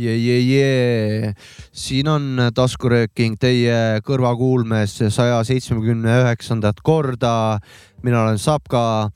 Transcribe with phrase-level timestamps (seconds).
[0.00, 0.99] jee, jee, jee.
[1.90, 7.58] Siin on taskurööking teie kõrvakuulmes saja seitsmekümne üheksandat korda.
[8.02, 9.10] mina olen Sapka.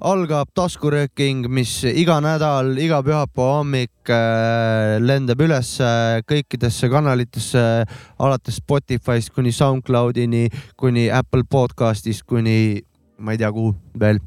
[0.00, 5.76] algab taskurööking, mis iga nädal, iga pühapäeva hommik äh, lendab üles
[6.24, 7.84] kõikidesse kanalitesse,
[8.18, 12.80] alates Spotify'st kuni SoundCloudini, kuni Apple podcast'ist, kuni
[13.18, 14.18] ma ei tea, kuhu veel,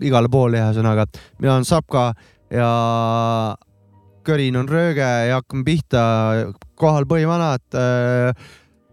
[0.00, 1.06] igale poole ühesõnaga.
[1.40, 2.12] mina olen Sapka
[2.50, 3.56] ja
[4.24, 6.02] körin on rööge ja hakkame pihta.
[6.84, 8.34] Kohal põhivanad äh,.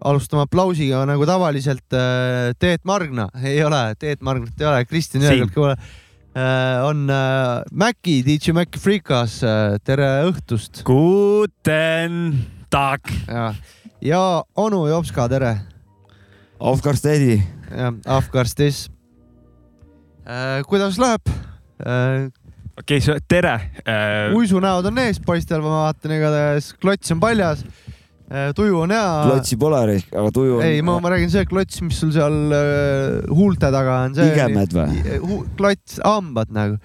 [0.02, 2.54] alustame aplausiga nagu tavaliselt äh,.
[2.59, 6.80] Teet Margna ei ole, Teet Margnat ei ole, Kristjan Jõegelk ei ole äh,.
[6.88, 9.76] on äh, Maci, DJ Maci Freekas äh,.
[9.84, 10.84] tere õhtust.
[10.88, 12.18] Guten
[12.71, 13.12] Tag.
[13.27, 13.51] ja,
[13.99, 14.23] ja
[14.55, 15.57] onu Jopska, tere.
[16.62, 17.41] Afgarstedi.
[17.71, 18.85] jah, Afgarstis
[20.26, 20.62] äh,.
[20.70, 21.34] kuidas läheb
[21.84, 22.29] äh,?
[22.80, 24.36] Okei okay,, tere äh....
[24.38, 27.63] uisunäod on ees poistel, ma vaatan, igatahes klots on paljas.
[28.55, 29.08] tuju on hea.
[29.28, 30.66] klotsi pole, aga tuju on.
[30.66, 34.16] ei, ma, ma räägin see klots, mis sul seal äh, huulte taga on.
[34.28, 35.41] igemed või?
[35.60, 36.80] klots, hambad nagu.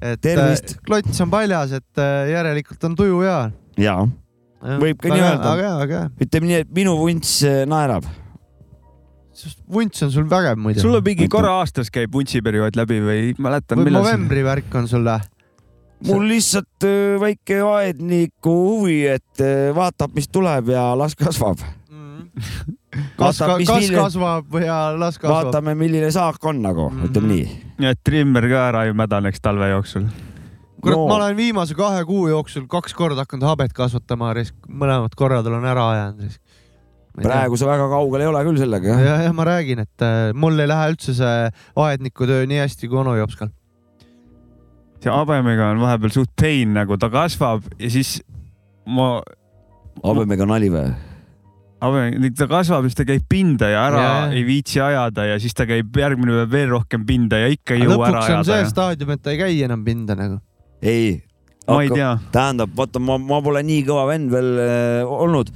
[0.00, 0.76] et Tervist.
[0.84, 3.38] klots on paljas, et äh, järelikult on tuju hea.
[3.86, 4.04] jaa,
[4.82, 6.04] võib ka nii öelda.
[6.20, 8.08] ütleme nii, et minu vunts naerab
[9.70, 10.80] vunts on sul vägev muidu.
[10.80, 13.82] sul on mingi korra aastas käib vuntsiperiood läbi või mäletan.
[13.82, 15.20] või novembri värk on sul või?
[16.04, 16.86] mul lihtsalt
[17.20, 22.28] väike aedniku huvi, et vaatab, mis tuleb ja las kasvab mm.
[23.18, 23.96] kas, kas milline...
[23.96, 25.48] kasvab ja las kasvab.
[25.48, 27.10] vaatame, milline saak on nagu mm, -hmm.
[27.10, 27.48] ütleme nii.
[27.86, 30.08] ja et trimmer ka ära ei mädaneks talve jooksul.
[30.80, 34.34] kurat no., ma olen viimase kahe kuu jooksul kaks korda hakanud habet kasvatama,
[34.68, 36.40] mõlemad korrad olen ära jäänud
[37.22, 39.04] praegu sa väga kaugel ei ole küll sellega, jah?
[39.06, 41.48] jah, jah, ma räägin, et äh, mul ei lähe üldse see
[41.84, 43.52] aednikutöö nii hästi kui onu Jopskal.
[45.04, 48.16] see habemega on vahepeal suht pain, nagu ta kasvab ja siis
[48.86, 49.18] ma.
[50.02, 50.88] habemega nali või?
[51.84, 54.16] habemega, ta kasvab, siis ta käib pinda ja ära ja.
[54.34, 57.84] ei viitsi ajada ja siis ta käib järgmine päev veel rohkem pinda ja ikka ei
[57.84, 58.40] jõua ära ajada.
[58.40, 60.40] lõpuks on see staadium, et ta ei käi enam pinda nagu.
[60.82, 61.20] ei.
[61.68, 62.16] ma ei tea.
[62.34, 65.54] tähendab, vaata, ma, ma pole nii kõva vend veel äh, olnud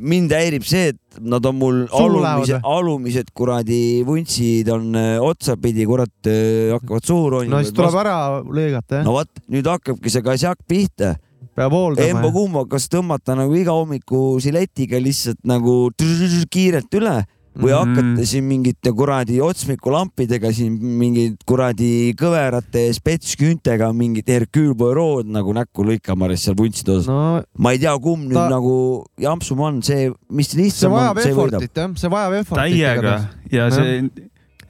[0.00, 6.14] mind häirib see, et nad on mul alumised, alumised kuradi vuntsid on eh, otsapidi, kurat,
[6.30, 7.58] eh, hakkavad suhu ronima.
[7.58, 9.06] no siis tuleb ära lõigata, jah.
[9.06, 11.14] no vot, nüüd hakkabki see kasjak pihta.
[11.56, 12.08] peab hooldama.
[12.12, 17.16] Embo-kumba, kas tõmmata nagu iga hommiku siletiga lihtsalt nagu kiirelt üle
[17.56, 17.96] või mm -hmm.
[17.96, 25.86] hakkate siin mingite kuradi otsmikulampidega siin mingid kuradi kõverate spetsküüntega mingit Hercule Poirot nagu näkku
[25.88, 27.42] lõikama seal vuntside osas no,.
[27.58, 28.48] ma ei tea, kumb nüüd ta...
[28.52, 28.76] nagu
[29.20, 31.66] jampsum on, see, mis lihtsam see on, see võidab.
[31.66, 32.62] jah, see vajab effort'it.
[32.62, 33.18] täiega
[33.52, 34.00] ja see.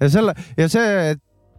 [0.00, 1.16] ja selle ja see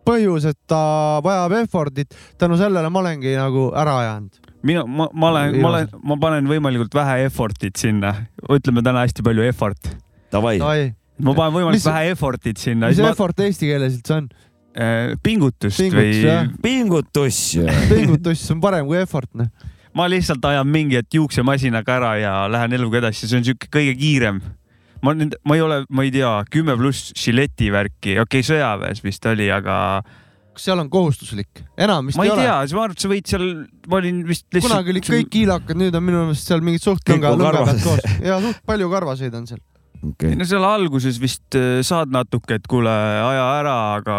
[0.07, 5.33] põhjus, et ta vajab effort'it, tänu sellele ma olengi nagu ära jäänud mina, ma, ma
[5.33, 8.13] olen, ma olen, ma panen võimalikult vähe effort'it sinna,
[8.47, 9.91] ütleme täna hästi palju effort.
[10.31, 12.91] Davai, Davai ma panen võimalikult vähe effort'it sinna.
[12.91, 13.13] mis ma...
[13.13, 14.27] effort eesti keeles üldse on?
[14.77, 16.43] Äh, pingutust pingutus, või?
[16.61, 17.39] pingutus.
[17.89, 19.49] pingutus on parem kui effort, noh.
[19.97, 23.95] ma lihtsalt ajan mingi hetk juuksemasinaga ära ja lähen eluga edasi, see on siuke kõige
[23.97, 24.43] kiirem.
[25.01, 29.01] ma nüüd, ma ei ole, ma ei tea, kümme pluss žileti värki, okei okay,, sõjaväes
[29.05, 29.77] vist oli, aga
[30.57, 31.63] kas seal on kohustuslik?
[31.73, 33.47] enam vist ma ei, ei tea, ma arvan, et sa võid seal,
[33.89, 34.69] ma olin vist lihtsalt.
[34.69, 39.41] kunagi olid kõik kiilakad, nüüd on minu meelest seal mingid suht ja suht palju karvaseid
[39.41, 39.63] on seal
[40.03, 40.35] okay..
[40.37, 44.17] no seal alguses vist äh, saad natuke, et kuule, aja ära, aga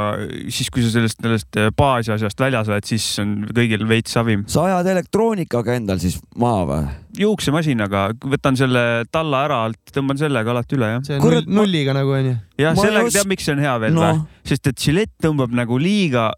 [0.53, 4.45] siis, kui sa sellest, sellest äh, baasasjast väljas oled, siis on kõigil veits savim.
[4.51, 6.83] sa ajad elektroonikaga endal siis maha või?
[7.19, 11.07] juuksemasinaga, võtan selle talla ära alt, tõmban sellega alati üle, jah.
[11.07, 12.37] see on Kurat, nulliga nagu onju.
[12.61, 14.05] jah, sellega tead, miks see on hea veel no.
[14.05, 14.45] või?
[14.49, 16.31] sest et žilett tõmbab nagu liiga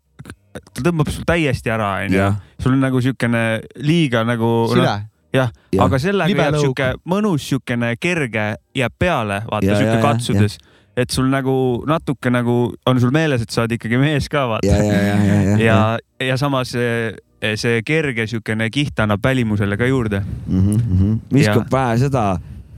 [0.51, 2.29] ta tõmbab sul täiesti ära, onju.
[2.61, 3.45] sul on nagu siukene
[3.87, 4.51] liiga nagu.
[4.73, 4.97] sile no,
[5.33, 10.59] jah ja., aga sellega jääb sihuke mõnus, siukene kerge jääb peale, vaata sihuke katsudes
[10.97, 11.55] et sul nagu
[11.89, 12.57] natuke nagu
[12.87, 14.67] on sul meeles, et sa oled ikkagi mees ka vaata.
[14.67, 17.13] ja, ja, ja, ja, ja, ja, ja samas see,
[17.61, 20.67] see kerge siukene kiht annab välimusele ka juurde mm.
[20.67, 21.21] -hmm.
[21.33, 22.25] viskab vähe seda,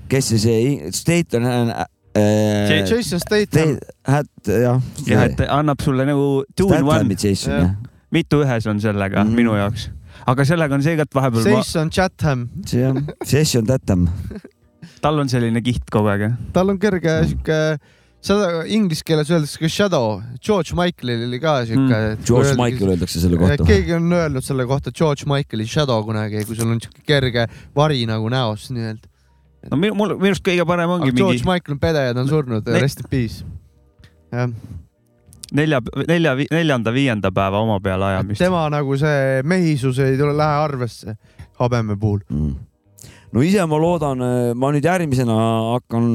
[0.09, 2.85] kes see, see Staten äh, äh,.
[2.91, 3.79] Jason Statham.
[4.47, 4.81] jah.
[5.07, 7.17] jah, et annab sulle nagu two in one.
[8.11, 9.35] mitu ühes on sellega mm -hmm.
[9.35, 9.91] minu jaoks
[10.27, 11.49] aga sellega on see ka, et vahepeal.
[11.57, 11.97] Jason ma...
[11.99, 12.49] Chatham.
[12.67, 14.09] Jason Chatham
[15.03, 16.39] tal on selline kiht kogu aeg, jah?
[16.55, 17.59] tal on kerge sihuke
[18.23, 22.21] seda inglise keeles öeldakse ka shadow, George Michaelil oli ka siuke Mm..
[22.27, 23.67] George Michael öeldakse selle kohta.
[23.67, 28.05] keegi on öelnud selle kohta George Michaeli shadow kunagi, kui sul on siuke kerge vari
[28.07, 29.11] nagu näos nii-öelda.
[29.71, 32.15] no minu, mul minu arust kõige parem ongi aga George mingi Michael on pede ja
[32.15, 33.43] ta on surnud, rest in peace.
[34.31, 34.55] jah,
[35.57, 38.43] nelja, nelja, neljanda-viienda päeva oma peale ajamist.
[38.43, 41.17] tema nagu see mehisus ei tule, lähe arvesse
[41.61, 42.23] habeme puhul.
[42.31, 42.55] Mm.
[43.33, 44.25] no ise ma loodan,
[44.59, 45.37] ma nüüd järgmisena
[45.77, 46.11] hakkan,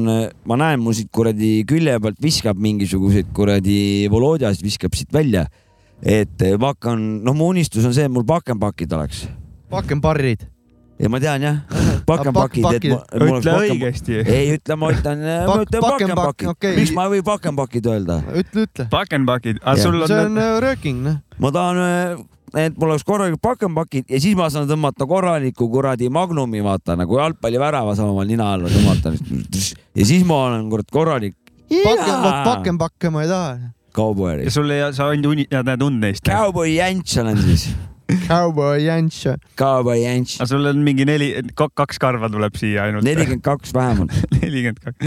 [0.48, 3.80] ma näen, mul siit kuradi külje pealt viskab mingisuguseid kuradi
[4.10, 5.46] Volodjasid viskab siit välja.
[6.02, 9.26] et ma hakkan, noh, mu unistus on see, et mul pakenpakid oleks
[9.70, 10.46] pakenbarrid.
[10.98, 11.62] ja ma tean jah,
[12.08, 14.16] pakenpakid, et ma, mul oleks ütle paken- õigesti.
[14.24, 16.74] ei ütle, ma ütlen, ma Pak- ütlen pakenpakk, pakenpakid okei.
[16.80, 18.18] miks ma ei või pakenpakid öelda?
[18.42, 18.88] ütle, ütle.
[18.96, 19.84] Pakenpakid, aga Jah.
[19.84, 21.20] sul see on on, äh, rööking, noh.
[21.38, 22.26] ma tahan,
[22.56, 27.18] et mul oleks korralikud pakenpakid ja siis ma saan tõmmata korraliku kuradi magnumi, vaata nagu
[27.20, 29.12] jalgpallivärava saan oma nina alla tõmmata.
[29.94, 31.36] ja siis ma olen kurat korralik
[31.68, 33.58] paken, pakenpakke ma ei taha.
[33.92, 34.50] kauboer ja.
[34.54, 36.24] sul ei, sa ainult uni-, näed und neist.
[36.24, 37.68] Cowboy Jänts olen siis.
[38.26, 39.24] Cowboy Jants.
[39.58, 40.38] Cowboy Jänts.
[40.48, 43.04] sul on mingi neli, kaks karva tuleb siia ainult.
[43.04, 44.14] nelikümmend kaks vähemalt.
[44.40, 45.04] nelikümmend kaks.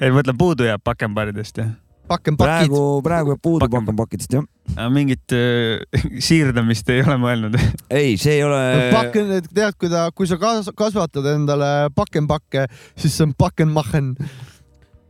[0.00, 1.72] ei, ma mõtlen, puudu jääb pakenbaridest jah?
[2.12, 2.44] pakenpakid.
[2.68, 4.44] praegu, praegu jääb puudu Paken- pakenpakidest jah.
[4.92, 5.80] mingit äh,
[6.26, 7.56] siirdamist ei ole mõelnud.
[8.02, 8.60] ei, see ei ole.
[8.92, 12.66] paken, tead, kui ta, kui sa kas- kasvatad endale pakenpakke,
[12.96, 14.12] siis see on pakenmachen.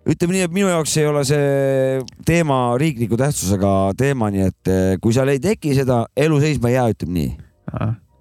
[0.09, 4.97] Ütleme nii, et minu jaoks ei ole see teema riikliku tähtsusega teema, nii et eh,
[5.03, 7.31] kui seal ei teki seda, elu seisma ei jää, ütleme nii.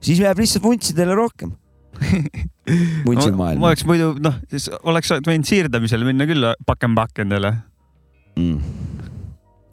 [0.05, 1.55] siis jääb lihtsalt vuntsidele rohkem.
[3.07, 7.51] vuntsid ma maailma oleks muidu noh, siis oleks võinud siirdamisele minna küll pakenpakendele
[8.39, 8.61] mm..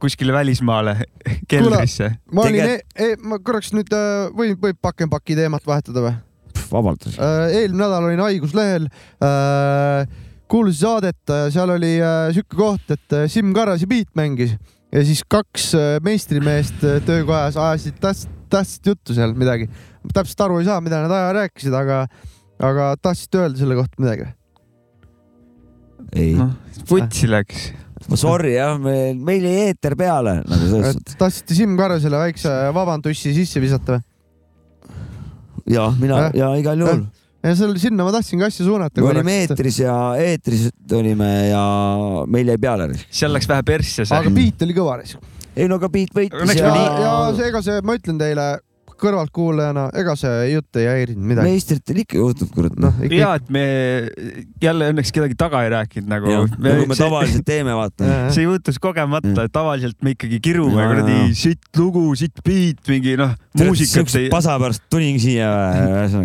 [0.02, 0.96] kuskile välismaale
[1.50, 2.10] keldrisse.
[2.32, 6.16] ma olin Tegelikult- e, e, ma korraks nüüd äh, võib, võib pakenpaki teemat vahetada või?
[6.72, 7.06] vabalt.
[7.16, 8.88] eelmine nädal olin haiguslehel.
[10.48, 14.54] Kuulasin saadet, seal oli äh, sihuke koht, et äh, Siim Karras ja Beat mängis
[14.92, 19.68] ja siis kaks äh, meistrimeest töökojas ajasid tähtsat, tähtsat juttu seal midagi.
[20.14, 22.06] täpselt aru ei saa, mida nad aja rääkisid, aga,
[22.64, 24.30] aga tahtsite öelda selle kohta midagi?
[26.16, 26.54] ei, noh,
[26.88, 27.70] vutsi läks.
[28.16, 31.18] sorry jah, meil, meil jäi eeter peale nagu selles suhtes.
[31.20, 34.06] tahtsite Siim Karrasele väikse vabantussi sisse visata või?
[35.68, 36.34] ja mina Jah.
[36.34, 37.04] ja igal juhul.
[37.48, 39.02] Ja seal sinna ma tahtsingi asja suunata.
[39.02, 40.68] me olime eetris ja eetris
[41.00, 41.64] olime ja
[42.30, 42.88] meil jäi peale.
[43.10, 44.32] seal läks vähe persse see aga.
[44.34, 44.98] Beat oli kõva
[45.58, 48.48] ei no aga Beat võitis ja, ja, ja see, ega see, ma ütlen teile
[48.98, 51.52] kõrvaltkuulajana, ega see jutt ei häirinud midagi.
[51.52, 52.74] meistritel ikka juhtub, kurat.
[52.80, 53.64] noh, ja, et me
[54.62, 56.34] jälle õnneks kedagi taga ei rääkinud nagu.
[56.58, 58.10] nagu me tavaliselt teeme, vaata.
[58.34, 64.14] see juhtus kogemata, tavaliselt me ikkagi kirume kuradi sitt lugu, sitt beat, mingi noh, muusikat
[64.20, 65.48] ei, pasa pärast tulingi siia.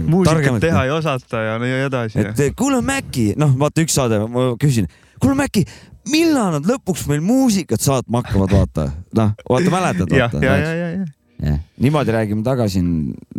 [0.07, 2.27] muusikat teha ei osata ja nii edasi.
[2.27, 4.89] et kuule Mäkki, noh, vaata üks saade, ma küsin,
[5.21, 5.65] kuule Mäkki,
[6.11, 8.87] millal nad lõpuks meil muusikat saatma hakkavad, vaata,
[9.17, 11.11] noh, vaata mäletad, jah, ja, ja, vaata.
[11.41, 11.57] ja, ja.
[11.83, 12.81] niimoodi räägime tagasi,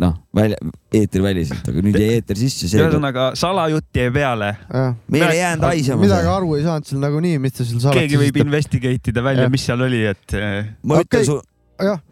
[0.01, 0.59] noh, välja,
[0.95, 4.53] eetriväliselt, aga nüüd jäi eeter sisse, ühesõnaga salajutt jäi peale,
[5.11, 8.03] meil ei jäänud haisema midagi aru ei saanud seal nagunii, mis ta seal salatas.
[8.03, 9.53] keegi võib investigate ida välja, Jah.
[9.55, 11.07] mis seal oli, et eh, ma Okei.
[11.07, 11.54] ütlen su, jah,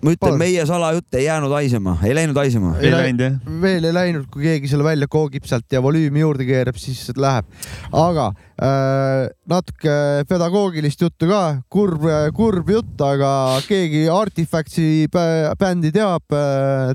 [0.03, 2.73] ma ütlen, meie salajutt ei jäänud haisema, ei läinud haisema.
[2.81, 3.35] ei Ei läinud jah.
[3.61, 7.45] veel ei läinud, kui keegi selle välja koogib sealt ja volüümi juurde keerab, siis läheb.
[7.91, 8.27] aga
[8.59, 9.95] äh, natuke
[10.29, 12.03] pedagoogilist juttu ka, kurb,
[12.35, 16.27] kurb jutt, aga keegi Artifactsi bä- bändi teab,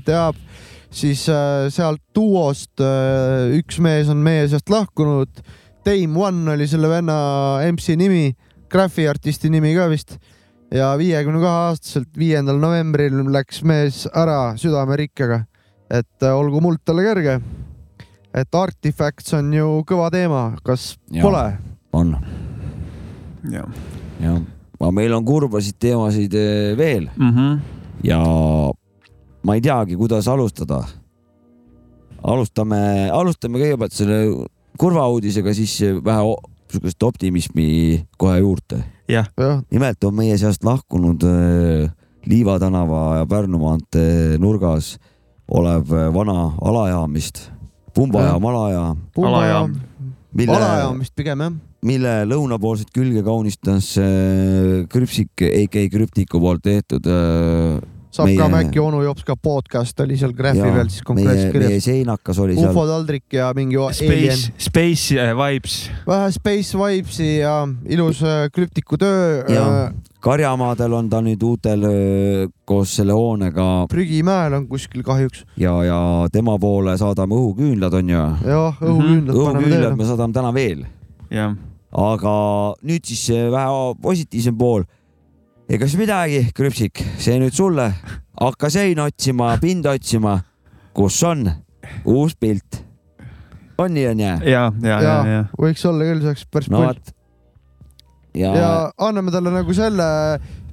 [0.05, 0.37] teab,
[0.91, 5.41] siis äh, sealt duost äh, üks mees on meie seast lahkunud.
[5.85, 7.15] Dame One oli selle venna
[7.71, 8.35] MC nimi,
[8.69, 10.19] Graffi artisti nimi ka vist
[10.71, 15.43] ja viiekümne kahe aastaselt viiendal novembril läks mees ära südamerikkega
[15.89, 17.39] et äh, olgu muld talle kerge.
[18.33, 21.23] et Artifacts on ju kõva teema, kas ja.
[21.25, 21.45] pole?
[21.93, 22.13] on,
[23.49, 23.65] jah.
[24.21, 24.37] jah.
[24.79, 27.57] aga meil on kurbasid teemasid eh, veel Mhm.
[28.05, 28.21] ja
[29.43, 30.83] ma ei teagi, kuidas alustada.
[32.23, 34.21] alustame, alustame kõigepealt selle
[34.77, 36.35] kurva uudisega, siis vähe
[36.69, 38.83] sihukest optimismi kohe juurde.
[39.73, 41.89] Nimelt on meie seast lahkunud äh,
[42.29, 44.97] Liiva tänava ja Pärnu maantee nurgas
[45.49, 47.47] olev äh, vana alajaamist,
[47.95, 50.99] pumbajaam, alajaam, alajaam.
[50.99, 51.55] vist pigem jah.
[51.81, 58.81] mille lõunapoolset külge kaunistas äh, Krüpsik, AK Krüptiku poolt tehtud äh, saab Meie- ka Mäkki
[58.81, 61.85] onu jops ka podcast oli seal graafi peal siis meie konkreetselt, meie kirjas.
[61.85, 65.77] seinakas oli seal ufo taldrik ja mingi Space, Space eh, Vibes.
[66.07, 69.43] vähe space vibes'i ja ilus äh, krüptiku töö.
[69.49, 69.91] Jaa.
[70.19, 71.85] Karjamaadel on ta nüüd uutel
[72.67, 75.45] koos selle hoonega prügimäel on kuskil kahjuks.
[75.57, 75.99] ja, ja
[76.33, 78.23] tema poole saadame õhuküünlad, onju.
[78.43, 79.95] jah, õhuküünlad paneme õhuküünlad teele.
[79.95, 80.83] me saadame täna veel
[81.31, 81.53] jah,
[81.93, 82.33] aga
[82.85, 84.83] nüüd siis vähe positiivsem pool.
[85.69, 87.91] Ega siis midagi, krüpsik, see nüüd sulle,
[88.41, 90.39] hakka seina otsima, pinda otsima,
[90.97, 91.45] kus on?
[92.09, 92.83] Uus pilt.
[93.77, 94.37] on nii, on jää?
[94.43, 95.43] ja, ja, ja, ja, ja.
[95.57, 97.13] võiks olla küll, see oleks päris no pull.
[98.37, 100.07] ja, ja anname talle nagu selle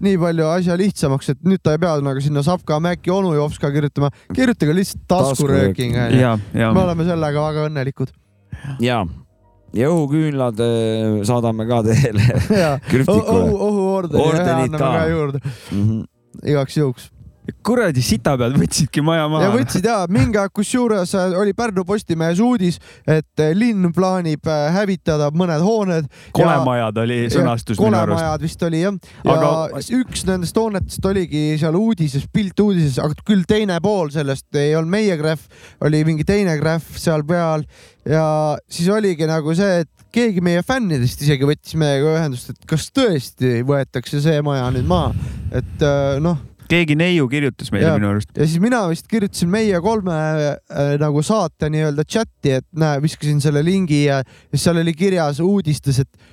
[0.01, 3.71] nii palju asja lihtsamaks, et nüüd ta ei pea nagu sinna Sapka, Mäkki, onu Jopska
[3.73, 6.35] kirjutama, kirjutage lihtsalt taskurööking onju.
[6.57, 8.17] me oleme sellega väga õnnelikud.
[8.81, 9.05] ja,
[9.77, 12.27] ja õhuküünlad äh, saadame ka teele
[12.63, 13.57] ja krüptikule õhu,
[14.05, 14.95] õhuordeni Ordenid ka.
[15.73, 15.85] mm.
[15.85, 16.07] -hmm.
[16.45, 17.11] igaks juhuks.
[17.63, 19.45] kuradi sitapead võtsidki maja maha.
[19.45, 24.47] ja võtsid ja mingi aeg, kusjuures äh, oli Pärnu Postimehes uudis, et äh, linn plaanib
[24.51, 26.09] äh, hävitada mõned hooned.
[26.33, 28.19] kolemajad oli sõnastus minu arust.
[28.19, 33.15] kolemajad vist oli jah, ja Aga- üks nendest hoonetest oligi seal uudises, pilt uudises, aga
[33.25, 35.47] küll teine pool sellest ei olnud meie krahv,
[35.81, 37.63] oli mingi teine krahv seal peal
[38.07, 42.89] ja siis oligi nagu see, et keegi meie fännidest isegi võttis meiega ühendust, et kas
[42.95, 45.13] tõesti võetakse see maja nüüd maha,
[45.55, 47.99] et äh, noh keegi neiu kirjutas meile Jaa.
[48.01, 48.33] minu arust.
[48.35, 53.43] ja siis mina vist kirjutasin meie kolme äh, nagu saate nii-öelda chati, et näe, viskasin
[53.45, 56.33] selle lingi ja, ja seal oli kirjas uudistes, et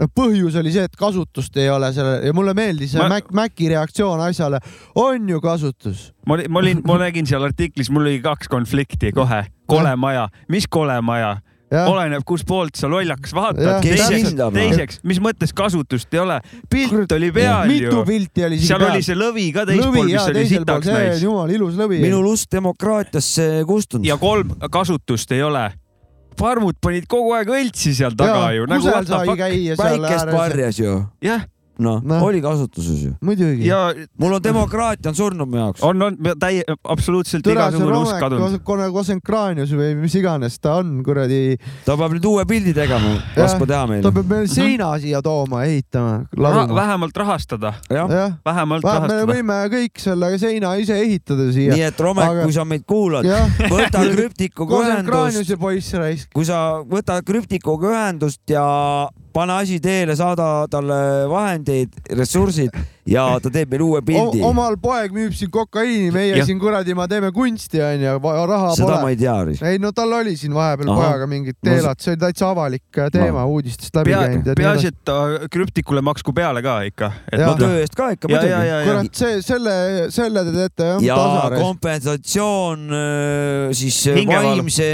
[0.00, 3.70] no põhjus oli see, et kasutust ei ole sellel ja mulle meeldis Ma- Mac, Maci
[3.72, 4.60] reaktsioon asjale,
[5.02, 6.10] on ju kasutus.
[6.26, 9.44] ma olin, ma olin, ma nägin seal artiklis, mul oli kaks konflikti kohe.
[9.66, 11.36] kole maja, mis kole maja?
[11.70, 13.80] oleneb, kus poolt sa lollakas vaatad.
[13.82, 16.38] Teiseks teiseks, mis mõttes kasutust ei ole?
[16.70, 18.04] pilt oli peal mitu ju.
[18.06, 19.06] pilti oli siin seal peal oli.
[19.06, 21.24] see lõvi ka teispool, mis ja oli sitaks näis.
[21.24, 21.98] jumala ilus lõvi.
[22.04, 24.06] minu lust demokraatiasse kustunud.
[24.06, 25.66] ja kolm kasutust ei ole.
[26.38, 28.70] parmud panid kogu aeg õltsi seal taga ju.
[28.70, 29.42] nagu what the fuck.
[29.42, 31.46] seal päikest varjas ju, jah,
[31.82, 32.22] noh Noh.
[32.22, 33.12] oli kasutuses ju.
[33.20, 33.66] muidugi.
[33.66, 35.82] ja mul on demokraatia on surnud mu jaoks.
[35.84, 38.60] on, on täie, absoluutselt igasugune usk kadunud.
[38.66, 43.68] Romek, Kosenkraanius või mis iganes ta on, kuradi, ta peab nüüd uue pildi tegema, laskma
[43.68, 44.12] teha ta meile.
[44.18, 46.78] peab meil seina siia tooma, ehitama, laduma.
[46.80, 49.28] vähemalt rahastada, vähemalt me rahastada.
[49.32, 51.76] võime kõik selle seina ise ehitada siia.
[51.76, 53.28] nii et Romek Aga-, kui sa meid kuulad,
[53.72, 56.32] võta krüptikuga ühendust, Kosenkraaniuse poiss raisk.
[56.34, 58.66] kui sa võtad krüptikuga ühendust ja
[59.36, 62.72] pane asi teele, saada talle vahendeid, ressursid
[63.06, 64.40] ja ta teeb meile uue pildi.
[64.46, 66.46] omal poeg müüb siin kokaiini, meie Jah.
[66.48, 68.16] siin kuradi, ma teeme kunsti onju,
[68.50, 69.12] raha seda ma pole.
[69.14, 69.70] ei tea.
[69.70, 73.44] ei no tal oli siin vahepeal pojaga mingid teelad, see oli täitsa avalik äh, teema
[73.46, 73.50] No.
[73.56, 74.48] uudistest läbi käinud.
[74.56, 75.16] peaasi, et ta
[75.52, 77.10] krüptikule maksku peale ka ikka.
[77.38, 78.68] No töö eest ka ikka ja, ja, muidugi.
[78.68, 79.74] ja, ja kurat, see, selle,
[80.14, 84.88] selle te teete jah, ja kompensatsioon öö, siis öö, Hingeval- vaimse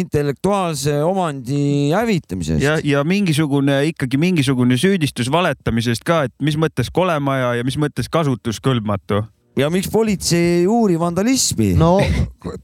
[0.00, 2.84] intellektuaalse omandi hävitamise ja, eest.
[2.88, 9.22] ja mingisugune ikkagi mingisugune süüdistus valetamisest ka, et mis mõttes kolemaja ja mis mõttes kasutuskõlbmatu.
[9.58, 11.72] ja miks politsei ei uuri vandalismi?
[11.78, 11.96] no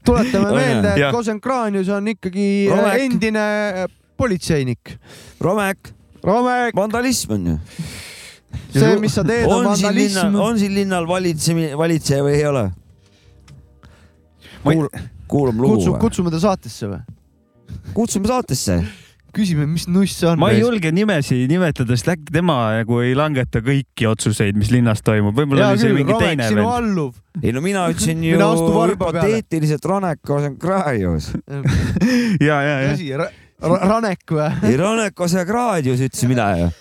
[0.05, 1.11] tuletame On meelde, et.
[1.15, 3.05] Kosenkraanius on ikkagi äh, Romek.
[3.07, 3.45] endine
[3.83, 4.95] äh, politseinik.
[5.41, 5.91] Romek,
[6.23, 7.57] Romek, vandalism on ju.
[8.75, 10.39] see, mis sa teed, on vandalism.
[10.39, 12.69] on siin linnal valitsemine, valitseja või ei ole?
[15.27, 17.03] Kuulame lugu kutsume ta saatesse või?
[17.93, 18.83] kutsume saatesse.
[19.35, 20.39] küsime, mis nuss see on.
[20.41, 25.03] ma ei julge nimesid nimetada, sest äkki tema nagu ei langeta kõiki otsuseid, mis linnas
[25.05, 26.69] toimub, võib-olla oli see küll, mingi Romek, teine vend.
[26.73, 27.15] alluv.
[27.41, 31.31] ei no mina ütlesin ju hüpoteetiliselt Ranek Osenkrajus.
[32.47, 32.93] ja, ja, ja.
[32.93, 33.11] asi,
[33.65, 34.49] Ranek või?
[34.69, 36.71] ei Ranek Osenkrajus ütlesin mina ju.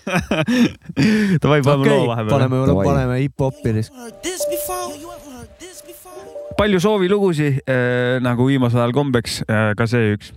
[1.43, 2.33] Davai, paneme okei loo, vahepeal.
[2.39, 3.77] paneme, paneme hip-hopi.
[4.51, 5.15] before?
[6.59, 10.33] palju soovilugusid äh, nagu viimasel ajal kombeks äh,, ka see üks.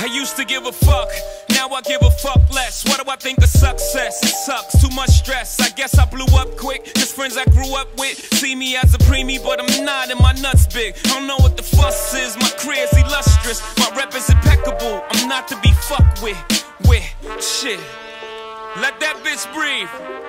[0.00, 1.08] I used to give a fuck,
[1.50, 2.84] now I give a fuck less.
[2.84, 4.22] What do I think of success?
[4.22, 5.60] It sucks, too much stress.
[5.60, 6.84] I guess I blew up quick.
[6.94, 10.20] Just friends I grew up with see me as a preemie, but I'm not, and
[10.20, 10.94] my nuts big.
[11.04, 12.36] I don't know what the fuss is.
[12.36, 15.02] My career's illustrious, my rep is impeccable.
[15.10, 16.38] I'm not to be fucked with.
[16.86, 17.04] With
[17.42, 17.80] shit.
[18.76, 20.27] Let that bitch breathe.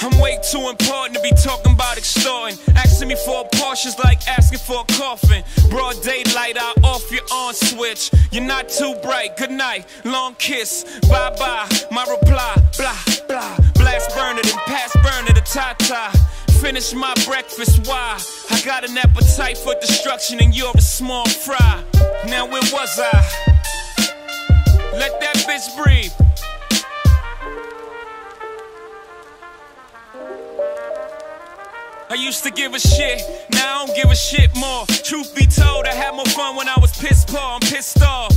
[0.00, 2.58] I'm way too important to be talking about extorting.
[2.76, 5.42] Asking me for a Porsche's like asking for a coffin.
[5.70, 8.10] Broad daylight, I off your on switch.
[8.30, 9.36] You're not too bright.
[9.36, 10.84] Good night, long kiss.
[11.08, 11.68] Bye bye.
[11.90, 12.96] My reply, blah
[13.28, 13.56] blah.
[13.74, 16.16] Blast burner, then pass burner to Tata.
[16.60, 17.86] Finish my breakfast.
[17.86, 18.18] Why?
[18.50, 21.82] I got an appetite for destruction, and you're a small fry.
[22.26, 23.56] Now where was I?
[24.92, 26.12] Let that bitch breathe.
[32.08, 34.86] I used to give a shit, now I don't give a shit more.
[34.86, 38.30] Truth be told, I had more fun when I was pissed poor, I'm pissed off.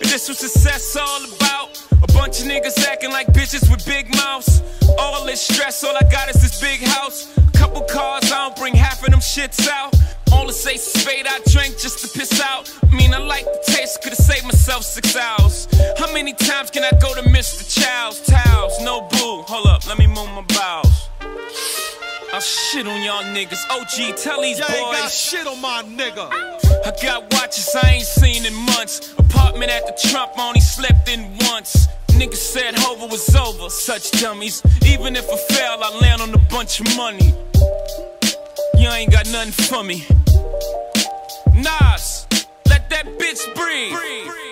[0.00, 4.14] If this was success all about, a Bunch of niggas acting like bitches with big
[4.16, 4.62] mouths.
[4.98, 7.32] All this stress, all I got is this big house.
[7.52, 9.94] Couple cars, I don't bring half of them shits out.
[10.32, 12.72] All the say spade I drink just to piss out.
[12.90, 15.68] I mean, I like the taste, could've saved myself six hours.
[15.98, 17.62] How many times can I go to Mr.
[17.68, 18.20] Chow's?
[18.22, 19.42] Towels, no boo.
[19.46, 21.08] Hold up, let me move my bowels.
[22.32, 23.62] I'll shit on y'all niggas.
[23.70, 26.26] OG, tell these Y'all ain't got shit on my nigga.
[26.86, 29.12] I got watches I ain't seen in months.
[29.18, 31.88] Apartment at the Trump, I only slept in once.
[32.08, 34.62] Niggas said Hova was over, such dummies.
[34.86, 37.34] Even if I fail, I land on a bunch of money.
[38.78, 40.06] You ain't got nothing for me.
[41.62, 42.26] Nas,
[42.68, 44.51] let that bitch breathe.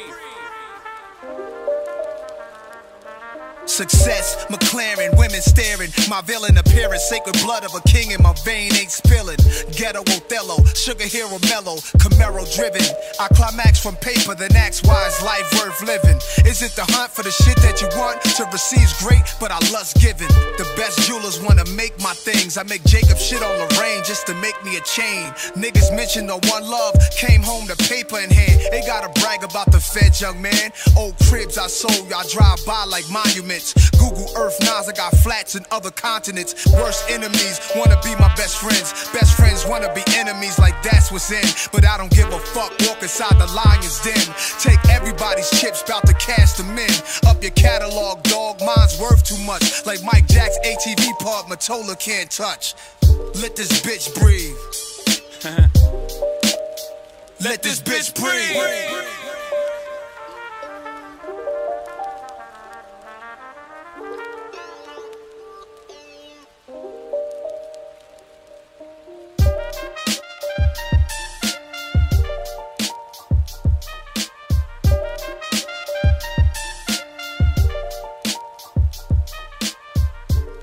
[3.70, 5.90] Success, McLaren, women staring.
[6.08, 9.38] My villain appearance, sacred blood of a king in my vein ain't spilling.
[9.70, 12.82] Ghetto Othello, sugar hero mellow, Camaro driven.
[13.20, 16.18] I climax from paper, then ask why is life worth living?
[16.50, 18.20] Is it the hunt for the shit that you want?
[18.42, 20.28] To receive's great, but I lust giving.
[20.58, 22.58] The best jewelers wanna make my things.
[22.58, 25.30] I make Jacob shit on the Lorraine just to make me a chain.
[25.54, 28.60] Niggas mention the one love, came home to paper in hand.
[28.72, 30.72] They gotta brag about the feds, young man.
[30.96, 33.59] Old cribs I sold, y'all drive by like monuments.
[33.98, 36.66] Google Earth, Nas, I got flats in other continents.
[36.72, 38.92] Worst enemies wanna be my best friends.
[39.12, 41.44] Best friends wanna be enemies, like that's what's in.
[41.72, 44.26] But I don't give a fuck, walk inside the lion's den.
[44.58, 46.90] Take everybody's chips, bout to cash them in.
[47.26, 49.86] Up your catalog, dog, mine's worth too much.
[49.86, 52.74] Like Mike Jack's ATV part, Matola can't touch.
[53.42, 54.56] Let this bitch breathe.
[57.42, 59.19] Let this bitch breathe.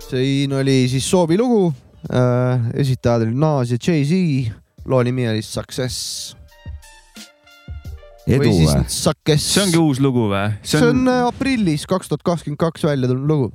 [0.10, 1.68] Siin oli siis Soovi lugu
[2.12, 4.52] äh,, esitajad olid Nas ja Jay-Z,
[4.86, 6.36] loo nimi oli Success.
[8.28, 8.84] edu või või?
[8.92, 9.54] Success.
[9.54, 10.50] see ongi uus lugu või?
[10.68, 13.52] see on äh, aprillis kaks tuhat kakskümmend kaks välja tulnud lugu,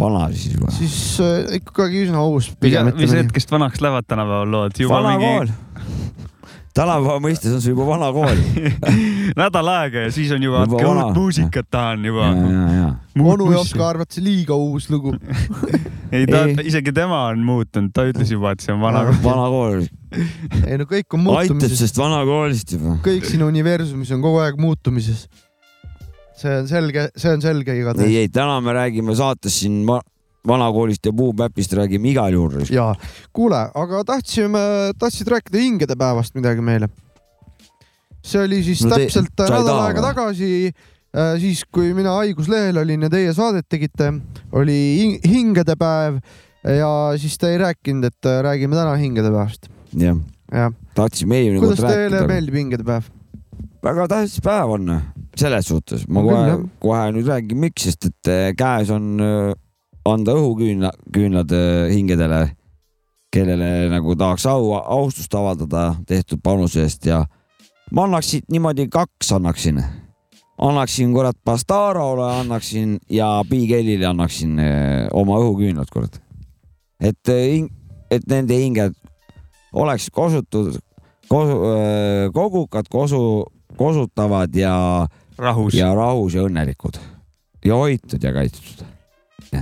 [0.00, 0.70] vana siis juba.
[0.74, 2.52] siis äh, ikkagi üsna uus.
[2.62, 4.78] mis hetkest vanaks lähevad tänapäeval lood?
[4.78, 5.56] juba vana mingi kool.
[6.76, 8.40] Tänapäeva mõistes on see juba vana kool.
[9.40, 12.28] nädal aega ja siis on juba, Juba uut muusikat tahan juba.
[12.30, 12.88] ja, ja, ja.
[13.22, 15.14] onu ei oska arvata, see liiga uus lugu.
[16.16, 19.04] ei ta Ei., isegi tema on muutunud, ta ütles juba, et see on vana.
[19.24, 19.84] vana kool,
[20.66, 22.96] ei no kõik on aitab muutumises, sest vana koolist juba.
[23.04, 25.26] kõik sinu universumis on kogu aeg muutumises.
[26.40, 28.16] see on selge, see on selge ei, igatahes.
[28.24, 30.02] ei täna me räägime saates siin va-
[30.46, 32.64] vanakoolist ja puupäpist räägime igal juhul.
[32.70, 32.94] ja
[33.32, 34.58] kuule, aga tahtsime,
[34.98, 36.88] tahtsid rääkida hingedepäevast midagi meile?
[38.24, 40.72] see oli siis No te- täpselt nädal aega tagasi,
[41.40, 44.12] siis kui mina haiguslehel olin ja teie saadet tegite,
[44.52, 46.18] oli hing- hingedepäev
[46.78, 49.70] ja siis te ei rääkinud, et äh, räägime täna hingedepäevast.
[49.96, 50.16] jah,
[50.52, 52.28] jah, tahtsime eelmine kuidas kord teile rääkida.
[52.34, 53.08] meeldib hingedepäev?
[53.82, 55.00] väga tähtis päev on,
[55.40, 56.04] selles suhtes.
[56.08, 59.54] ma kohe kohe nüüd räägin, miks, sest et äh, käes on äh,
[60.04, 61.52] anda õhuküünla, küünlad
[61.90, 62.56] hingedele,
[63.32, 67.24] kellele nagu tahaks au, austust avaldada tehtud panuse eest ja
[67.92, 69.82] ma annaksin niimoodi kaks annaksin.
[70.58, 76.20] annaksin kurat Pastarole annaksin ja Big L-ile annaksin äh, oma õhuküünlad kurat.
[77.00, 77.28] et,
[78.10, 78.94] et nende hinged
[79.72, 80.78] oleksid kosutud,
[81.28, 81.58] kosu,,
[82.34, 83.44] kogukad, kosu,
[83.76, 85.06] kosutavad ja,
[85.38, 85.74] rahus.
[85.74, 86.98] ja rahus ja õnnelikud
[87.64, 88.84] ja hoitud ja kaitstud.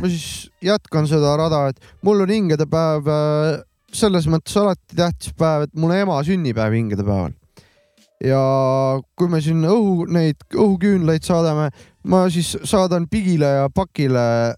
[0.00, 3.58] Ma siis jätkan seda rada, et mul on hingedepäev äh,
[3.94, 7.34] selles mõttes alati tähtis päev, et mul ema sünnipäev hingedepäeval.
[8.24, 8.42] ja
[9.16, 11.68] kui me siin õhu, neid õhuküünlaid saadame,
[12.04, 14.54] ma siis saadan Pigile ja Pakile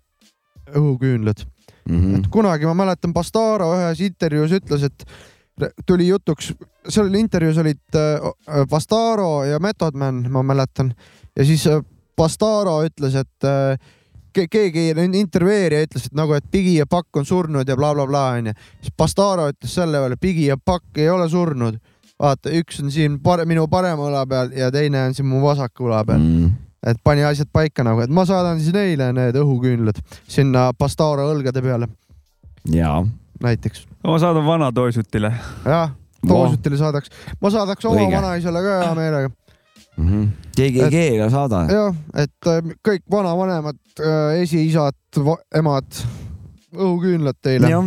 [0.70, 1.44] õhuküünlad.
[1.90, 2.14] Mhm.
[2.20, 5.04] et kunagi ma mäletan, Pastaro ühes intervjuus ütles, et
[5.86, 6.52] tuli jutuks,
[6.88, 10.94] seal intervjuus olid äh, Pastaro ja Method Man, ma mäletan,
[11.36, 11.82] ja siis äh,
[12.16, 13.76] Pastaro ütles, et äh,
[14.32, 14.86] keegi
[15.18, 18.54] intervjueerija ütles, et nagu, et Bigi ja Pakk on surnud ja blablabla onju.
[18.80, 21.78] siis Pastaro ütles selle peale, Bigi ja Pakk ei ole surnud.
[22.20, 25.88] vaata, üks on siin pare, minu parema õla peal ja teine on siin mu vasaku
[25.88, 26.20] õla peal.
[26.20, 26.50] Mm.
[26.86, 31.62] et pani asjad paika nagu, et ma saadan siis neile need õhuküünlad sinna Pastaro õlgade
[31.62, 31.88] peale
[32.68, 33.04] ja,
[33.42, 33.86] näiteks.
[34.04, 35.32] ma saadan vana Toosutile.
[35.64, 35.90] jah,
[36.26, 38.16] Toosutile saadaks, ma saadaks oma Õige.
[38.16, 39.30] vanaisale ka hea meelega.
[40.00, 40.28] Mhm.
[40.56, 41.64] keegi ei keela saada.
[41.70, 43.78] jah, et äh, kõik vanavanemad,
[44.40, 44.96] esiisad,
[45.54, 46.02] emad,
[46.74, 47.68] õhuküünlad teile.
[47.70, 47.84] jah,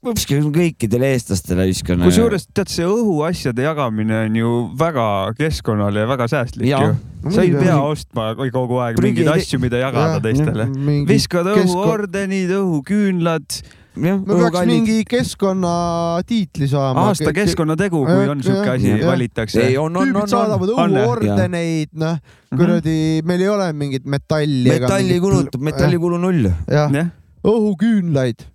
[0.00, 2.00] kõikidele eestlastele viskan.
[2.00, 6.80] kusjuures tead, see õhuasjade jagamine on ju väga keskkonnale ja väga säästlik Jaa.
[6.86, 7.30] ju.
[7.30, 10.68] sa ei pea ostma kogu aeg Prügi- mingeid asju, mida jagada Jah, teistele.
[11.06, 13.60] viskad õhuordenid, õhuküünlad,
[13.96, 17.08] me peaks mingi keskkonnatiitli saama.
[17.10, 22.16] aasta keskkonnategu, kui on siuke asi valitakse ei, on, on, tüübid on, saadavad õhuordeneid, noh,
[22.50, 22.58] Mhm.
[22.60, 24.68] kuradi, meil ei ole mingit metalli.
[24.70, 26.48] metalli kulutub, metallikulu null.
[26.68, 26.90] jah,
[27.44, 28.46] õhuküünlaid.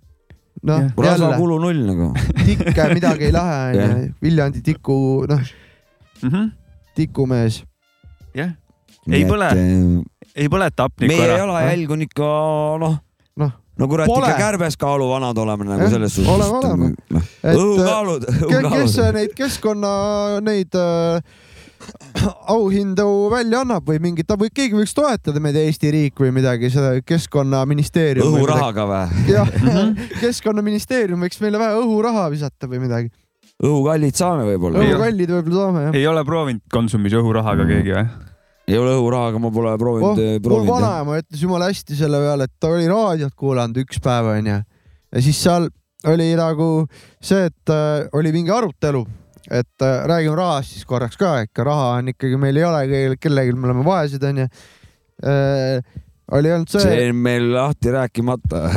[0.66, 2.12] noh rasvakulu null nagu.
[2.46, 4.12] tikke midagi ei lähe, onju.
[4.22, 5.40] Viljandi tiku, noh,
[6.22, 6.50] Mhm.
[6.96, 7.62] tikumees.
[8.34, 8.54] jah,
[9.10, 9.50] Ei põle.
[10.34, 11.36] ei põleta hapnikku meie ära.
[11.44, 12.30] jalajälg on ikka
[12.80, 12.96] Noh,
[13.78, 16.32] no kurat ikka kärbeskaalu vanad oleme nagu selles suhtes.
[16.32, 17.24] oleme, oleme.
[17.42, 19.12] Et, õhukaalud, kes õhukaalud.
[19.18, 19.90] neid keskkonna
[20.46, 21.20] neid äh,
[22.56, 26.94] auhindu välja annab või mingit, või keegi võiks toetada meid Eesti riik või midagi, seda
[27.04, 28.32] keskkonnaministeerium.
[28.32, 29.28] õhurahaga või?
[29.30, 29.50] jah
[30.22, 33.12] keskkonnaministeerium võiks meile vähe õhuraha visata või midagi.
[33.62, 34.80] õhukallid saame võib-olla.
[34.80, 34.96] Ei ole.
[34.96, 35.94] õhukallid võib-olla saame jah.
[36.00, 37.70] ei ole proovinud Konsumis õhurahaga Mhm.
[37.74, 38.08] keegi või?
[38.66, 40.72] Ei ole õhurahaga, ma pole oh, proovinud, mul proovinud.
[40.72, 45.22] vanaema ütles jumala hästi selle peale, et ta oli raadiot kuulanud üks päev onju ja
[45.22, 45.68] siis seal
[46.06, 46.70] oli nagu
[47.22, 49.02] see, et äh, oli mingi arutelu,
[49.50, 53.54] et äh, räägime rahast siis korraks ka, ikka raha on ikkagi meil ei ole kellelgi,
[53.54, 54.48] me oleme vaesed onju
[55.26, 55.94] äh,.
[56.32, 58.62] Oli ainult see, see on meil lahti rääkimata.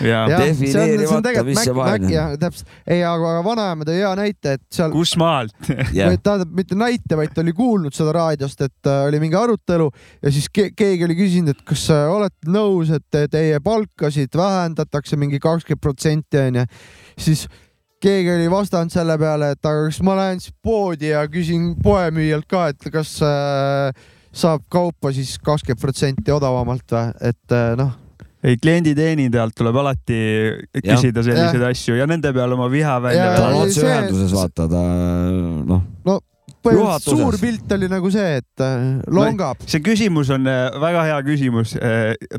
[0.00, 2.38] Defineerimata, tegelikult mis see Mac on.
[2.42, 5.54] täpselt, ei, aga vanaema tõi hea näite, et seal kus maalt?
[5.98, 9.86] jah, tähendab mitte näite, vaid ta oli kuulnud seda raadiost, et äh, oli mingi arutelu
[10.24, 14.34] ja siis ke keegi oli küsinud, et kas äh, olete nõus, et te- teie palkasid
[14.38, 16.66] vähendatakse mingi kakskümmend protsenti onju,
[17.20, 17.46] siis
[18.04, 22.50] keegi oli vastanud selle peale, et aga kas ma lähen siis poodi ja küsin poemüüjalt
[22.50, 23.94] ka, et kas äh,
[24.34, 27.92] saab kaupa siis kakskümmend protsenti odavamalt või, et äh, noh,
[28.44, 30.18] ei, klienditeenindajalt tuleb alati
[30.82, 31.70] küsida selliseid Jah.
[31.70, 34.82] asju ja nende peale oma viha välja Ja- ta on otseühenduses, vaata ta
[35.70, 36.20] noh,
[36.64, 39.60] põhimõtteliselt suur pilt oli nagu see, et äh, longab.
[39.68, 41.74] see küsimus on äh, väga hea küsimus.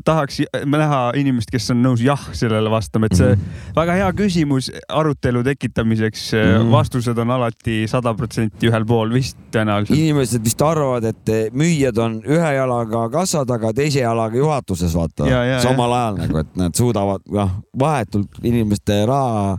[0.04, 3.72] tahaks j- näha inimest, kes on nõus jah sellele vastama, et see Mhm.
[3.76, 6.26] väga hea küsimus arutelu tekitamiseks.
[6.36, 6.70] Mhm.
[6.72, 9.96] vastused on alati sada protsenti ühel pool vist tõenäoliselt.
[9.96, 15.44] inimesed vist arvavad, et müüjad on ühe jalaga kassa taga, teise jalaga juhatuses, vaata Ja,
[15.44, 19.58] ja,, samal ajal nagu, et nad suudavad noh, vahetult inimeste raha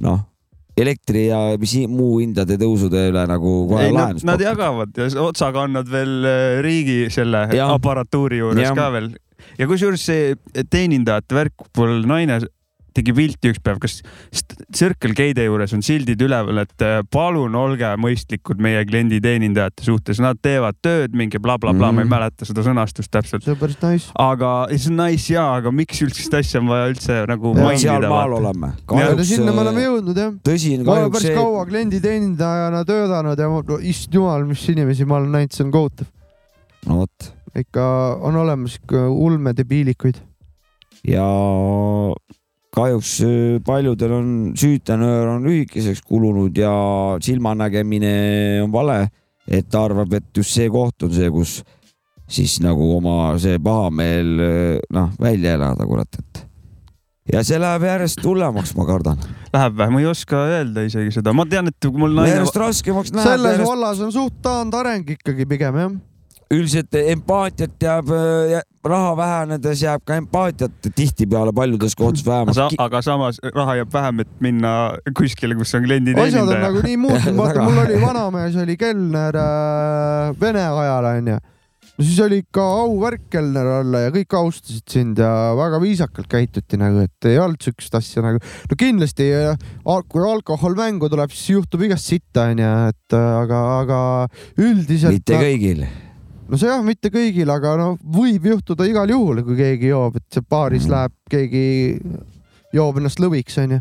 [0.00, 0.20] noh,
[0.82, 4.44] elektri ja mis muu hindade tõusude üle nagu kohe ei, nad, lahendust nad.
[4.44, 7.74] jagavad ja otsaga on nad veel äh, riigi selle Jah.
[7.76, 8.76] aparatuuri juures Jah.
[8.76, 9.12] ka veel.
[9.58, 12.40] ja kusjuures see teenindajate värk, mul naine
[12.94, 14.00] tegi pilti üks päev, kas
[14.74, 20.20] Circle K-de juures on sildid üleval, et äh, palun olge mõistlikud meie kliendi teenindajate suhtes,
[20.22, 22.12] nad teevad tööd mingi blablabla bla,, bla, ma ei Mhm.
[22.14, 23.44] mäleta seda sõnastust täpselt.
[23.44, 24.10] see on päris nice.
[24.18, 27.62] aga see on nice jaa, aga miks üldse seda asja on vaja üldse nagu Ja,
[27.62, 27.80] mainida?
[27.80, 28.72] sealmaal oleme.
[28.86, 30.32] kahjuks sinna me oleme jõudnud jah.
[30.44, 35.04] tõsi, ma olen päris see, kaua klienditeenindajana töötanud ja ma- no, issand jumal, mis inimesi
[35.04, 36.06] ma olen näinud, see on kohutav.
[36.86, 37.84] no vot ikka
[38.22, 40.20] on olemas ulmedebiilikuid.
[41.04, 41.24] ja
[42.74, 44.28] kahjuks äh, paljudel on
[44.58, 46.72] süütenöör on lühikeseks kulunud ja
[47.22, 48.14] silmanägemine
[48.64, 49.08] on vale,
[49.48, 51.60] et ta arvab, et just see koht on see, kus
[52.30, 56.44] siis nagu oma see pahameel äh, noh välja elada, kurat, et
[57.32, 59.18] ja see läheb järjest hullemaks, ma kardan.
[59.54, 59.90] Läheb või?
[59.94, 63.56] ma ei oska öelda isegi seda, ma tean, et mul naine järjest raskemaks läheb, selles
[63.56, 65.98] järjest vallas on suht taandareng ikkagi pigem jah.
[66.50, 68.08] Üldiselt empaatiat jääb,
[68.84, 72.74] raha vähenedes jääb ka empaatiat tihtipeale paljudes kohtades Sa, vähemaks.
[72.78, 74.72] aga samas raha jääb vähem, et minna
[75.16, 76.64] kuskile, kus on asjad on klienditeenindaja.
[76.64, 81.38] nagu nii muutunud, vaata mul oli vanamees oli kelner äh, Vene ajal onju.
[82.00, 86.80] no siis oli ikka auvärk kelner olla ja kõik austasid sind ja väga viisakalt käituti
[86.80, 88.42] nagu, et ei olnud siukest asja nagu.
[88.42, 89.30] no kindlasti,
[90.08, 93.98] kui alkohol mängu tuleb, siis juhtub igast sitta onju, et äh, aga, aga
[94.58, 95.20] üldiselt.
[95.20, 95.90] mitte kõigil.
[96.50, 100.26] No see jah, mitte kõigil, aga no võib juhtuda igal juhul, kui keegi joob, et
[100.34, 100.92] see baaris Mhm.
[100.96, 101.64] läheb, keegi
[102.74, 103.80] joob ennast lõviks onju.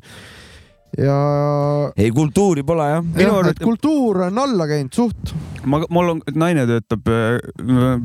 [0.99, 3.03] ja, ei, kultuuri pole jah.
[3.15, 5.33] Minu jah, et kultuur on alla käinud suht.
[5.69, 7.07] ma, mul on, naine töötab,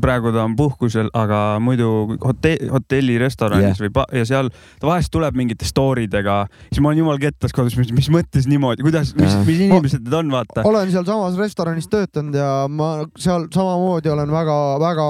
[0.03, 1.87] praegu ta on puhkusel, aga muidu
[2.23, 3.85] hotell, hotelli restoranis Jah.
[3.85, 4.49] või ja seal
[4.81, 8.47] ta vahest tuleb mingite story dega, siis ma olen jumal kettas kodus, mis, mis mõttes
[8.51, 10.65] niimoodi, kuidas, mis mis inimesed need on, vaata.
[10.67, 15.07] olen sealsamas restoranis töötanud ja ma seal samamoodi olen väga-väga,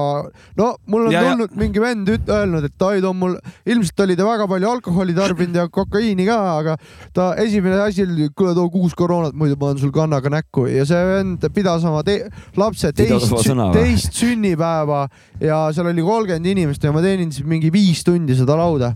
[0.61, 3.35] no mul on Ja- ja, ja- tulnud mingi vend üt- öelnud, et ai, too mul,
[3.65, 6.77] ilmselt oli ta väga palju alkoholi tarbinud ja kokaiini ka, aga
[7.13, 11.01] ta esimene asi oli, kuule too kuus koroonat, muidu panen sul kannaga näkku ja see
[11.09, 12.21] vend pidas oma te
[12.57, 13.35] lapse teist
[13.75, 15.05] teist sünnipäeva
[15.41, 18.93] ja seal oli kolmkümmend inimest ja ma teenindasin mingi viis tundi seda lauda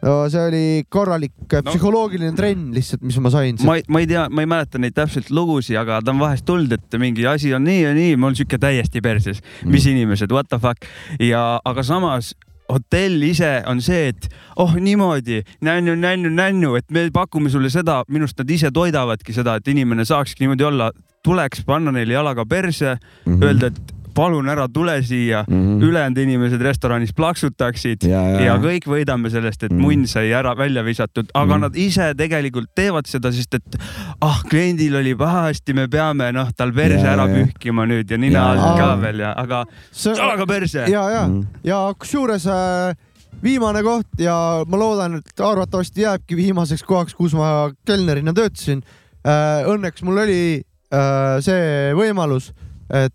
[0.00, 1.60] no see oli korralik no.
[1.60, 1.72] No.
[1.72, 3.58] psühholoogiline trenn lihtsalt, mis ma sain.
[3.66, 6.46] ma ei, ma ei tea, ma ei mäleta neid täpselt lugusid, aga ta on vahest
[6.48, 9.90] tulnud, et mingi asi on nii ja nii, mul sihuke täiesti perses, mis Mm.
[9.96, 10.88] inimesed, what the fuck
[11.20, 12.34] ja, aga samas
[12.72, 18.02] hotell ise on see, et oh niimoodi nännu, nännu, nännu, et me pakume sulle seda,
[18.08, 20.90] minu arust nad ise toidavadki seda, et inimene saakski niimoodi olla,
[21.24, 23.42] tuleks panna neile jalaga perse, Mhm.
[23.42, 29.30] öelda, et palun ära tule siia, ülejäänud inimesed restoranis plaksutaksid Ja, ja, ja kõik võidame
[29.30, 29.80] sellest, et Mhm.
[29.80, 31.60] munn sai ära välja visatud, aga Mhm.
[31.60, 33.76] nad ise tegelikult teevad seda, sest et
[34.22, 37.34] ah, kliendil oli pahasti, me peame noh, tal perse Ja, ära ja.
[37.44, 39.64] pühkima nüüd ja nina Ja, alt ka veel ja, aga
[40.04, 40.86] jalaga perse.
[40.88, 41.46] ja, ja Mhm.
[41.64, 42.94] ja kusjuures äh,
[43.42, 48.82] viimane koht ja ma loodan, et arvatavasti jääbki viimaseks kohaks, kus ma kelnerina töötasin
[49.24, 49.64] äh,.
[49.66, 52.52] Õnneks mul oli äh, see võimalus,
[52.90, 53.12] et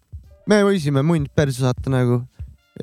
[0.50, 2.22] me võisime mund perse saata nagu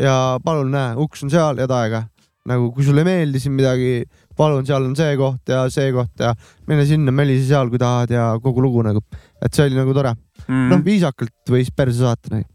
[0.01, 2.07] ja palun näe, uks on seal ja taega.
[2.48, 4.03] nagu kui sulle ei meeldi siin midagi,
[4.35, 6.33] palun, seal on see koht ja see koht ja
[6.66, 9.03] mine sinna, mälise seal, kui tahad ja kogu lugu nagu,
[9.38, 10.16] et see oli nagu tore.
[10.48, 10.72] Mhm.
[10.72, 12.48] noh, viisakalt võis perse saata nagu.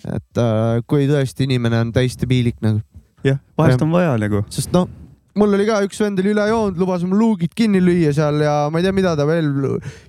[0.00, 2.80] et äh, kui tõesti inimene on täiesti piilik nagu,
[3.22, 4.42] jah, vahest on vaja nagu.
[4.50, 4.88] sest noh,
[5.38, 8.54] mul oli ka üks vend oli üle joonud, lubas mul luugid kinni lüüa seal ja
[8.72, 9.50] ma ei tea, mida ta veel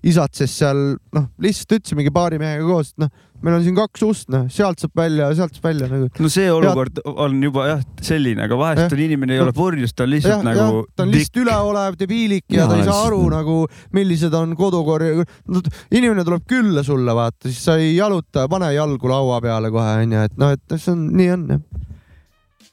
[0.07, 4.03] isatses seal, noh, lihtsalt ütles mingi paari mehega koos, et noh, meil on siin kaks
[4.05, 6.09] ust, noh, sealt saab välja ja sealt saab välja nagu.
[6.21, 8.95] no see olukord on juba jah selline, aga vahest Jah.
[8.97, 12.63] on inimene ei ole purjus, ta on lihtsalt nagu ta on lihtsalt üleolev debiilik ja,
[12.63, 13.57] Jaa, ta ei saa aru nagu,
[13.97, 19.09] millised on kodukorra no,, inimene tuleb külla sulle, vaata, siis sa ei jaluta, pane jalgu
[19.09, 21.87] laua peale kohe onju, et noh, et see on, nii on jah.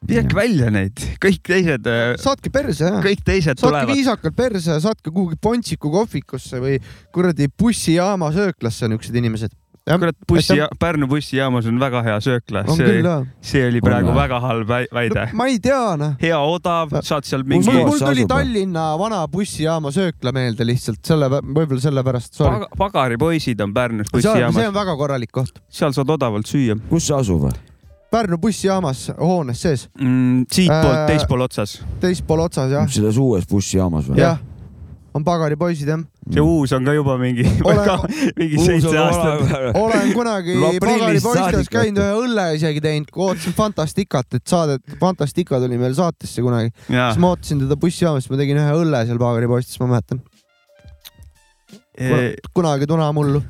[0.06, 1.88] Visake välja neid, kõik teised,
[2.22, 2.98] saatke perse jah.
[3.04, 3.94] kõik teised saatke tulevad.
[3.94, 6.76] viisakalt perse ja saatke kuhugi Pontsiku kohvikusse või
[7.14, 9.56] kuradi bussijaama sööklasse niisugused inimesed.
[9.88, 13.02] kurat, bussi, Pärnu bussijaamas on väga hea söökla, on see
[13.40, 14.16] see oli On praegu või?
[14.18, 15.28] väga halb väi- väide.
[15.32, 16.12] ma ei tea noh.
[16.20, 18.26] hea odav, saad seal mingi mul, tuli?
[18.28, 22.36] Tallinna vana bussijaama söökla meelde lihtsalt selle, võib-olla sellepärast.
[22.38, 25.58] Pag- pagaripoisid on Pärnus on, see bussijaamas, on väga korralik koht.
[25.68, 27.48] seal saad odavalt süüa kus see asub?
[28.08, 30.46] Pärnu bussijaamas hoones sees, mm,.
[30.52, 34.22] siitpoolt Äh, teisel pool otsas, teispool otsas jah, selles uues bussijaamas või?
[34.22, 34.38] jah,
[35.12, 36.06] on pagaripoisid jah.
[36.32, 37.98] see uus on ka juba mingi Ole-,
[38.38, 39.44] mingi seitse aastat.
[39.82, 45.80] olen kunagi pagaripoistes saadik, käinud ühe õlle isegi teinud, ootasin Fantasticat, et saadet, Fantastica tuli
[45.80, 49.92] meil saatesse kunagi, siis, ma ootasin teda bussijaamas, ma tegin ühe õlle seal pagaripoistes, ma
[49.92, 50.24] mäletan,
[52.54, 53.42] kunagi tunamullu.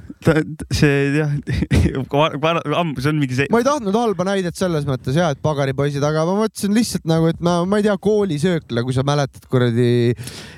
[0.74, 1.30] see jah,
[2.80, 6.02] ammu, see on mingi see, ma ei tahtnud halba näidet selles mõttes ja, et pagaripoisid,
[6.04, 10.14] aga ma mõtlesin lihtsalt nagu, et no ma ei tea, koolisöökla, kui sa mäletad kuradi,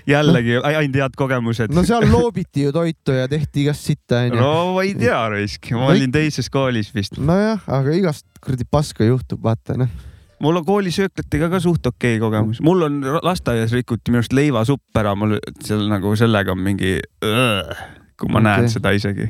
[0.08, 1.74] jällegi ainult head kogemused.
[1.76, 4.40] no seal loobiti ju toitu ja tehti igast sitta onju.
[4.40, 7.20] no ma ei tea, raisk, ma olin teises koolis vist.
[7.20, 10.09] nojah, aga igast kuradi paska juhtub, vaata noh.
[10.40, 15.14] Mul on koolisööklatega ka suht okei kogemus, mul on lasteaias rikuti minu arust leivasupp ära,
[15.18, 18.46] mul seal nagu sellega on mingi, kui ma Okei.
[18.48, 19.28] näen seda isegi.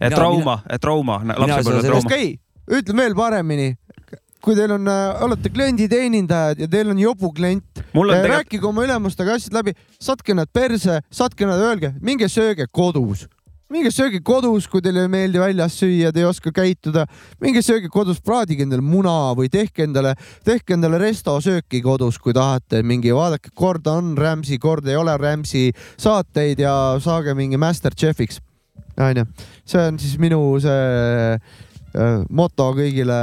[0.00, 1.20] Mina- trauma,
[1.62, 2.06] seda- trauma.
[2.06, 2.38] okei,
[2.70, 3.74] ütlen veel paremini.
[4.40, 4.86] kui teil on,
[5.20, 10.48] olete klienditeenindajad ja teil on jobu klient, tegelikult, rääkige oma ülemustega asjad läbi, saatke nad
[10.52, 13.26] perse, saatke nad, öelge, minge sööge kodus
[13.70, 17.04] minge sööge kodus, kui teile ei meeldi väljas süüa, te ei oska käituda,
[17.42, 22.82] minge sööge kodus, praadige endale muna või tehke endale, tehke endale restosööki kodus, kui tahate,
[22.86, 25.68] mingi vaadake, kord on Rams'i, kord ei ole Rams'i
[26.00, 28.40] saateid ja saage mingi Masterchefiks.
[29.00, 29.24] onju,
[29.64, 30.80] see on siis minu see
[31.30, 33.20] äh, moto kõigile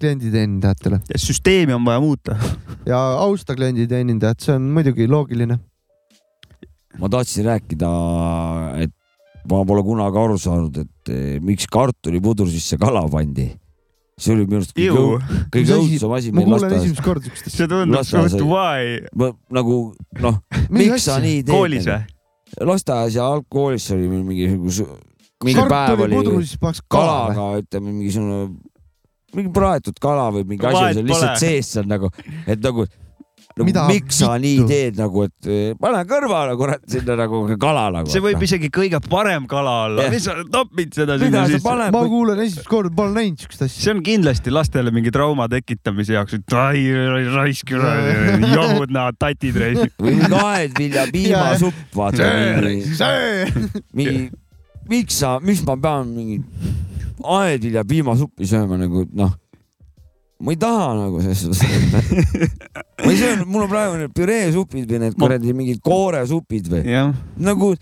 [0.00, 2.38] klienditeenindajatele süsteemi on vaja muuta.
[2.92, 5.60] ja austa klienditeenindajat, see on muidugi loogiline.
[6.98, 7.92] ma tahtsin rääkida,
[8.80, 8.96] et
[9.50, 13.50] ma pole kunagi aru saanud, et eh, miks kartulipudru sisse kala pandi.
[14.22, 17.56] see oli minu arust kõige, kõige õudsem asi ma kuulen esimest korda siukest asja.
[17.56, 19.30] see tundub suht oli- why.
[19.50, 19.78] nagu
[20.22, 20.36] noh,
[20.70, 21.54] miks sa nii teed?
[21.54, 22.02] koolis või?
[22.68, 24.50] lasteaias ja algkoolis oli meil mingi,
[25.42, 26.20] mingi päev oli
[26.92, 28.52] kalaga, ütleme mingisugune,
[29.34, 32.12] mingi praetud kala või mingi asi oli seal lihtsalt sees seal nagu,
[32.46, 32.86] et nagu,
[33.56, 37.86] nagu Mida miks sa nii teed nagu, et eh, pane kõrvale kurat sinna nagu kala
[37.94, 38.10] nagu.
[38.12, 41.74] see võib isegi kõige parem kala olla, mis sa topid seda sinna sisse?
[41.92, 43.84] ma, kuulen esimest korda, pole näinud siukest asja.
[43.86, 46.86] see on kindlasti lastele mingi trauma tekitamise jaoks, et ai
[47.32, 49.92] raisk, johud näevad tatid raisk.
[50.00, 52.30] või mingi aedvilja piimasupp, vaata
[53.92, 54.30] mingi,
[54.90, 56.40] miks sa, miks ma pean mingi
[57.22, 59.34] aedvilja piimasuppi sööma nagu noh,
[60.42, 61.62] ma ei taha nagu selles suhtes.
[63.04, 66.96] ma ei söö, mul on praegu need püreesupid või need Ma- kuradi mingid kooresupid või
[67.42, 67.74] nagu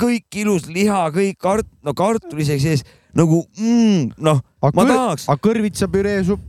[0.00, 2.84] kõik ilus liha, kõik kart-, no kartul isegi sees
[3.16, 6.46] nagu mm, noh, ma tahaks aga kõrvitsapüree supp,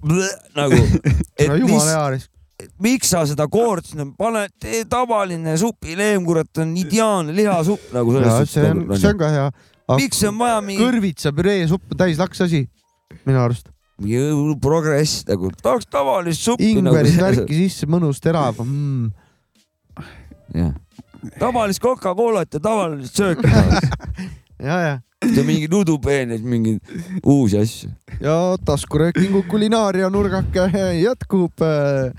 [0.55, 0.79] nagu,
[1.35, 2.29] et no mis,
[2.83, 8.23] miks sa seda koort sinna paned, tee tavaline supileem, kurat, on ideaalne lihasupp nagu ja
[8.29, 9.49] selles see on, see on ka hea.
[9.99, 12.63] miks on vaja mingi, kõrvitsa püreesupp on täis laks asi,
[13.27, 13.72] minu arust.
[14.01, 19.11] Mingi progress nagu, tahaks tavalist suppi ingverit nagu värki sisse, mõnus terav mm..
[20.57, 20.73] jah,
[21.39, 23.91] tavalist Coca-Colat ja tavalist sööki tahaks.
[24.59, 26.79] ja, ja, ja mingi nudupeeneid, mingeid
[27.25, 27.91] uusi asju.
[28.21, 32.09] ja taskuröökingu kulinaaria nurgake jätkub äh,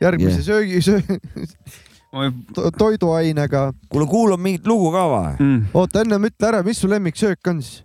[0.00, 0.46] järgmise Yeah.
[0.46, 3.72] söögi söö,, to, toiduainega.
[3.88, 5.32] kuule, kuulame mingit lugu ka või?
[5.38, 5.64] Mm.
[5.74, 7.82] oota, ennem ütle ära, mis su lemmiksöök on siis?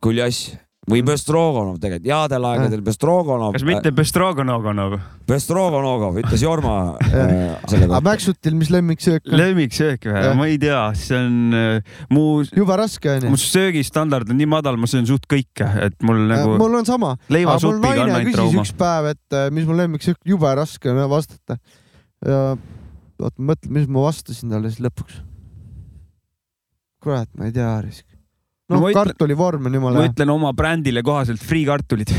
[0.00, 0.56] kuljass
[0.90, 3.54] või Bestrogonov tegelikult, headel aegadel Bestrogonov.
[3.56, 4.96] kas mitte Bestrogonov?
[5.28, 6.74] Bestrogonov ütles Jorma
[7.06, 8.00] äh, aga.
[8.04, 9.36] Mäksutil, mis lemmiksöök on?
[9.40, 13.42] lemmiksöök või ma ei tea, see on äh, mu, jube raske mu onju.
[13.44, 17.56] söögistandard on nii madal, ma söön suht kõike, et mul nagu mul on sama, aga
[17.56, 18.74] mul on naine küsis üks.
[18.80, 21.60] päev, et äh, mis mu lemmiksöök, jube raske on vastata.
[22.26, 22.44] ja
[23.20, 25.20] oota, ma mõtlen, mis ma vastasin talle siis lõpuks.
[27.00, 27.76] kurat, ma ei tea.
[27.80, 28.09] No
[28.70, 30.12] noh ma, ütlen- kartulivorm on jumala ma hea.
[30.14, 32.12] ütlen oma brändile kohaselt friikartulid.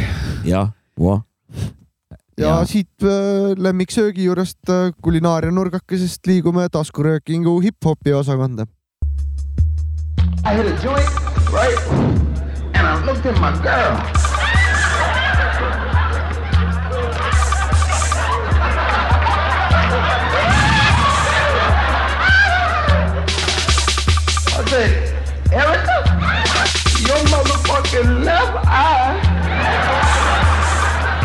[0.45, 1.21] jah, voh.
[2.39, 8.65] ja siit äh, lemmiksöögi juurest äh, kulinaaria nurgakesest liigume taskuröökingu hip-hopi osakonda.
[10.43, 11.09] I hit a joint,
[11.53, 11.79] right?
[12.73, 13.93] And I looked at my girl.
[24.53, 24.91] I said,
[25.53, 25.90] Erica,
[27.91, 29.19] motherfucking left eye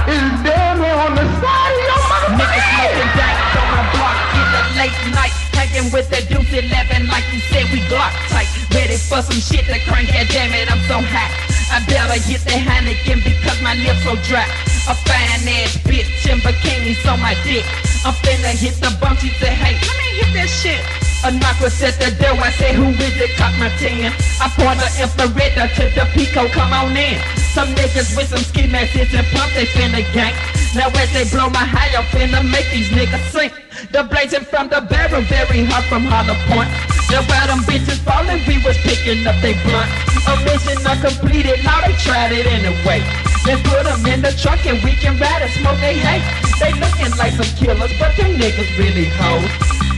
[0.09, 2.03] is damn near on the side of your
[2.35, 5.35] Niggas smoking motherfucking dank on my block in the late night.
[5.55, 8.51] Hanging with the Deuce 11 like you said we Glock tight.
[8.75, 11.31] Ready for some shit to crank, yeah damn it, I'm so hot.
[11.71, 14.47] I better hit the Heineken because my lips so dry.
[14.91, 17.65] A fine ass bitch in bikinis on my dick.
[18.07, 20.79] I'm finna hit the bump, she said, hey, let me hit that shit.
[21.27, 23.35] A knock was at the door, I said, who is it?
[23.35, 24.15] Cock my tin.
[24.39, 27.19] I point the infrared to the Pico, come on in.
[27.51, 30.39] Some niggas with some ski masks and pump, they finna gang.
[30.79, 33.51] Now as they blow my high, I'm finna make these niggas sink.
[33.91, 36.71] The blazing from the barrel, very hot from Hollow Point.
[37.11, 39.91] The bottom bitches falling, we was picking up they blunt.
[40.31, 43.03] A mission uncompleted, now they tried it anyway.
[43.47, 46.27] Then put them in the truck and we can ride and smoke they hate.
[46.59, 49.47] They looking like some killers, but them niggas really hoes.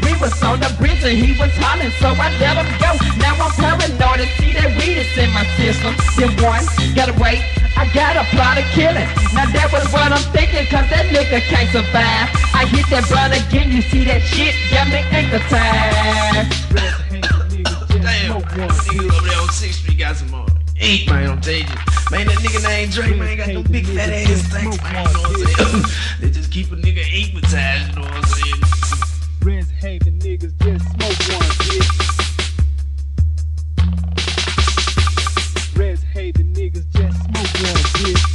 [0.04, 2.92] We was on the bridge and he was hollering, so I let him go.
[3.16, 5.96] Now I'm paranoid and see that weed is in my system.
[6.20, 6.60] Then one,
[6.92, 7.40] gotta wait,
[7.72, 9.08] I got a plot of killing.
[9.32, 12.28] Now that was what I'm thinking, cause that nigga can't survive.
[12.52, 15.00] I hit that blunt again, you see that shit, got me
[15.48, 16.52] tied.
[17.96, 20.46] Damn, niggas over there on 6th Street got some more.
[21.08, 21.97] Man, I'm you.
[22.10, 25.20] Man, that nigga named Drake, man, got no big fat ass stacks, man, you know
[25.20, 25.84] what I'm saying?
[26.22, 28.62] they just keep a nigga hypnotized, you know what I'm saying?
[29.42, 31.90] Reds hating niggas just smoke one, bitch.
[35.76, 38.27] Reds hating niggas just smoke one, bitch.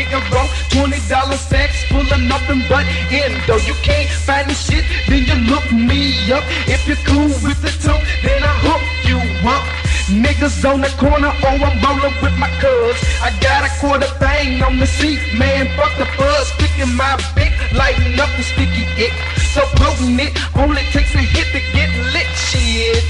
[0.00, 0.48] Nigga bro.
[0.72, 3.60] Twenty dollar sacks full of nothing but endo.
[3.68, 6.40] You can't find the shit, then you look me up.
[6.64, 9.60] If you're cool with the tone, then I hook you up.
[10.08, 12.96] Niggas on the corner, oh I'm rolling with my cuz.
[13.20, 15.68] I got a quarter thing on the seat, man.
[15.76, 19.12] Fuck the fuzz, sticking my big, lighting up the sticky ick.
[19.52, 23.04] So potent it only takes a hit to get lit, shit.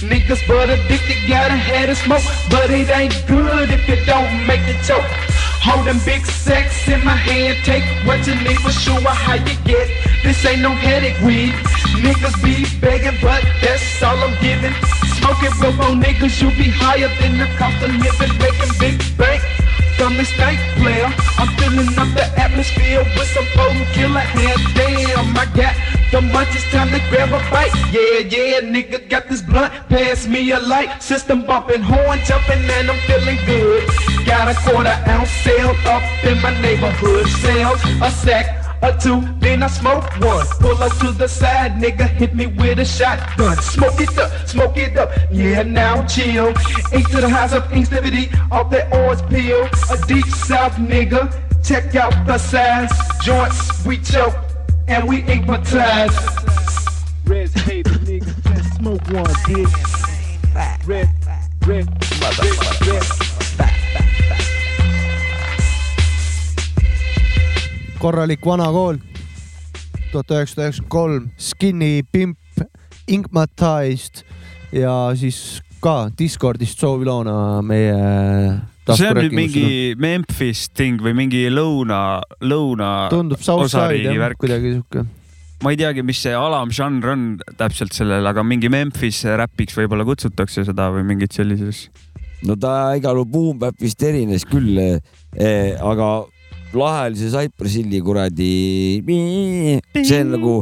[0.00, 4.64] Niggas but addicted, gotta have the smoke, but it ain't good if you don't make
[4.64, 5.04] the choke.
[5.62, 9.88] Holding big sex in my hand, take what you need for sure how you get.
[10.24, 11.52] This ain't no headache weed.
[12.00, 14.72] Niggas be begging, but that's all I'm giving.
[15.20, 19.42] Smoking more niggas, you be higher than the cost of living, making big bank.
[20.00, 24.56] From this stank player, I'm filling up the atmosphere with some potent killer hair.
[24.72, 25.76] Damn, I got
[26.10, 27.74] the munchies, time to grab a bite.
[27.92, 31.02] Yeah, yeah, nigga got this blunt, pass me a light.
[31.02, 33.88] System bumping, horn jumping, and I'm feeling good.
[34.26, 37.26] Got a quarter ounce sale up in my neighborhood.
[37.28, 40.46] Sell a sack or two, then I smoke one.
[40.58, 43.56] Pull up to the side, nigga, hit me with a shotgun.
[43.58, 46.48] Smoke it up, smoke it up, yeah, now chill.
[46.92, 49.68] Eight to the house of instability, off that orange peel.
[49.90, 51.32] A deep south nigga,
[51.62, 52.90] check out the size.
[53.22, 54.34] Joints, we choke,
[54.90, 56.16] and we hypnotize.
[57.26, 59.74] Reds hating niggas just smoke one, bitch.
[60.54, 61.08] Red, red,
[61.66, 61.88] red,
[62.88, 63.20] red.
[68.00, 68.96] korralik vana kool,
[70.12, 72.38] tuhat üheksasada üheksakümmend kolm, Skinny Pimp,
[73.08, 74.22] Inkmatized
[74.72, 77.98] ja siis ka Discordist sooviloona meie
[78.98, 79.64] see on nüüd mingi
[80.00, 85.04] Memphis ting või mingi lõuna, lõuna, tundub Southside jah värk., kuidagi sihuke.
[85.64, 87.24] ma ei teagi, mis see alamžanr on
[87.60, 91.88] täpselt sellel, aga mingi Memphis räpiks võib-olla kutsutakse seda või mingit sellises.
[92.46, 96.10] no ta igal juhul Boom Bap vist erines küll eh,, aga
[96.72, 98.52] lahe oli see Cypress Hilli kuradi,
[100.00, 100.54] see on nagu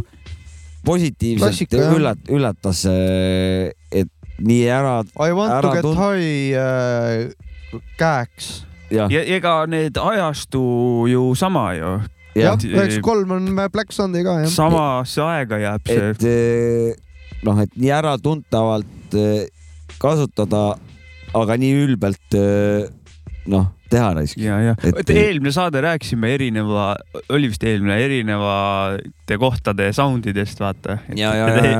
[0.89, 4.09] positiivselt Klassika, üllat-, üllatas, et
[4.39, 7.48] nii ära I want Ära to get tund- high äh,
[8.01, 8.51] käeks.
[8.91, 10.63] ja ega need ajastu
[11.11, 11.95] ju sama ju,
[12.39, 14.51] jah, jah, üheksa kolm on Black Sunday ka jah.
[14.53, 16.11] samasse aega jääb see.
[16.11, 16.95] et eh,
[17.45, 19.49] noh, et nii äratuntavalt eh,
[20.01, 20.79] kasutada,
[21.37, 22.39] aga nii ülbelt
[23.49, 24.39] noh, teha raisk.
[24.41, 26.91] ja, ja Et- eelmine saade rääkisime erineva,
[27.33, 30.99] oli vist eelmine, erinevate kohtade sound idest, vaata.
[31.17, 31.33] Ja.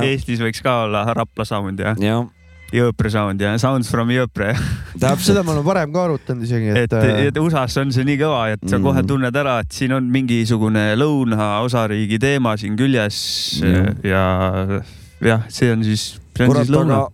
[0.03, 2.25] Eestis võiks ka olla Rapla sound ja jah,
[2.69, 4.51] Jõõpre sound ja Sounds from Jõõpre.
[4.99, 8.05] täpselt seda, me oleme varem ka arutanud isegi, et et, äh, et USA-s on see
[8.05, 8.83] nii kõva, et sa Mhm.
[8.85, 13.95] kohe tunned ära, et siin on mingisugune lõunaosariigi teema siin küljes Jah.
[14.03, 14.81] ja
[15.21, 17.07] jah, see on siis, see on kurat, siis lõuna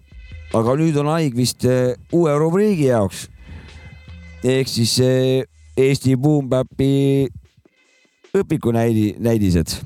[0.56, 3.28] aga, nüüd on haig vist eh, uue rubriigi jaoks.
[4.44, 5.44] ehk siis eh,
[5.78, 7.28] Eesti Boom Bapi
[8.36, 9.80] õpikunäidi-, näidised.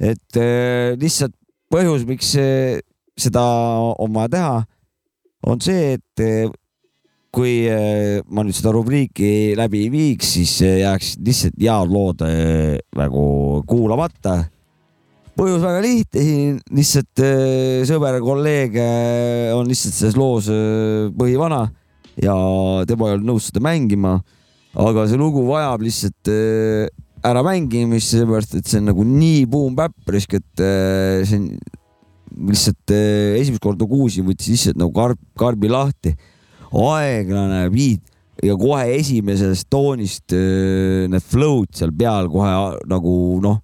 [0.00, 0.38] et
[0.98, 1.34] lihtsalt
[1.72, 2.34] põhjus, miks
[3.18, 3.42] seda
[4.00, 4.56] on vaja teha,
[5.50, 6.48] on see, et eh,
[7.32, 12.24] kui eh, ma nüüd seda rubriiki läbi ei viiks, siis eh, jääks lihtsalt head lood
[12.98, 13.24] nagu
[13.68, 14.42] kuulamata
[15.32, 17.22] põhjus väga lihtne, siin lihtsalt
[17.88, 18.76] sõber kolleeg
[19.56, 20.50] on lihtsalt selles loos
[21.16, 21.62] põhivana
[22.20, 22.34] ja
[22.88, 24.18] tema ei olnud nõus seda mängima.
[24.76, 26.28] aga see lugu vajab lihtsalt
[27.22, 31.46] äramängimist, sellepärast et see on nagu nii boom-bap-risk, et äh, see on
[32.36, 36.14] lihtsalt äh, esimest korda kuulsin, võttis lihtsalt nagu karp, karbi lahti.
[36.72, 38.00] aeglane beat
[38.42, 42.54] ja kohe esimesest toonist äh, need flow'd seal peal kohe
[42.88, 43.60] nagu noh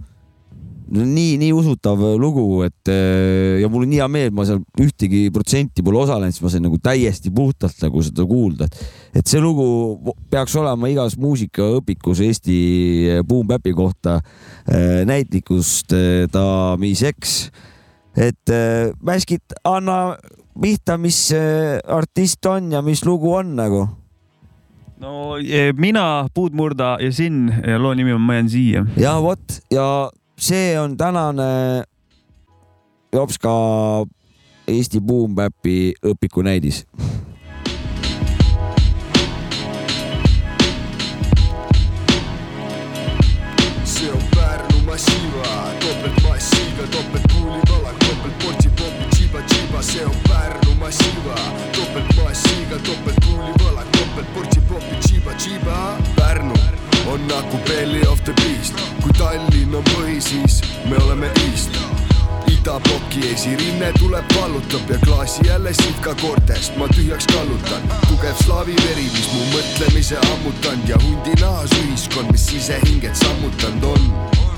[0.89, 4.63] no nii, nii usutav lugu, et äh, ja mul on nii hea meel, ma seal
[4.81, 8.79] ühtegi protsenti pole osalenud, siis ma sain nagu täiesti puhtalt nagu seda kuulda, et,
[9.21, 12.59] et see lugu peaks olema igas muusikaõpikus Eesti
[13.29, 14.19] Boom Bapi kohta
[15.09, 17.41] näitlikust äh, tamiseks.
[18.19, 20.17] Et äh, Mäskit, anna
[20.61, 23.87] pihta, mis äh, artist on ja mis lugu on nagu.
[24.99, 28.87] no eh, mina, Puudmurda ja Sinn ja loo nimi on Ma jään siia.
[28.97, 31.85] ja vot ja see on tänane
[33.13, 33.51] Jopska
[34.69, 36.85] Eesti Boom Bapi õpikunäidis.
[36.85, 37.28] see
[57.09, 61.79] on nagu belly of the beast, kui Tallinn on põhi, siis me oleme east.
[62.49, 67.89] Idabloki esirinne tuleb, vallutab ja klaasi jälle sitka koortest ma tühjaks kallutan.
[68.09, 74.58] tugev slaavi veri, mis mu mõtlemise ammutanud ja hundinahas ühiskond, mis sisehinged sammutanud on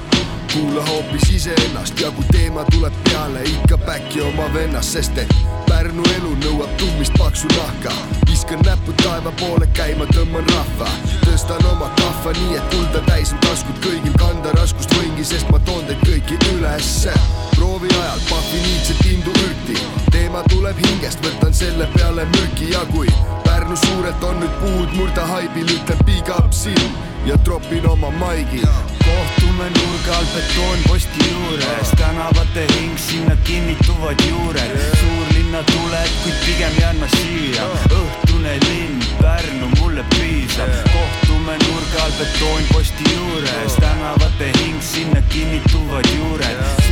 [0.53, 5.35] kuula hoopis iseennast ja kui teema tuleb peale, ikka päkki oma vennast, sest et
[5.69, 7.93] Pärnu elu nõuab tummist paksu nahka.
[8.31, 10.89] viskan näpud taeva poole käima, tõmban rahva,
[11.23, 15.59] tõstan oma kahva nii, et kulda täis on taskud kõigil kanda raskust võingi, sest ma
[15.59, 17.15] toon teid kõiki ülesse.
[17.57, 19.79] proovi ajal pahvin iidset indu ürti,
[20.21, 23.09] teema tuleb hingest, võtan selle peale mürki ja kui
[23.47, 26.93] Pärnu suurelt on nüüd puud murda haibil, ütlen big up silm
[27.29, 28.61] ja tropin oma maigi.
[29.01, 37.01] Kohtume nurga all betoonposti juures, tänavate hing, sinna kinnituvad juured, suurlinna tuled, kuid pigem jään
[37.01, 37.71] ma siia.
[37.89, 46.90] õhtune linn, Pärnu mulle piisab, kohtume nurga all betoonposti juures, tänavate hing, sinna kinnituvad juured,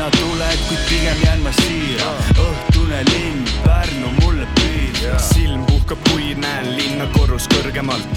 [0.00, 2.06] suurlinna tuled, kuid pigem jään ma siia.
[2.38, 5.18] õhtune linn, Pärnu mulle piisab.
[5.18, 8.08] silm puhkab, kui näen linna korrus kõrgemalt.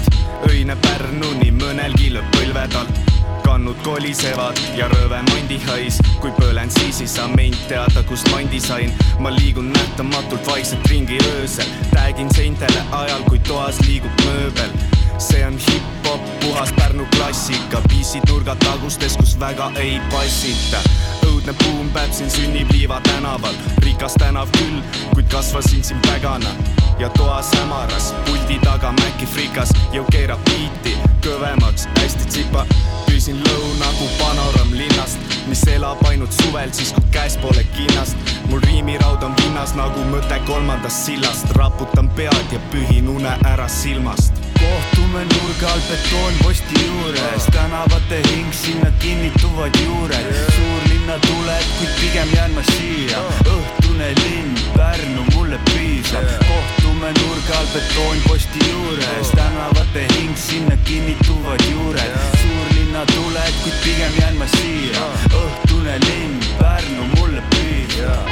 [0.48, 3.23] öine Pärnuni mõnelgi lööb põlved alt.
[3.54, 8.90] Kannud kolisevad ja rõve mandihais, kui põlen, siis ei saa meint teada, kust mandi sain.
[9.22, 14.74] ma liigun nähtamatult vaikselt ringi öösel, täägin seintele ajal, kui toas liigub mööbel.
[15.22, 20.82] See on hip-hop, puhas Pärnu klassika, biisid nurgatagustes, kus väga ei passita.
[21.22, 23.54] õudne boom-bap siin sünnib Liiva tänaval,
[23.86, 24.82] rikas tänav küll,
[25.14, 26.50] kuid kasvasin siin pägana
[26.98, 32.66] ja toas hämaras, puldi taga Maci frikas, jõu keerab biiti kõvemaks, hästi tsipa.
[33.14, 38.16] Püsin lõu nagu panoramm linnast, mis elab ainult suvel, siis kui käes pole kinnast.
[38.50, 44.34] mul riimiraud on pinnas nagu mõte kolmandast sillast, raputan pead ja pühin une ära silmast.
[44.58, 52.58] Kohtume nurga all betoonposti juures, tänavate hing, sinna kinnituvad juured, suurlinna tuled, kuid pigem jään
[52.58, 60.76] ma siia, õhtune linn, Pärnu mulle piisab, kohtume nurga all betoonposti juures, tänavate hing, sinna
[60.82, 62.53] kinnituvad juured,
[62.94, 68.28] suurlinna tuled, kuid pigem jään ma siia, õhtune linn, Pärnu mulle piisab.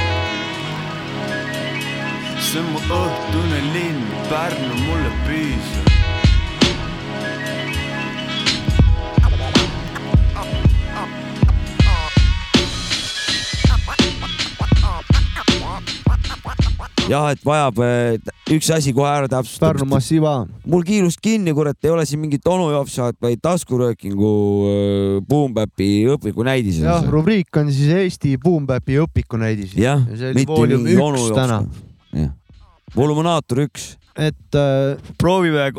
[2.39, 5.91] see on mu õhtune linn, Pärnu mulle piisab.
[17.09, 19.73] jah, et vajab eh, üks asi kohe ära täpsustada.
[19.73, 20.35] Pärnu massiiva.
[20.69, 24.33] mul kiirust kinni, kurat, ei ole siin mingit onu jopsat, vaid taskuröökingu
[25.29, 26.83] Boompäpi õpiku näidis.
[26.85, 29.77] jah, rubriik on siis Eesti Boompäpi õpikunäidis.
[29.79, 32.33] jah, see oli mitte mingi onu jopsat.
[32.97, 33.93] volumaator üks.
[34.17, 35.71] et äh, proovime,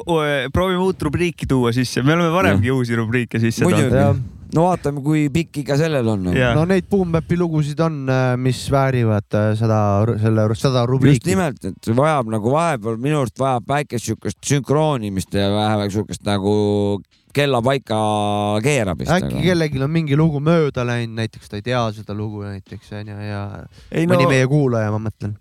[0.53, 5.25] proovime uut rubriiki tuua sisse, me oleme varemgi uusi rubriike sisse toonud., no vaatame, kui
[5.33, 6.29] pikk ikka sellel on.
[6.29, 8.03] no neid Boompäpi lugusid on,
[8.41, 9.79] mis väärivad äh, seda,
[10.21, 11.29] selle, seda just rubriiki.
[11.31, 16.25] nimelt, et see vajab nagu vahepeal minu arust vajab väikest siukest sünkroonimist ja vähemalt siukest
[16.27, 16.53] nagu
[17.33, 17.99] kella paika
[18.63, 19.11] keeramist.
[19.11, 23.17] äkki kellelgi on mingi lugu mööda läinud, näiteks ta ei tea seda lugu näiteks onju
[23.29, 23.43] ja
[23.91, 25.37] Ei, mõni no- meie kuulaja, ma mõtlen.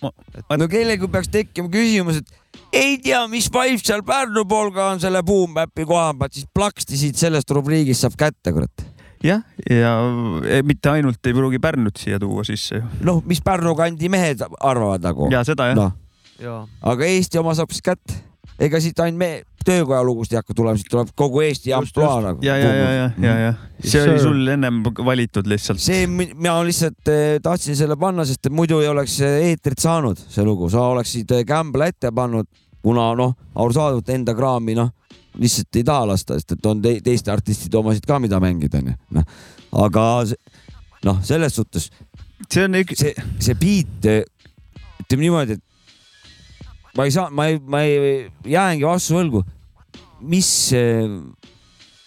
[0.00, 2.37] no kellelgi peaks tekkima küsimus, et
[2.72, 7.00] ei tea, mis vibe seal Pärnu pool ka on selle Boompäpi koha pealt, siis plaksti
[7.00, 8.84] siit sellest rubriigist saab kätte, kurat.
[9.24, 9.94] jah, ja
[10.46, 15.04] e, mitte ainult ei pruugi Pärnut siia tuua sisse noh, mis Pärnu kandi mehed arvavad
[15.04, 15.30] nagu.
[15.32, 15.90] ja seda jah
[16.38, 16.62] Jaa.
[16.86, 18.14] aga Eesti oma saab siis kätte.
[18.58, 19.30] Ega siit ainult me
[19.68, 22.44] töökoja lugusid ei hakka tulema, siit tuleb kogu Eesti ampluaa nagu.
[22.46, 23.52] ja, ja, ja, ja, ja, ja
[23.84, 25.82] see oli sul ennem valitud lihtsalt.
[25.82, 30.20] see, mina lihtsalt eh, tahtsin selle panna, sest et muidu ei oleks eh, eetrit saanud,
[30.32, 32.48] see lugu, sa oleksid eh, Gamble'i ette pannud,
[32.82, 34.92] kuna noh, arusaadavalt enda kraami noh,
[35.38, 38.96] lihtsalt ei taha lasta, sest et on te teiste artistide omasid ka, mida mängida onju,
[39.18, 39.38] noh.
[39.84, 40.08] aga
[41.06, 41.90] noh, selles suhtes.
[42.48, 43.04] see on üks.
[43.04, 44.12] see, see beat,
[45.04, 45.67] ütleme niimoodi, et
[46.98, 49.44] ma ei saa, ma ei, ma ei jäängi vastu võlgu.
[50.18, 50.48] mis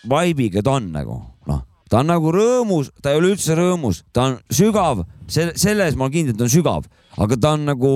[0.03, 4.27] vibe'iga ta on nagu, noh, ta on nagu rõõmus, ta ei ole üldse rõõmus, ta
[4.27, 7.93] on sügav, selle, selles ma olen kindel, et ta on sügav, aga ta on nagu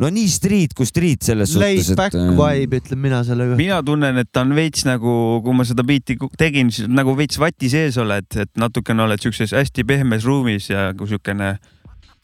[0.00, 2.30] no nii street kui street selles Laid suhtes, back et.
[2.38, 3.58] vibe, ütlen mina sellega.
[3.60, 5.12] mina tunnen, et ta on veits nagu,
[5.44, 9.54] kui ma seda biiti tegin, siis nagu veits vati sees oled, et natukene oled siukses
[9.56, 11.54] hästi pehmes ruumis ja kui siukene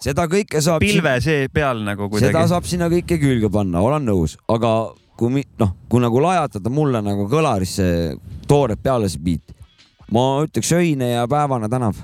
[0.02, 0.80] seda kõike saab.
[0.84, 2.32] pilve see peal nagu kuidagi.
[2.32, 6.70] seda saab sinna kõike külge panna, olen nõus, aga kui mi- noh, kui nagu lajatada
[6.72, 8.18] mulle nagu kõlarisse
[8.48, 9.54] toored peale see beat,
[10.12, 11.96] ma ütleks öine ja päevane tänav.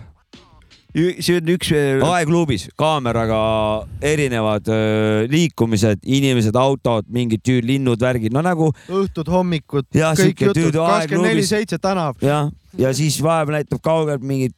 [0.94, 1.70] see on üks.
[2.04, 9.86] aegluubis kaameraga erinevad öö, liikumised, inimesed, autod, mingid tüü- linnud, värgid, no nagu õhtud, hommikud,
[9.92, 12.16] kõik jutud, kakskümmend neli seitse tänav.
[12.20, 14.56] jah, ja siis vahepeal näitab kaugelt mingit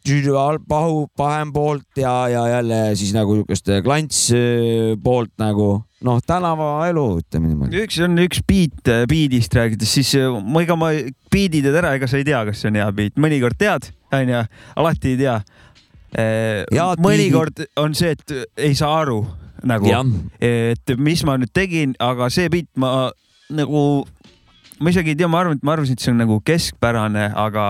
[0.68, 7.04] pahu pahem poolt ja, ja jälle siis nagu niisugust klants öö, poolt nagu noh, tänavaelu
[7.22, 7.84] ütleme niimoodi.
[7.84, 10.92] üks on üks beat, beat'ist rääkides, siis äh, ma ega ma
[11.32, 14.42] beat'i teed ära, ega sa ei tea, kas see on hea beat, mõnikord tead, onju,
[14.80, 15.38] alati ei tea.
[17.02, 18.34] Mõnikord on see, et
[18.68, 19.24] ei saa aru
[19.66, 19.88] nagu
[20.44, 23.10] et mis ma nüüd tegin, aga see beat ma
[23.54, 24.04] nagu,
[24.80, 27.66] ma isegi ei tea, ma arvan, et ma arvasin, et see on nagu keskpärane, aga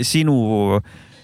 [0.00, 0.80] sinu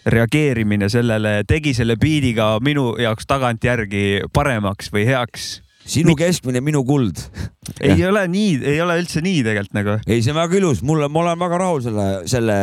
[0.06, 5.46] reageerimine sellele tegi selle beat'iga minu jaoks tagantjärgi paremaks või heaks
[5.87, 7.20] sinu keskmine, minu kuld.
[7.87, 9.97] ei ole nii, ei ole üldse nii tegelikult nagu.
[10.07, 12.57] ei, see on väga ilus, mulle, ma olen väga rahul selle, selle.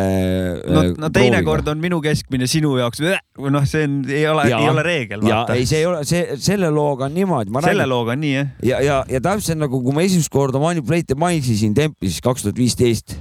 [0.63, 4.85] no, no teinekord on minu keskmine sinu jaoks, noh, see on, ei ole, ei ole
[4.85, 5.27] reegel.
[5.27, 7.53] ja ei, see ei ole, see, selle looga on niimoodi.
[7.67, 8.55] selle looga on nii jah.
[8.71, 13.17] ja, ja, ja täpselt nagu, kui ma esimest korda Manipulate'i mainisin Templis kaks tuhat viisteist,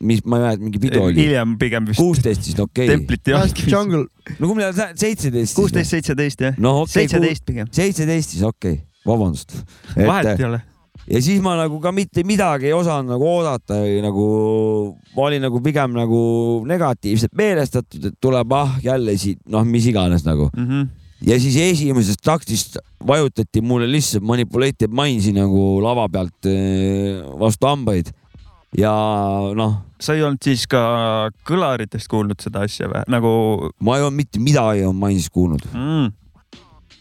[0.00, 1.16] mis ma ei mäleta, mingi pidu oli.
[1.20, 2.00] hiljem pigem vist.
[2.00, 2.96] kuusteist siis, okei okay..
[2.96, 3.70] Templit ei.
[3.72, 4.04] Jungle.
[4.38, 5.56] no kui meil seitseteist.
[5.56, 6.60] kuusteist, seitseteist jah.
[6.92, 7.70] seitseteist pigem.
[7.72, 9.54] seitseteist siis okei okay., vabandust.
[9.96, 10.60] vahet ei ole.
[11.06, 14.26] ja siis ma nagu ka mitte midagi ei osanud nagu oodata või nagu
[15.14, 16.20] ma olin nagu pigem nagu
[16.66, 20.68] negatiivselt meelestatud, et tuleb ah jälle siit noh, mis iganes nagu mm.
[20.68, 20.88] -hmm.
[21.30, 28.12] ja siis esimesest taktist vajutati mulle lihtsalt Manipulated Minds'i nagu lava pealt eh, vastu hambaid
[28.76, 28.92] ja
[29.56, 29.80] noh.
[30.00, 30.80] sa ei olnud siis ka
[31.48, 33.32] kõlaritest kuulnud seda asja või, nagu?
[33.80, 36.12] ma ei olnud mitte midagi on Minds'is kuulnud mm..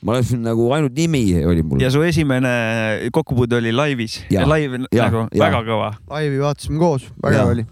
[0.05, 1.81] Ma olen nagu ainult nimi oli mul.
[1.81, 5.09] ja su esimene kokkupuude oli laivis, Ja, nagu ja.
[5.41, 5.89] väga kõva.
[6.11, 7.65] laivi vaatasime koos, väga hea oli.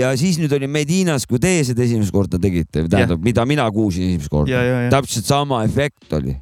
[0.00, 4.08] ja siis nüüd oli Medinas, kui teie seda esimest korda tegite, tähendab, mida mina kuulsin
[4.08, 6.36] esimest korda täpselt sama efekt oli.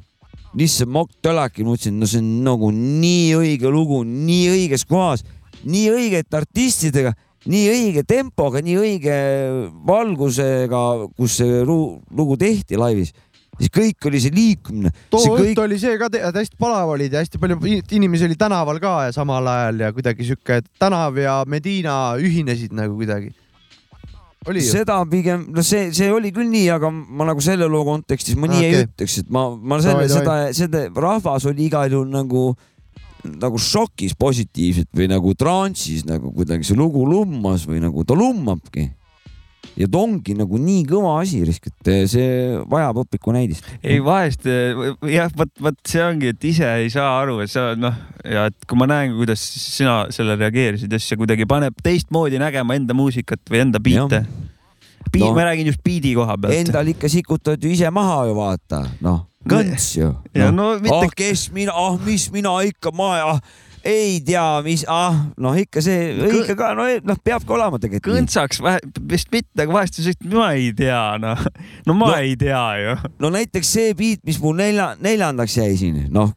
[0.55, 5.25] lihtsalt Mokk Tölaki, ma mõtlesin, no see on nagu nii õige lugu, nii õiges kohas
[5.65, 7.11] nii õigete artistidega,
[7.49, 9.15] nii õige tempoga, nii õige
[9.87, 10.81] valgusega,
[11.17, 13.11] kus see lu- lugu tehti laivis,
[13.59, 14.91] siis kõik oli see liikumine.
[15.09, 17.95] too see õhtu kõik, oli see ka, et hästi palav olid ja hästi palju in-
[17.99, 22.95] inimesi oli tänaval ka ja samal ajal ja kuidagi sihuke tänav ja Medina ühinesid nagu
[22.99, 23.33] kuidagi.
[24.61, 28.47] seda pigem, no see, see oli küll nii, aga ma nagu selle loo kontekstis ma
[28.51, 28.75] nii Okei.
[28.75, 32.53] ei ütleks, et ma, ma selle, seda, seda rahvas oli igal juhul nagu
[33.25, 38.89] nagu šokis positiivselt või nagu transis nagu kuidagi see lugu lummas või nagu ta lummabki.
[39.75, 43.65] Ja ta ongi nagu nii kõva asi, et see vajab õpiku näidist.
[43.83, 44.71] ei vahest eh,
[45.11, 48.65] jah, vot, vot see ongi, et ise ei saa aru, et sa noh, ja et
[48.69, 52.95] kui ma näen, kuidas sina sellele reageerisid ja siis see kuidagi paneb teistmoodi nägema enda
[52.97, 54.23] muusikat või enda biite.
[54.25, 55.27] Beat, No.
[55.29, 55.35] no.
[55.37, 56.55] ma räägin just biidi koha pealt.
[56.57, 60.09] Endal ikka sikutad ju ise maha ju vaata, noh, kõnts ju.
[60.35, 63.39] Ja no mitte- ah, kes mina, ah, mis mina ikka, ma ah,
[63.85, 68.15] ei tea, mis, ah, noh, ikka see õige ka, no, noh, peabki olema tegelikult.
[68.17, 68.81] kõntsaks vahe-
[69.11, 71.43] vist mitte, aga vahest sa ütled, ma ei tea, noh.
[71.85, 72.11] no ma No.
[72.15, 72.17] no.
[72.17, 72.95] ei tea ju.
[73.21, 76.33] no näiteks see beat, mis mul nelja, neljandaks jäi siin, noh,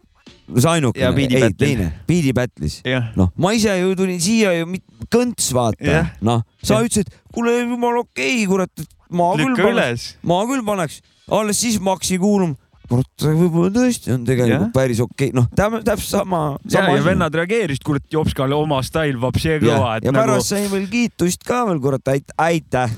[0.53, 2.79] see ainukene, Ja ei teine, Beat'i Battle'is.
[3.17, 4.69] noh, ma ise ju tulin siia ju
[5.13, 6.85] kõnts vaata noh, sa Jah.
[6.89, 10.07] ütlesid, kuule jumala okei okay,, kurat, et ma küll lükka paneks, üles.
[10.23, 11.01] ma küll paneks,
[11.33, 12.57] alles siis ma hakkasin kuulama,
[12.89, 14.73] kurat, võib-olla tõesti on tegelikult Jah.
[14.75, 19.19] päris okei okay., noh, täpselt sama, ja, sama ja vennad reageerisid, kurat, Jopskal oma stail,
[19.21, 22.97] vapsee kõva, ja, ja nagu pärast sain veel kiitust ka veel, kurat, ait-, aitäh.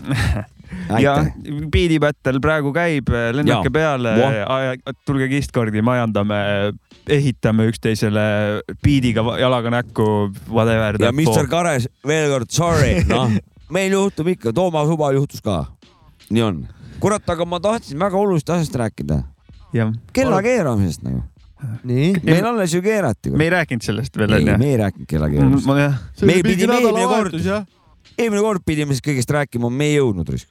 [1.05, 3.74] ja Beat'i battle praegu käib, lennake Jaa.
[3.74, 4.12] peale
[5.09, 6.38] tulge kistkordi, majandame,
[7.11, 8.24] ehitame üksteisele
[8.84, 10.07] beat'iga jalaga näkku,
[10.51, 11.01] whatever.
[11.03, 13.34] ja Mr Kares veel kord sorry, noh,
[13.74, 15.64] meil juhtub ikka, Toomas Ubal juhtus ka.
[16.30, 16.62] nii on.
[17.03, 19.22] kurat, aga ma tahtsin väga olulisest asjast rääkida,
[20.16, 21.23] kella keeramisest nagu.
[21.85, 22.14] nii.
[22.25, 23.33] meil alles ju keerati.
[23.35, 24.71] me ei rääkinud sellest veel ei, onju me.
[24.71, 25.68] ei rääkinud kella keeramist.
[25.83, 27.37] jah, me pidime eelmine kord,
[28.16, 30.51] eelmine kord pidime sellest kõigest rääkima, me ei jõudnud risk.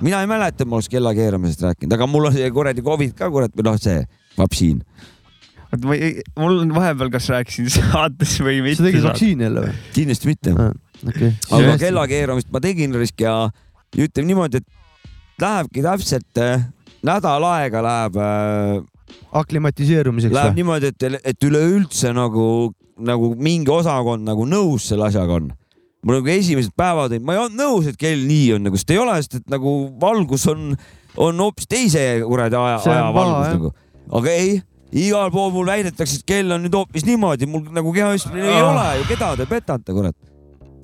[0.00, 3.14] mina ei mäleta, et ma oleks kella keeramisest rääkinud, aga mul on see kuradi Covid
[3.18, 4.02] ka kurat või noh, see
[4.38, 4.82] vaktsiin.
[5.68, 8.82] vot ma ei, mul on vahepeal, kas rääkisin saates või mitte.
[8.82, 9.78] sa tegid vaktsiini jälle või?
[9.94, 10.56] kindlasti mitte.
[11.06, 11.32] okei.
[11.60, 13.38] aga kella keeramist ma tegin risk ja
[13.96, 14.78] ütleme niimoodi, et
[15.42, 16.64] lähebki täpselt äh,
[17.06, 18.82] nädal aega läheb äh,
[19.42, 20.60] aklimatiseerumiseks Läheb või?
[20.62, 22.44] niimoodi, et, et üleüldse nagu,
[22.98, 25.50] nagu mingi osakond nagu nõus selle asjaga on.
[26.04, 28.90] mul nagu esimesed päevad olid, ma ei olnud nõus, et kell nii on nagu, sest
[28.94, 30.72] ei ole, sest et nagu valgus on,
[31.18, 33.56] on hoopis teise kuradi aja, See on aja paha, valgus jah.
[33.58, 33.72] nagu.
[34.20, 34.52] aga ei,
[35.04, 38.56] igal pool mul väidetakse, et kell on nüüd hoopis niimoodi, mul nagu keha ütles, ei
[38.62, 38.70] Ah.
[38.70, 40.16] ole ju, keda te petate, kurat.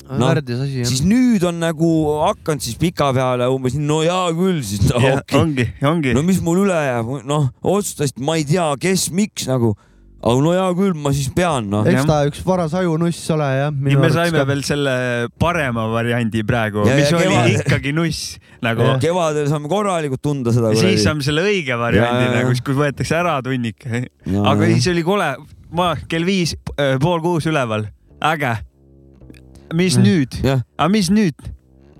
[0.08, 1.08] Värdjas asi siis jah.
[1.08, 1.88] nüüd on nagu
[2.20, 6.22] hakanud siis pika peale umbes, no hea küll siis no,, okei ongi, ongi no.
[6.26, 9.72] mis mul üle jääb, noh, otsustasid, ma ei tea, kes, miks nagu,
[10.24, 11.88] aga no hea küll, ma siis pean, noh.
[11.88, 13.72] eks ta üks paras ajunuss ole jah.
[13.72, 14.94] ja me saime veel selle
[15.40, 18.90] parema variandi praegu, mis ja oli kevad- ikkagi nuss nagu.
[19.02, 20.74] kevadel saame korralikult tunda seda.
[20.78, 23.88] siis saame selle õige variandi Ja, nagu, kus võetakse ära tunnik.
[23.88, 25.32] aga siis oli kole,
[25.74, 26.54] ma kell viis,
[27.00, 27.88] pool kuus üleval,
[28.20, 28.54] äge.
[29.74, 30.04] Mis Mm.
[30.06, 30.38] nüüd?
[30.78, 31.38] aga mis nüüd?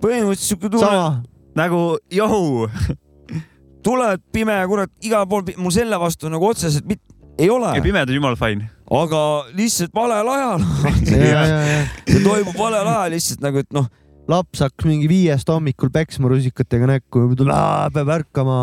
[0.03, 1.23] põhimõtteliselt siuke tunne, sama,
[1.57, 2.67] nagu johu.
[3.85, 7.03] tuleb pime, kurat, igal pool, mul selle vastu nagu otseselt mit-,
[7.37, 8.69] ei ole ja, pimedus jumala fine.
[8.91, 9.21] aga
[9.57, 10.65] lihtsalt valel ajal.
[11.11, 13.87] ja, ja, ja see toimub valel ajal lihtsalt nagu, et noh,
[14.31, 18.59] laps hakkas mingi viiest hommikul peksma rusikatega näkku, peab ärkama.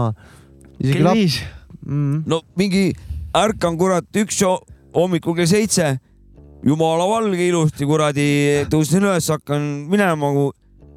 [0.80, 1.38] isegi kell laps viis.
[1.86, 2.22] mm,.
[2.26, 2.88] no mingi
[3.38, 4.62] ärkan kurat üks ho-
[4.94, 5.94] hommikul kell seitse,
[6.66, 8.26] jumala valge ilusti kuradi,
[8.72, 10.50] tõusen üles, hakkan minema nagu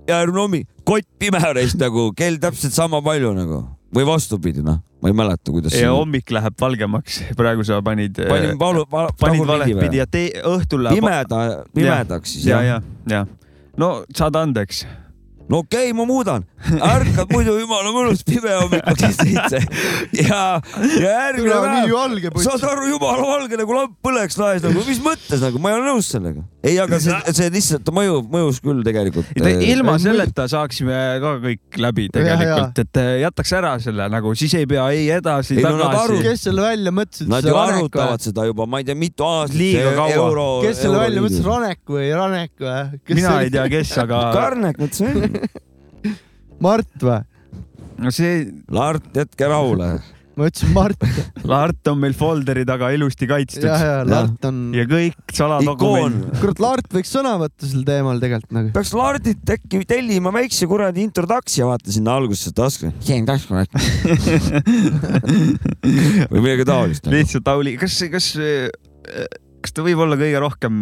[0.10, 3.62] järgmine hommik, kott pime reis nagu, kell täpselt sama palju nagu
[3.96, 8.20] või vastupidi, noh, ma ei mäleta, kuidas ja hommik läheb valgemaks, praegu sa panid.
[8.28, 11.00] panin palu, panid valepidi ja tee, õhtul läheb.
[11.00, 13.26] pimeda, pimedaks siis ja, jah ja, ja
[13.80, 14.86] no saad andeks.
[15.50, 19.62] No okei okay,, ma muudan, ärkad muidu jumala mõnus pime hommikul kell seitse.
[20.26, 20.42] Ja,
[20.98, 22.42] ja järgmine päev.
[22.46, 25.90] saad aru, jumala valge nagu lamp põleks laes nagu, mis mõttes nagu, ma ei ole
[25.92, 26.46] nõus sellega.
[26.66, 29.30] ei, aga see, see lihtsalt mõjub, mõjus küll tegelikult.
[29.38, 34.56] ilma ei, selleta saaksime ka kõik läbi tegelikult, et eh, jätaks ära selle nagu, siis
[34.60, 38.82] ei pea ei edasi, tagasi kes selle välja mõtles, Nad ju arutavad seda juba, ma
[38.82, 39.58] ei tea, mitu aastat.
[39.60, 40.18] Liiga kaua.
[40.18, 40.48] euro.
[40.66, 42.82] kes selle välja mõtles, Ranek või Ranek või?
[43.14, 45.46] mina ei tea, kes, aga Karnek mõtles välja.
[46.66, 47.22] Mart või?
[48.02, 49.96] no see Lart, jätke rahule.
[50.36, 51.06] Ma ütlesin Mart.
[51.48, 56.20] Lart on meil folderi taga ilusti kaitstud ja, ja Lart on, ja kõik saladokument.
[56.26, 56.42] ikoon.
[56.42, 58.72] kurat, Lart võiks sõna võtta sel teemal tegelikult nagu.
[58.76, 62.92] peaks Lardilt äkki tellima väikse kuradi introduktsiooni, vaata sinna algusesse tasku.
[66.32, 67.10] või midagi taolist.
[67.12, 68.32] lihtsalt Auli, kas, kas,
[69.64, 70.82] kas ta võib olla kõige rohkem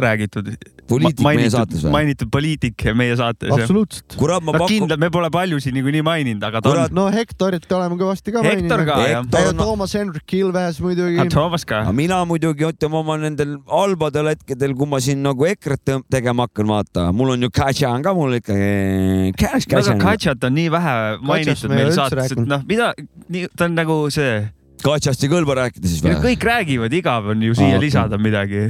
[0.00, 0.52] räägitud?
[0.88, 1.92] Poliitik meie saates või?
[1.94, 3.50] mainitud poliitik meie saates.
[3.54, 4.16] absoluutselt.
[4.20, 6.98] kurat, ma no pakun, kindlalt, me pole paljusid niikuinii maininud, aga ta Kurat, on.
[6.98, 9.22] no Hektorit oleme kõvasti ka Hektor ka jah.
[9.22, 11.28] Hektor- ja Toomas Hendrik Ilves muidugi.
[11.32, 11.94] Toomas ka aga.
[11.96, 17.08] mina muidugi ütleme oma nendel halbadel hetkedel, kui ma siin nagu EKRE-t tegema hakkan, vaata,
[17.16, 20.96] mul on ju Katja on ka mul ikkagi, Katja, aga Katja, Katšat on nii vähe
[21.24, 22.92] mainitud me ei meil üldse saates, et noh, mida,
[23.32, 24.42] nii, ta on nagu see,
[24.84, 26.18] Katjast ei kõlba rääkida siis või?
[26.28, 28.68] kõik räägivad, igav on ju siia Aa, lisada midagi,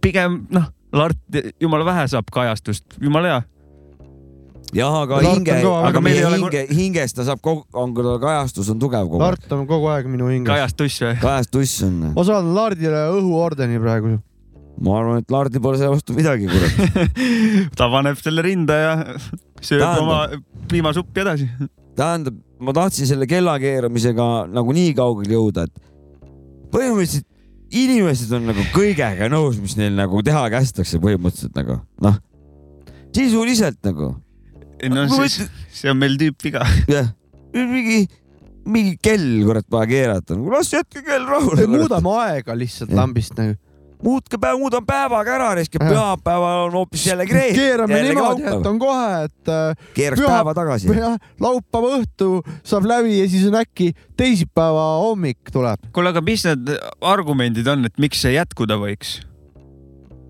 [0.00, 1.18] pigem noh, Lart,
[1.62, 3.42] jumala vähe saab kajastust, jumala hea.
[4.74, 5.58] jah, aga Lart hinge,
[5.90, 9.20] aga Meil ei ole hinge, hinges ta saab kogu, on tal kajastus on tugev kogu
[9.20, 9.26] aeg.
[9.26, 10.50] Lart on kogu aeg minu hinges.
[10.50, 11.14] kajastuss või?
[11.22, 12.00] kajastuss on.
[12.16, 14.16] ma saadan Lardile õhuordeni praegu.
[14.82, 17.14] ma arvan, et Lardil pole selle vastu midagi, kurat.
[17.78, 18.94] ta paneb selle rinda ja
[19.60, 20.02] sööb Tähendab.
[20.02, 21.50] oma piimasuppi edasi.
[21.98, 25.90] tähendab, ma tahtsin selle kellakeeramisega nagu nii kaugele jõuda, et
[26.74, 27.29] põhimõtteliselt
[27.70, 32.18] inimesed on nagu kõigega nõus, mis neil nagu teha kästakse põhimõtteliselt nagu noh,
[33.16, 34.14] sisuliselt nagu
[34.90, 36.64] no Ma siis, see on meil tüüpviga.
[36.88, 37.10] jah,
[37.54, 38.06] mingi,
[38.64, 41.66] mingi kell kurat vaja keerata, nagu las jätke kell rahule.
[41.70, 43.58] muudame aega lihtsalt lambist nagu.
[44.04, 45.88] Muutke päev, muudame päevaga ära, risk Jah.
[45.90, 47.54] pühapäeval on hoopis jällegi reede.
[47.58, 50.88] keerame niimoodi, et on kohe, et äh, keeraks püha- päeva tagasi.
[51.40, 52.30] laupäeva õhtu
[52.64, 55.80] saab läbi ja siis on äkki teisipäeva hommik tuleb.
[55.92, 59.20] kuule, aga mis need argumendid on, et miks see jätkuda võiks?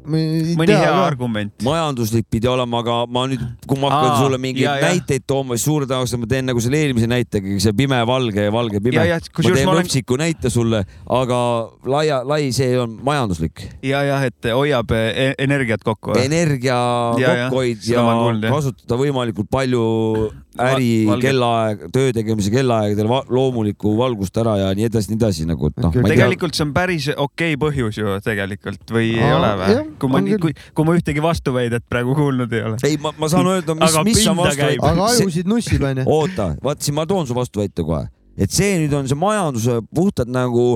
[0.06, 1.52] Mõni mõni hea argument.
[1.62, 4.90] majanduslik pidi olema, aga ma nüüd, kui ma hakkan Aa, sulle mingeid ja, ja.
[4.94, 8.52] näiteid tooma, siis suure tõenäosusega ma teen nagu selle eelmise näitega, see pime, valge ja
[8.54, 8.96] valge pime.
[8.96, 11.40] Ja, ja, ma teen ma olen- lõpsiku näite sulle, aga
[11.84, 13.66] laia, lai see on majanduslik.
[13.82, 16.16] ja, jah, et hoiab e- energiat kokku.
[16.18, 16.78] energia
[17.18, 18.52] Ja, ja, kokkuhoid ja, kuulnud, jah.
[18.54, 20.30] kasutada võimalikult palju
[20.60, 21.30] äri Va- valget.
[21.30, 25.76] kellaaeg, töö tegemise kellaaegadel va loomulikku valgust ära ja nii edasi, nii edasi nagu, et
[25.78, 26.16] noh, ma ei tea.
[26.16, 29.76] tegelikult see on päris okei põhjus ju tegelikult või ei Aa, ole või?
[30.00, 32.78] Kui ma kui, kui ma ühtegi vastuväidet praegu kuulnud ei ole.
[32.88, 34.86] ei, ma, ma saan öelda, mis Aga, mis on pinda vastu käib.
[34.90, 36.06] aga ajusid nussib onju.
[36.06, 38.06] oota, vaat siin ma toon su vastuväite kohe,
[38.38, 40.70] et see nüüd on see majanduse puhtalt nagu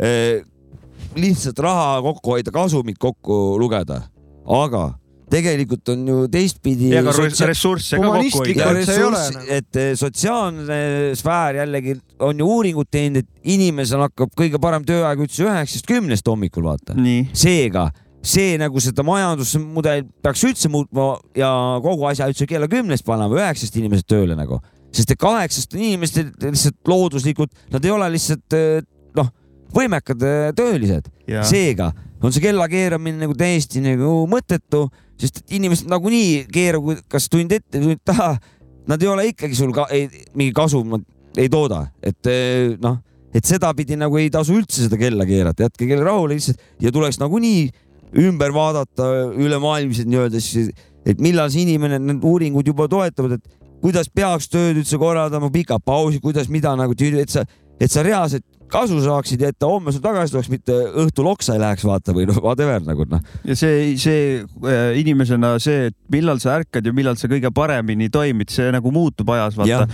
[0.00, 0.40] eh,
[1.16, 4.02] lihtsalt raha kokku hoida, kasumit kokku lugeda,
[4.46, 4.88] aga
[5.30, 6.90] tegelikult on ju teistpidi.
[6.90, 10.78] ja ka res- ressursse ka kokku hoida nagu-, et eh, sotsiaalne
[11.18, 16.26] sfäär jällegi on ju uuringud teinud, et inimesel hakkab kõige parem tööaeg üldse üheksast kümnest
[16.26, 16.96] hommikul, vaata.
[17.32, 17.90] seega
[18.22, 21.50] see nagu seda majandusmudel peaks üldse muutma ja
[21.84, 24.60] kogu asja üldse kella kümnest panema, üheksast inimesed tööle nagu,
[24.92, 28.84] sest et kaheksast on inimesed lihtsalt looduslikult, nad ei ole lihtsalt eh,
[29.16, 29.32] noh,
[29.76, 31.08] võimekad eh, töölised.
[31.48, 34.88] seega on see kella keeramine nagu täiesti nagu mõttetu,
[35.20, 38.34] sest et inimesed nagunii keeragu kas tund ette, tund taha,
[38.90, 40.82] nad ei ole ikkagi sul ka ei, mingi kasu
[41.38, 43.00] ei tooda, et eh, noh,
[43.32, 47.20] et sedapidi nagu ei tasu üldse seda kella keerata, jätke kell rahule lihtsalt ja tuleks
[47.22, 47.70] nagunii
[48.18, 49.08] ümber vaadata
[49.38, 50.70] ülemaailmselt nii-öelda siis,
[51.06, 55.84] et millal see inimene, need uuringud juba toetavad, et kuidas peaks tööd üldse korraldama, pikad
[55.84, 57.44] pausid, kuidas, mida nagu, et sa,
[57.80, 60.72] et sa reaalselt kasu saaksid ja et ta homme sul tagasi tuleks, mitte
[61.04, 63.20] õhtul oksa ei läheks, vaata või noh, whatever nagu noh.
[63.44, 68.08] ja see, see äh, inimesena see, et millal sa ärkad ja millal sa kõige paremini
[68.10, 69.86] toimid, see nagu muutub ajas, vaata.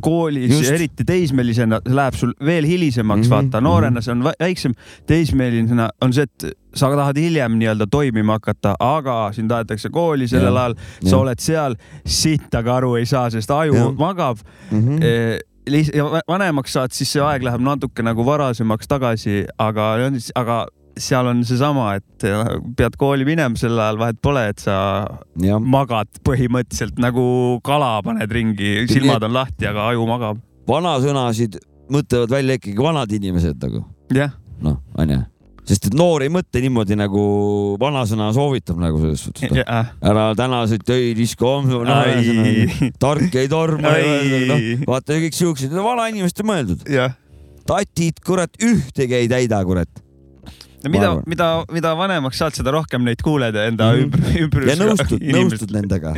[0.00, 4.22] koolis Just., eriti teismelisena läheb sul veel hilisemaks mm, Mhm, -hmm, vaata, noorena see on
[4.22, 4.74] vä- väiksem,
[5.06, 10.54] teismelisena on see, et sa tahad hiljem nii-öelda toimima hakata, aga sind aetakse kooli sellel
[10.54, 10.62] Jah.
[10.70, 10.74] ajal,
[11.10, 11.74] sa oled seal,
[12.06, 13.92] sittagi aru ei saa, sest aju Jah.
[13.98, 14.38] magab
[14.70, 15.02] Mhm.
[15.02, 15.49] Ja va-
[16.28, 19.92] vanemaks saad, siis see aeg läheb natuke nagu varasemaks tagasi, aga,
[20.38, 20.60] aga
[21.00, 24.76] seal on seesama, et eh, pead kooli minema sel ajal, vahet pole, et sa
[25.40, 27.24] jah, magad põhimõtteliselt nagu
[27.66, 30.40] kala paned ringi, silmad on lahti, aga aju magab.
[30.70, 33.84] vanasõnasid mõtlevad välja ikkagi vanad inimesed nagu.
[34.14, 35.22] Jah, noh, onju,
[35.70, 37.22] sest et noor ei mõtle niimoodi nagu
[37.80, 39.54] vanasõna soovitab nagu selles suhtes.
[39.62, 41.78] jah, ära tänaseid töid viska homme,
[43.02, 43.94] tark ei torma,
[44.50, 46.86] noh, vaata kõik siuksed, vanainimeste mõeldud.
[46.90, 47.14] jah.
[47.70, 49.88] tatid, kurat, ühtegi ei täida, kurat.
[50.80, 54.06] Ma mida mida, mida vanemaks saad, seda rohkem neid kuuled enda Mhm.
[54.06, 54.62] ümber, ümber.
[54.64, 56.14] ja nõustud, nõustud nendega.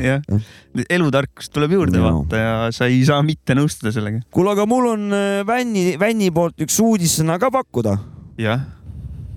[0.89, 2.13] elutarkust tuleb juurde Jaa.
[2.13, 4.23] vaata ja sa ei saa mitte nõustuda sellega.
[4.31, 7.99] kuule, aga mul on äh, Vänni, Vänni poolt üks uudissõna ka pakkuda.
[8.39, 8.63] jah,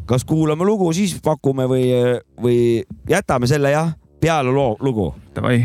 [0.06, 1.89] kas kuulame lugu, siis pakume või,
[2.41, 2.60] või
[3.10, 5.14] jätame selle jah, peale loo, lugu.
[5.36, 5.64] davai.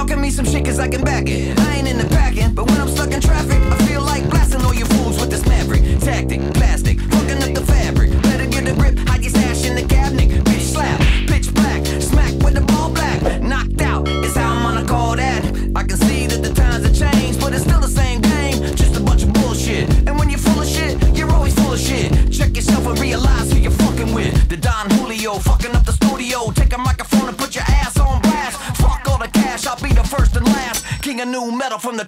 [0.00, 1.58] Talking me some shit cause I can back it.
[1.58, 4.62] I ain't in the packing, but when I'm stuck in traffic, I feel like blasting
[4.62, 5.82] all you fools with this maverick.
[6.00, 7.99] Tactic, plastic, fucking up the fabric.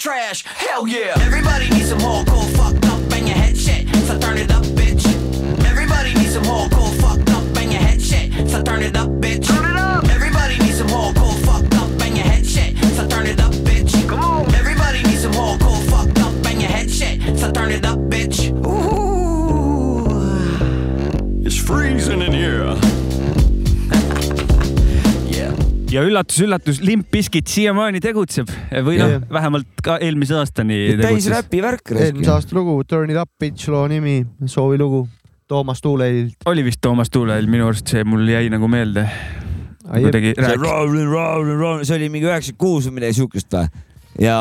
[0.03, 0.43] Trash.
[0.45, 1.15] Hell yeah.
[1.21, 2.52] Everybody needs some hardcore
[26.23, 28.51] üllatus-üllatus, Limp Bizkit siiamaani tegutseb
[28.87, 31.93] või noh vähemalt ka eelmise aastani täis räpi värk.
[31.97, 35.09] eelmise aasta lugu Turn it up, bitch loo nimi, soovilugu.
[35.49, 36.47] Toomas Tuuleilt.
[36.47, 39.09] oli vist Toomas Tuulel, minu arust see mul jäi nagu meelde.
[39.85, 40.63] kuidagi see rääkis.
[40.63, 43.69] Rolling, Rolling, Rolling, see oli mingi üheksakümmend kuus või midagi siukest või?
[44.23, 44.39] ja,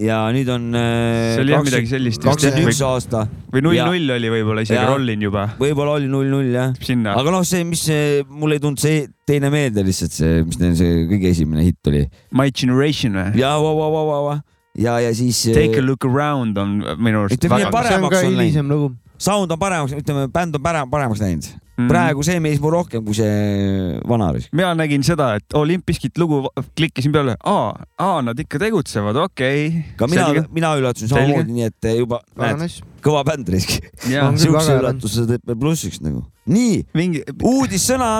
[0.00, 0.70] ja nüüd on.
[0.72, 3.24] See oli jah midagi sellist kakskümmend üks aasta.
[3.52, 5.46] või null null oli võib-olla isegi Rollin juba.
[5.60, 6.72] võib-olla oli null null jah.
[6.84, 7.16] sinna.
[7.18, 10.78] aga noh, see, mis see, mul ei tulnud see teine meelde lihtsalt see, mis neil
[10.78, 12.06] see kõige esimene hitt oli.
[12.36, 13.34] My Generation või?
[13.38, 13.54] ja,
[14.78, 15.44] ja, ja siis.
[15.52, 18.70] Take a look around on minu arust paremaks on läinud.
[18.70, 18.92] lugu.
[19.22, 21.52] Sound on paremaks, ütleme, bänd on parem, paremaks läinud
[21.82, 21.90] mm.
[21.90, 24.30] Praegu see meeldis mulle rohkem kui see vana.
[24.52, 26.42] mina nägin seda, et Olympiskit lugu
[26.78, 29.82] klikkisin peale, aa, aa, nad ikka tegutsevad, okei okay..
[29.98, 33.80] ka mina, mina üllatusin samamoodi, nii et juba väga näed, kõva bänd risk.
[34.06, 36.24] Siukse üllatuse teeb veel plussiks nagu.
[36.50, 38.12] nii, mingi, uudissõna,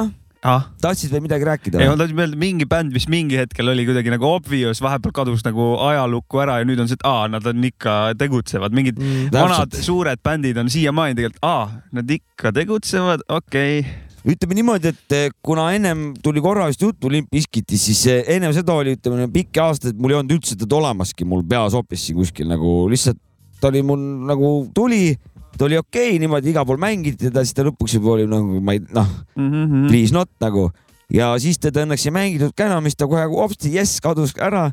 [0.42, 1.96] ah, tahtsid veel midagi rääkida ei, ma?
[1.98, 6.42] tahtsin öelda mingi bänd, mis mingi hetkel oli kuidagi nagu obvious, vahepeal kadus nagu ajalukku
[6.42, 9.32] ära ja nüüd on see, et aa, nad on ikka tegutsevad, mingid Mm.
[9.32, 9.86] vanad täpselt.
[9.86, 14.34] suured bändid on siiamaani tegelikult, aa, nad ikka tegutsevad, okei okay..
[14.34, 18.52] ütleme niimoodi, et eh, kuna ennem tuli korra vist juttu Limp Bizkitist, siis eh, ennem
[18.54, 22.50] seda oli, ütleme pikki aastaid mul ei olnud üldse teda olemaski mul peas hoopis kuskil
[22.50, 23.18] nagu lihtsalt
[23.62, 25.14] ta oli mul nagu tuli,
[25.56, 28.60] ta oli okei okay,, niimoodi igal pool mängiti teda, siis ta lõpuks juba oli nagu
[28.60, 29.88] ma ei noh, Mhm.
[29.88, 30.70] please not nagu
[31.12, 34.70] ja siis teda õnneks ei mängitud ka enam, siis ta kohe hopsti jess kadus ära.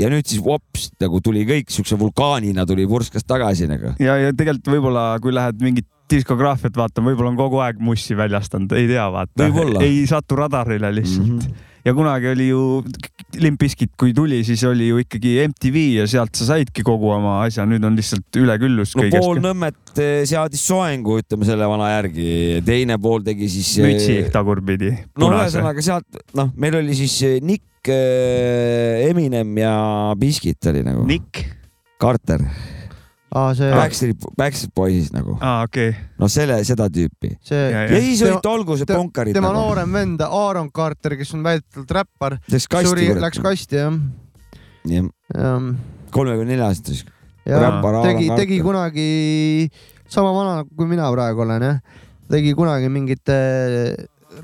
[0.00, 3.94] ja nüüd siis vops nagu tuli kõik siukse vulkaanina tuli vurskas tagasi nagu.
[3.98, 8.72] ja, ja tegelikult võib-olla, kui lähed mingit diskograafiat vaatama, võib-olla on kogu aeg mussi väljastanud,
[8.78, 9.48] ei tea, vaata
[9.82, 11.38] ei satu radarile lihtsalt mm.
[11.38, 11.64] -hmm.
[11.84, 12.84] ja kunagi oli ju
[13.34, 17.40] Limp Bizkit, kui tuli, siis oli ju ikkagi MTV ja sealt sa saidki kogu oma
[17.42, 19.42] asja, nüüd on lihtsalt üleküllus no pool kõigest.
[19.44, 22.28] Nõmmet eh, seadis soengu, ütleme selle vana järgi,
[22.66, 23.74] teine pool tegi siis.
[23.82, 24.92] mütsi tagurpidi.
[25.20, 29.74] no ühesõnaga sealt, noh, meil oli siis eh, Nick, Eminem ja
[30.18, 31.04] Biskit oli nagu.
[31.06, 31.44] Nick,
[32.02, 32.42] Carter,
[33.34, 37.34] aa, see, Backstreet, Backstreet Boys'ist nagu, aa okei okay., no selle, seda tüüpi.
[37.44, 39.60] see Ja, ja siis Tema- olid olgu see te- punkarid tema nagu.
[39.66, 43.92] noorem vend Aaron Carter, kes on väidetavalt räppar, läks kasti suri, läks kasti jah.
[44.86, 45.10] jah,
[46.14, 47.06] kolmekümne nelja aastane siis.
[47.46, 48.66] ja Räppar Aaron tegi, tegi Carter.
[48.70, 49.70] kunagi
[50.08, 51.80] sama vana nagu kui mina praegu olen jah,
[52.30, 53.94] tegi kunagi mingit äh,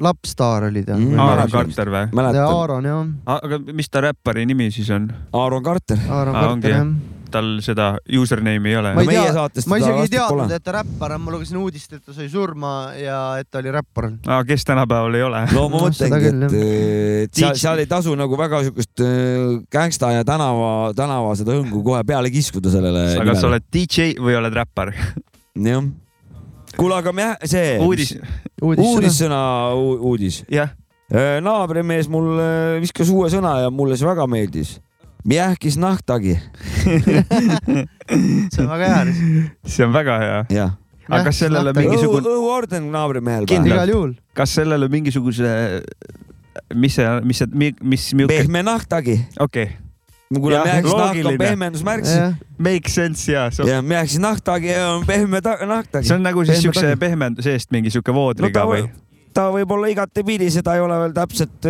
[0.01, 1.18] lapsstaar oli ta Mm.
[1.18, 1.51] Aaron.
[1.51, 2.05] Carter või?
[2.07, 5.09] ja mäletan, Aaron jah, aga mis ta räppari nimi siis on?
[5.32, 5.99] Aaron Carter.
[6.09, 6.86] Aaron Carter jah.
[7.32, 10.74] tal seda username'i ei ole ma ei meie tea ma isegi ei teadnud, et ta
[10.76, 14.11] räppar on, ma lugesin uudist, et ta sai surma ja et ta oli räppar.
[14.47, 15.40] kes tänapäeval ei ole?
[15.55, 16.59] no ma mõtlengi, et,
[17.24, 21.80] et seal, seal ei tasu nagu väga siukest äh, gängsta ja tänava, tänava seda hõngu
[21.86, 23.09] kohe peale kiskuda sellele.
[23.24, 24.93] aga sa oled DJ või oled räppar?
[25.57, 25.88] jah.
[26.77, 27.77] kuule, aga me, see.
[27.83, 28.14] uudis,
[28.62, 29.41] uudissõna.
[30.01, 30.43] uudis.
[30.53, 30.73] jah,
[31.45, 34.79] naabrimees mul äh, viskas uue sõna ja mulle see väga meeldis.
[35.29, 36.35] Mjähkis nahtagi,
[38.51, 39.03] see on väga hea.
[39.62, 40.41] see on väga hea.
[40.51, 40.73] jah.
[41.07, 43.47] aga kas sellele mingisugune, õhuorden naabrimehel.
[43.47, 44.16] Igal juhul.
[44.35, 45.53] kas sellele mingisuguse,
[46.75, 49.20] mis see, mis see, mis, mis, pehme nahtagi.
[49.47, 49.70] okei,
[50.41, 51.33] kuule, Jah, Mjähkis nahk loogiline.
[51.33, 52.16] on pehmendusmärk siis.
[52.18, 56.12] jah, make sense ja see ja Mjähkis nahtagi on pehme ta- nahtagi.
[56.14, 58.89] on nagu siis siukse pehmenduse eest mingi siuke no voodriga ta või
[59.35, 61.64] ta võib olla igatepidi, seda ei ole veel täpselt,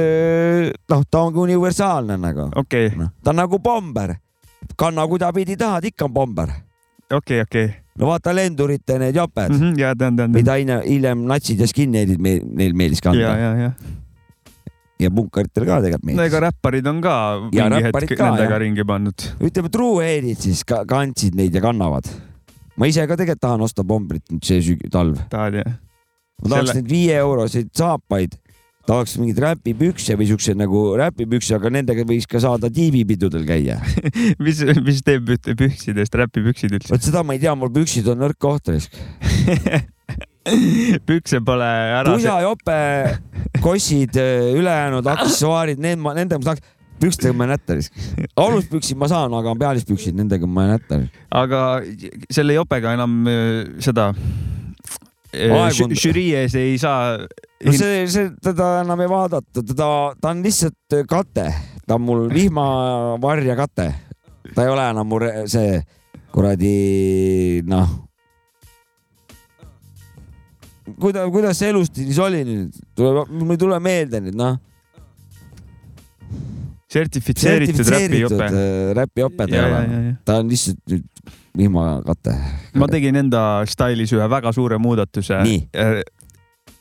[0.90, 2.48] noh, ta ongi universaalne nagu.
[2.56, 2.90] okei,
[3.22, 4.16] ta on nagu pomber.
[4.76, 6.48] kanna kuidapidi tahad, ikka on pomber.
[7.12, 7.68] okei, okei.
[7.98, 10.58] no vaata lendurite need joped mm, Mhm, ja tean, tean, tean.
[10.58, 13.72] mida hiljem, natsid ja skinhead'id meil, neil meeldis ja, kanda.
[15.06, 17.14] ja, punkaritel ka tegelikult no meeldis ega räpparid on ka
[17.52, 18.60] Ja mingi hetk ka, nendega jah.
[18.64, 19.26] ringi pannud.
[19.40, 22.08] ütleme, truuhead'id siis ka, kandsid neid ja kannavad.
[22.76, 25.18] ma ise ka tegelikult tahan osta Bombrit nüüd see süg- talv.
[25.32, 25.74] tahad jah?
[26.42, 28.34] ma tahaks Selle- neid viie euroseid saapaid,
[28.88, 33.76] tahaks mingeid räpipükse või siukseid nagu räpipükse, aga nendega võiks ka saada tiibipidudel käia.
[34.42, 36.90] mis, mis teeb püksidest räpipüksid üldse?
[36.90, 38.96] vot seda ma ei tea, mul püksid on nõrk koht risk.
[41.06, 41.66] pükse pole
[42.00, 42.12] ära.
[42.14, 42.78] pusajope,
[43.62, 44.16] kossid,
[44.58, 46.64] ülejäänud aksessuaarid, need ma, nende ma saaks,
[47.02, 47.94] pükstega ma ei näta risk.
[48.38, 51.00] aluspüksid ma saan, aga pealispüksid, nendega ma ei näta.
[51.42, 51.62] aga
[52.30, 54.10] selle jopega enam äh, seda
[55.32, 57.16] äh, žü- žürii ees ei saa.
[57.64, 59.88] no see, see, teda enam ei vaadata, teda,
[60.20, 61.48] ta on lihtsalt kate,
[61.86, 63.88] ta on mul vihmavarja kate.
[64.54, 65.82] ta ei ole enam mu re- see
[66.32, 67.88] kuradi noh.
[70.98, 74.58] kuidas, kuidas see elustiil siis oli nüüd, tuleb, mul ei tule meelde nüüd noh.
[76.92, 78.48] sertifitseeritud räpijope.
[79.00, 81.06] räpijope ta ei ole ta on lihtsalt nüüd
[81.58, 82.34] vihmakate.
[82.74, 85.42] ma tegin enda stailis ühe väga suure muudatuse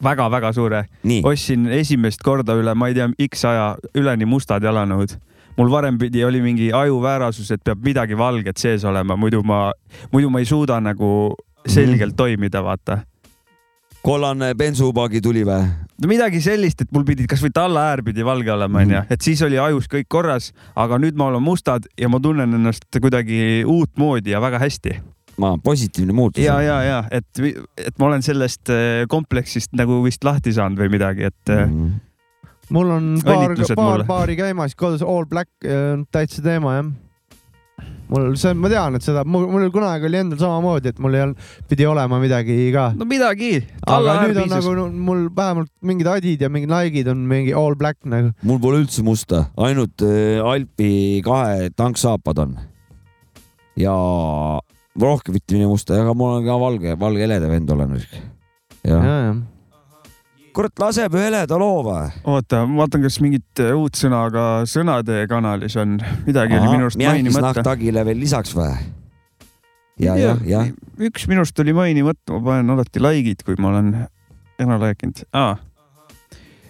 [0.03, 0.85] väga-väga suure.
[1.23, 5.17] ostsin esimest korda üle, ma ei tea, X aja üleni mustad jalanõud.
[5.57, 9.71] mul varem pidi, oli mingi ajuväärasus, et peab midagi valget sees olema, muidu ma,
[10.11, 11.35] muidu ma ei suuda nagu
[11.67, 13.01] selgelt toimida, vaata.
[14.05, 15.65] Kollane bensupaagi tuli või?
[16.01, 19.59] no midagi sellist, et mul pidi kasvõi tallaäär pidi valge olema, onju, et siis oli
[19.61, 24.41] ajus kõik korras, aga nüüd ma olen mustad ja ma tunnen ennast kuidagi uutmoodi ja
[24.41, 24.97] väga hästi.
[25.41, 26.43] ma, positiivne muutus.
[26.43, 27.43] ja, ja, ja et,
[27.77, 31.77] et ma olen sellest äh, kompleksist nagu vist lahti saanud või midagi, et mm.
[31.77, 32.49] -hmm.
[32.69, 34.09] mul on paar, paar mulle.
[34.09, 36.91] paari käimas kodus, All Black on täitsa teema jah.
[38.11, 41.23] Mul see, ma tean, et seda, mul mul kunagi oli endal samamoodi, et mul ei
[41.25, 42.89] olnud, pidi olema midagi ka.
[42.97, 43.53] no midagi.
[43.87, 47.77] aga nüüd on nagu no, mul vähemalt mingid Adid ja mingid Nike'id on mingi All
[47.79, 48.33] Black nagu.
[48.47, 52.57] mul pole üldse musta, ainult äh, Alpi kahe tanksaapad on.
[53.79, 53.95] ja
[54.99, 57.95] rohkem mitte mine musta, aga mul on ka valge, valge heleda vend olen.
[58.83, 59.31] jah.
[60.55, 62.07] kurat, laseb ühe heleda loo või?
[62.29, 65.97] oota, ma vaatan, kas mingit äh, uut sõna ka sõnade kanalis on,
[66.27, 67.47] midagi oli minu arust mainimata.
[67.47, 68.71] nahktagile veel lisaks või?
[70.01, 70.63] ja, ja, ja.
[71.01, 73.93] üks minust oli mainimata, ma panen alati like'id, kui ma olen
[74.61, 75.61] ära rääkinud ah..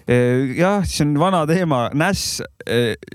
[0.08, 2.42] jah, see on vana teema, näss,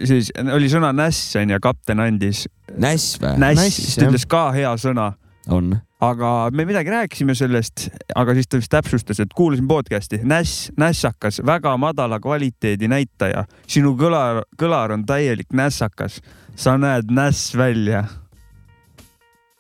[0.02, 2.46] siis oli sõna näss onju, kapten andis.
[2.74, 3.36] näss või?
[3.42, 5.12] näss, ta ütles ka hea sõna.
[5.49, 5.76] on.
[6.01, 11.40] aga me midagi rääkisime sellest, aga siis ta vist täpsustas, et kuulasin podcast'i, näss, nässakas,
[11.47, 13.44] väga madala kvaliteedi näitaja.
[13.66, 16.20] sinu kõlar, kõlar on täielik nässakas.
[16.57, 18.05] sa näed näss välja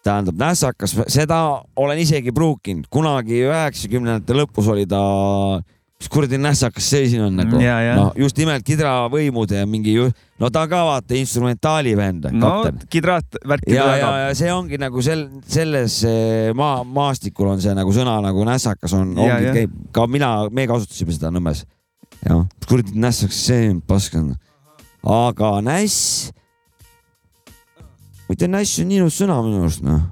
[0.06, 5.00] tähendab nässakas, seda olen isegi pruukinud, kunagi üheksakümnendate lõpus oli ta,
[6.06, 7.94] mis kuradi nässakas see siin on nagu ja.
[7.98, 9.96] no just nimelt kidravõimude ja mingi,
[10.38, 12.88] no ta ka vaata instrumentaali vend, no kapten.
[12.92, 17.74] kidraat värki ja, ja, ja see ongi nagu sel, selles eh, maa, maastikul on see
[17.74, 21.64] nagu sõna nagu nässakas on, ongi käib, ka mina, me kasutasime seda Nõmmes.
[22.22, 24.34] jah, mis kuradi nässakas see on, pask on.
[25.02, 26.28] aga näss,
[28.30, 30.06] tea, näss on nii ilus sõna minu arust noh.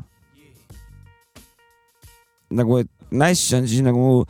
[2.50, 4.24] nagu, et näss on siis nagu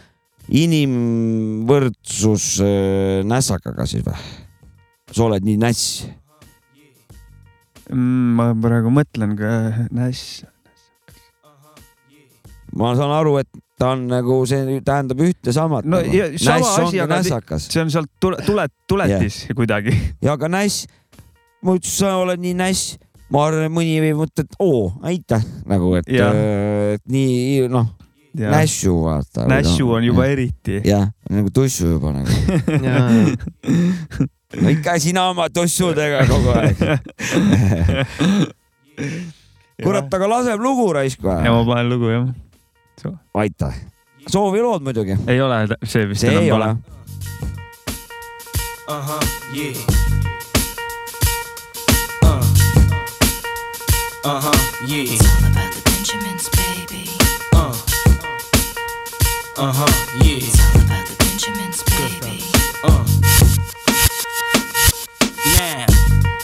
[0.52, 4.18] inimvõrdsus äh, nässakaga siis või?
[5.14, 6.04] sa oled nii näss
[7.90, 8.34] mm,.
[8.38, 9.52] ma praegu mõtlen ka
[9.94, 10.42] näss.
[12.74, 15.86] ma saan aru, et ta on nagu see tähendab ühte samat.
[15.86, 17.68] no ja, sama asi, aga nässakas.
[17.70, 19.56] see on sealt tule, tule, tuletis yeah.
[19.56, 19.96] kuidagi.
[20.24, 20.86] ja aga näss,
[21.62, 22.96] ma ütlesin, sa oled nii näss,
[23.32, 26.40] ma arvan, et mõni võib mõtelda, et oo, aitäh, nagu et, Jah.
[26.96, 27.92] et nii noh.
[28.34, 29.48] Nässu vaata.
[29.48, 30.80] nässu on juba eriti.
[30.84, 32.30] jah, nagu tussu juba nagu.
[34.62, 36.76] no ikka sina oma tussudega kogu aeg.
[39.84, 41.50] kurat, aga laseb lugu raisk ja või?
[41.50, 42.28] ma panen lugu jah.
[43.34, 43.74] aitäh.
[44.26, 45.16] soovilood muidugi.
[45.26, 46.76] ei ole see vist see enam ei pole ole.
[48.84, 49.24] Uh huh,
[49.56, 50.04] yeah.
[59.56, 60.38] Uh huh, yeah.
[60.38, 62.42] It's all about the Benjamins, baby.
[62.82, 63.04] Uh.
[65.58, 65.86] Now,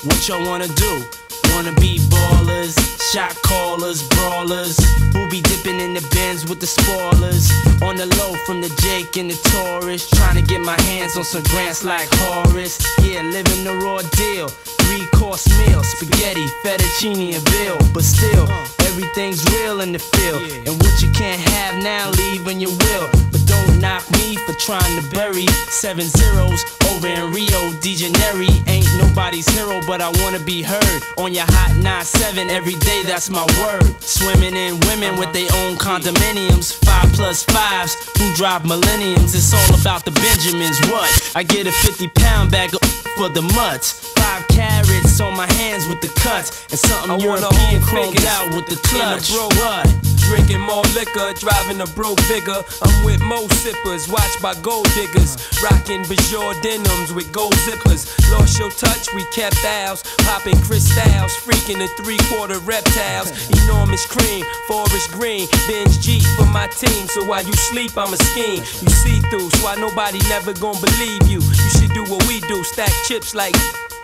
[0.05, 1.20] what y'all wanna do?
[1.55, 2.75] Wanna be ballers,
[3.13, 4.79] shot callers, brawlers,
[5.13, 7.51] who be dipping in the bins with the spoilers.
[7.83, 11.25] On the low from the Jake and the Taurus, trying to get my hands on
[11.25, 12.79] some grants like Horace.
[13.03, 14.49] Yeah, living the raw deal.
[14.49, 17.79] Three course meal, spaghetti, fettuccine, and veal.
[17.93, 18.49] But still,
[18.89, 20.43] everything's real in the field.
[20.67, 23.07] And what you can't have now, leave when you will.
[23.33, 28.47] But don't knock me for trying to bury seven zeros over in Rio de Janeiro.
[28.67, 33.03] Ain't nobody's hero, but I wanna be heard on your hot 9-7 every day.
[33.05, 33.85] That's my word.
[34.03, 39.35] Swimming in women with their own condominiums, five plus fives who drive millenniums.
[39.35, 40.79] It's all about the Benjamins.
[40.91, 41.09] What?
[41.35, 42.81] I get a 50 pound bag of
[43.17, 43.93] for the mutts.
[44.17, 48.55] Five carrots on my hands with the cuts, and something I want European chromed out
[48.55, 49.31] with the in clutch.
[49.33, 49.87] bro- What?
[50.31, 52.63] Drinking more liquor, driving a bro bigger.
[52.83, 55.37] I'm with mo sippers, watched by gold diggers.
[55.63, 58.09] Rocking Bajor denims with gold zippers.
[58.33, 60.03] Lost your touch, we kept ours.
[60.19, 63.31] Popping crystals, freaking the three quarter reptiles.
[63.63, 65.47] Enormous cream, forest green.
[65.69, 68.63] Binge G for my team, so while you sleep, I'm a scheme.
[68.83, 71.41] You see through, so why nobody never gonna believe you.
[71.41, 73.55] You should do what we do, stack chips like.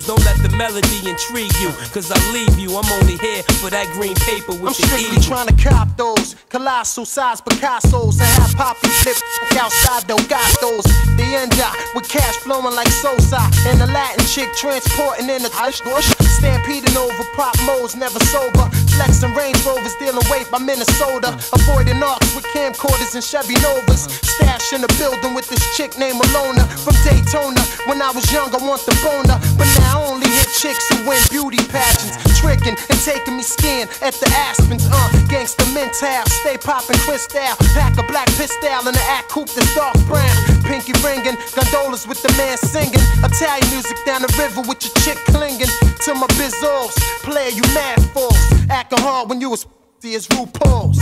[0.07, 2.77] Don't let the melody intrigue you, cause I leave you.
[2.79, 5.27] I'm only here for that green paper with I'm the strictly E.
[5.27, 9.17] trying to cop those colossal size Picasso's and have poppy flip
[9.59, 10.85] outside though, got those.
[11.19, 15.51] The end up with cash flowing like Sosa and the Latin chick transporting in the
[15.53, 16.07] hush bush.
[16.39, 18.69] Stampeding over pop modes, never sober.
[18.95, 21.35] Flexing Range Rovers, dealing weight by Minnesota.
[21.53, 24.07] Avoiding arcs with camcorders and Chevy Novas.
[24.23, 27.61] Stash in the building with this chick named Alona from Daytona.
[27.89, 31.21] When I was young, I want the boner, but now Only hit chicks who win
[31.33, 32.21] beauty pageants.
[32.37, 34.85] Tricking and taking me skin at the Aspens.
[34.85, 37.41] Uh, gangsta mental, stay popping crystal.
[37.73, 40.37] Pack a black pistol in the act coupe that's dark brown.
[40.69, 43.01] Pinky ringing, gondolas with the man singing.
[43.25, 45.73] Italian music down the river with your chick clinging
[46.05, 46.93] to my bizzles.
[47.25, 48.37] Player, you mad fools.
[48.69, 49.67] Acting hard when you was
[50.05, 51.01] as RuPaul's.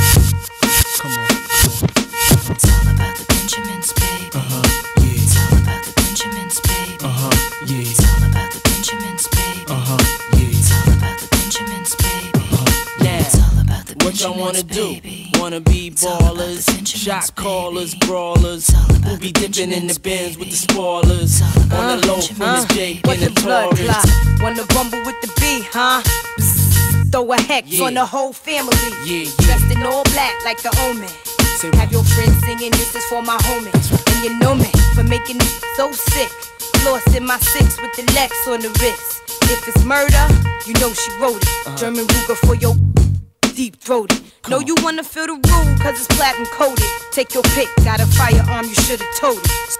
[1.00, 1.12] Come
[2.78, 2.83] on.
[14.04, 15.00] What y'all wanna do?
[15.40, 18.68] Wanna be ballers, shot callers, brawlers,
[19.04, 21.40] who be dipping in the bins with the spoilers,
[21.72, 24.42] on the low from the What and the Taurus.
[24.42, 26.02] Wanna rumble with the B, huh?
[27.10, 28.76] Throw a hex on the whole family.
[29.06, 31.10] Yeah, Dressed in all black like the omen.
[31.80, 33.88] Have your friends singing, this is for my homies.
[34.12, 36.30] And you know me for making it so sick.
[36.84, 39.22] Lost in my six with the Lex on the wrist.
[39.44, 40.28] If it's murder,
[40.66, 41.48] you know she wrote it.
[41.66, 41.76] Uh-huh.
[41.78, 42.76] German Ruger for your
[43.54, 44.20] deep throated.
[44.48, 46.84] Know you wanna feel the room, cause it's platinum coated.
[47.12, 49.78] Take your pick, got a firearm, you should've told it.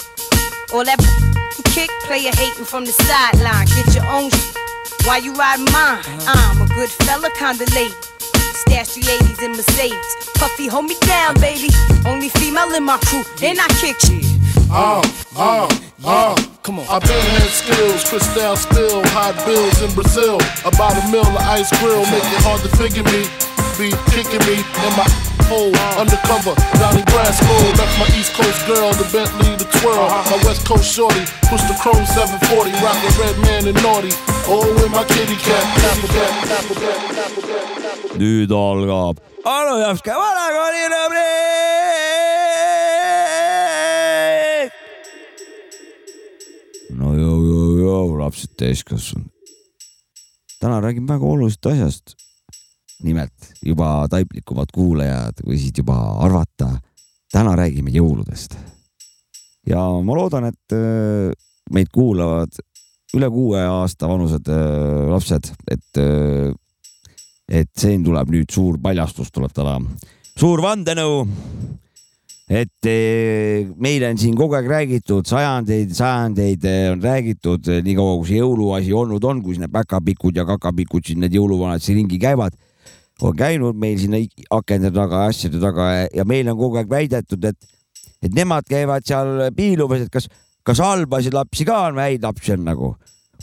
[0.72, 0.99] All that
[1.75, 3.66] kick, player hating from the sideline.
[3.75, 4.55] Get your own sh-
[5.05, 6.03] Why you riding mine?
[6.27, 7.95] I'm a good fella, kinda lady.
[8.62, 10.16] Stash 380s in Mercedes.
[10.35, 11.68] Puffy, hold me down, baby.
[12.07, 14.25] Only female in my crew, and I kick shit.
[14.70, 15.03] Uh,
[15.37, 15.68] uh,
[16.05, 16.35] uh.
[16.62, 16.87] Come on.
[16.89, 20.37] I've been had skills, crystal spill, hot bills in Brazil.
[20.64, 23.29] About a mill of ice grill, make it hard to figure me.
[23.79, 25.07] Be kicking me in my
[25.51, 26.55] hole, undercover.
[26.79, 30.07] Donnie Brasco left my East Coast girl, the Bentley, the twirl.
[30.31, 34.12] My West Coast shorty, push the chrome 740, rockin' red man and naughty.
[34.47, 37.61] Oh, with my kitty cat, apple cat, apple cat, apple cat.
[38.14, 41.35] nüüd algab Anu Japska vanakooli rubriik.
[46.99, 49.29] no joo, joo, joo, lapsed täiskasvanud.
[50.61, 52.16] täna räägime väga olulisest asjast.
[53.05, 56.70] Nimelt juba taiplikumad kuulajad võisid juba arvata,
[57.33, 58.57] täna räägime jõuludest.
[59.66, 61.33] ja ma loodan, et äh,
[61.73, 62.53] meid kuulavad
[63.15, 66.53] üle kuue aasta vanused äh, lapsed, et äh,
[67.49, 69.77] et siin tuleb nüüd suur paljastus tuleb täna,
[70.39, 71.27] suur vandenõu.
[72.45, 72.87] et
[73.81, 78.41] meile on siin kogu aeg räägitud sajandeid, sajandeid on räägitud eh, nii kaua, kui see
[78.43, 82.53] jõuluasi olnud on, kui need päkapikud ja kakapikud siin need jõuluvanad siin ringi käivad,
[83.23, 84.19] on käinud meil sinna
[84.51, 87.59] akende taga, asjade taga ja meile on kogu aeg väidetud, et,
[88.23, 90.28] et nemad käivad seal piilumas, et kas,
[90.66, 92.95] kas halbasid lapsi ka on, häid lapsi on nagu.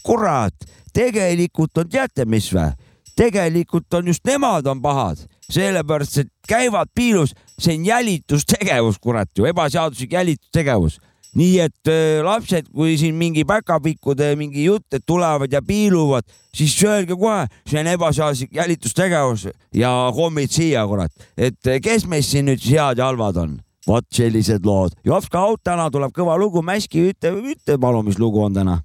[0.03, 0.55] kurat,
[0.93, 2.71] tegelikult on, teate mis vä?
[3.15, 5.19] tegelikult on just nemad on pahad,
[5.51, 10.99] sellepärast et käivad piilus, see on jälitustegevus, kurat ju, ebaseaduslik jälitustegevus.
[11.39, 16.75] Nii et äh, lapsed, kui siin mingi päkapikkude mingi jutt, et tulevad ja piiluvad, siis
[16.83, 22.49] öelge kohe, see on ebaseaduslik jälitustegevus ja hommid siia, kurat, et äh, kes meist siin
[22.51, 24.93] nüüd head ja halvad on vot sellised lood.
[25.05, 28.81] Jopska Out täna tuleb kõva lugu, Mäski, ütle, ütle palun, mis lugu on täna.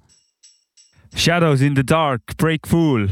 [1.15, 3.07] Shadows in the dark, Break Fool.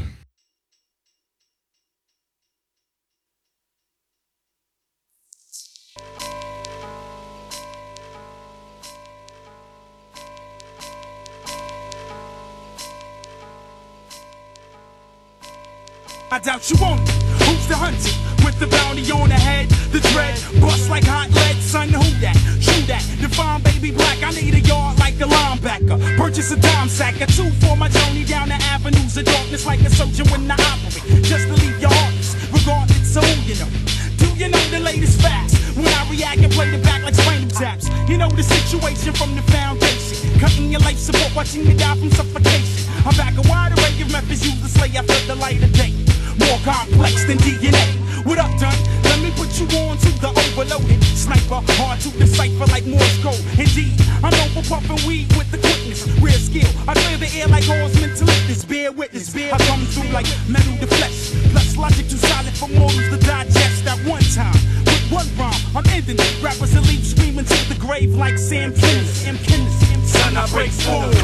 [16.31, 16.99] I doubt you won't.
[17.45, 18.15] Who's the hunted?
[18.43, 22.35] With the bounty on the head, the dread, bust like hot lead, son, who that?
[22.61, 26.17] True that, define baby black, I need a yard like a linebacker.
[26.17, 29.81] Purchase a dime sack, a two for my journey down the avenues of darkness like
[29.81, 31.23] a soldier when I operate.
[31.23, 34.04] Just to leave your heartless, regardless of who you know.
[34.35, 35.55] You know the latest facts?
[35.77, 37.87] When I react and play the back like spinal taps.
[38.09, 40.39] You know the situation from the foundation.
[40.39, 42.91] Cutting your life support, watching you die from suffocation.
[43.05, 45.93] I'm back a wide array of methods used to slay after the light of day.
[46.39, 47.85] More complex than DNA.
[48.25, 48.75] What up, done?
[49.03, 51.61] Let me put you on to the overloaded sniper.
[51.77, 53.39] Hard to decipher like Morse code.
[53.57, 53.93] Indeed,
[54.23, 56.07] I'm for puffing weed with the quickness.
[56.19, 56.67] Real skill.
[56.87, 58.65] I clear the air like horsemen to witness.
[58.65, 59.29] Bear witness.
[59.33, 59.53] bear.
[59.53, 61.31] I come through like metal to flesh.
[61.51, 64.57] Plus logic too solid for mortals to digest at one time.
[64.85, 66.43] With one rhyme, I'm ending it.
[66.43, 69.23] Rappers will leave screaming to the grave like Sam Kinnis.
[69.23, 69.75] Sam Kinnis.
[70.05, 71.15] Son, I break forward.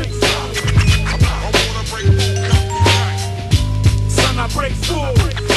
[1.10, 2.51] I break forward.
[4.43, 5.51] And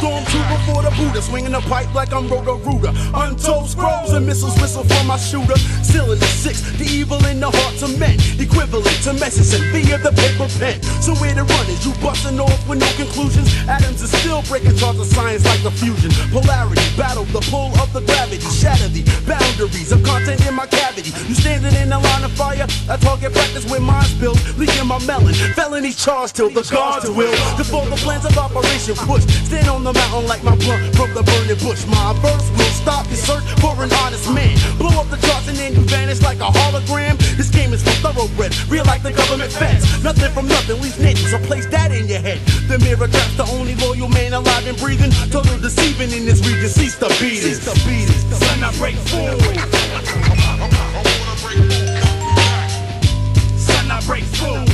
[0.00, 2.92] stormtrooper for the Buddha, swinging the pipe like I'm Roto Rooter.
[3.12, 5.56] Untold scrolls and missiles whistle from my shooter.
[5.84, 9.64] Still in the six, the evil in the hearts of men, equivalent to message and
[9.70, 10.80] via the paper pen.
[11.04, 13.52] So where the run is, you busting off with no conclusions.
[13.68, 16.10] Atoms are still breaking charts of science like the fusion.
[16.32, 21.12] Polarity, battle the pull of the gravity, shatter the boundaries of content in my cavity.
[21.28, 24.98] You standing in the line of fire, I target practice with minds built, leaking my
[25.04, 25.34] melon.
[25.52, 27.36] Felony charge till the guards will.
[27.60, 31.22] Before the plans of operation push, stand on the mountain like my blunt from the
[31.22, 31.86] burning bush.
[31.86, 34.56] My verse will stop your search for an honest man.
[34.78, 37.18] Blow up the charts and then you vanish like a hologram.
[37.36, 39.84] This game is for thoroughbred, real like the government feds.
[40.02, 42.40] Nothing from nothing leaves niggas, so place that in your head.
[42.68, 45.10] The mirror traps the only loyal man alive and breathing.
[45.30, 47.54] Total deceiving in this region, cease the beating.
[47.54, 48.20] Cease the beating.
[48.36, 49.40] Son, I break forward.
[53.58, 54.69] Son, I break forward.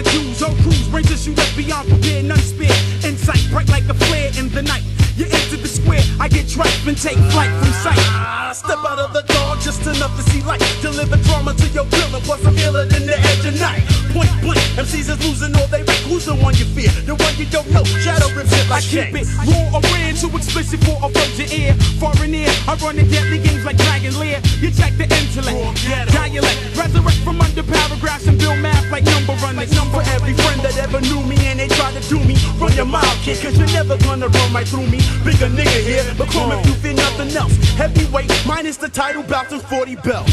[0.00, 0.42] accused.
[0.42, 2.76] On crews, brain tissue that's beyond repair, none spare.
[3.04, 4.99] Insight bright like a flare in the night.
[5.20, 8.00] You enter the square, I get trapped and take flight from sight.
[8.00, 10.64] I step out of the door just enough to see light.
[10.80, 13.84] Deliver drama to your villain, plus I'm iller than the edge of night.
[14.16, 16.00] Point blank, MCs is losing all they rank.
[16.08, 16.88] Who's the one you fear?
[17.04, 17.84] The one you don't know.
[18.00, 21.52] Shadow rips it like I keep it raw or red, too explicit for a virgin
[21.52, 21.76] ear.
[22.00, 24.40] Foreign ear, I run the deadly games like Dragon Lair.
[24.64, 25.84] You check the intellect,
[26.16, 29.68] dialect, resurrect from under paragraphs and build math like number runners.
[29.92, 32.86] For every friend that ever knew me and they tried to do me, run your
[32.86, 35.09] mouth, kid, cause you're never gonna run right through me.
[35.24, 37.52] Bigger nigga here, but come if you fear nothing else.
[37.74, 40.32] Heavyweight, minus the title, bout to 40 belts.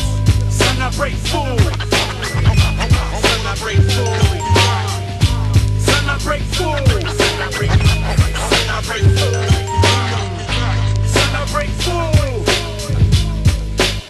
[0.50, 1.60] Son, I break forward.
[1.60, 4.42] Son, I break forward.
[5.86, 7.04] Son, I break forward.
[7.04, 8.28] Son, I break forward.
[8.48, 9.52] Son, I break forward.
[11.14, 12.46] Son, I break forward.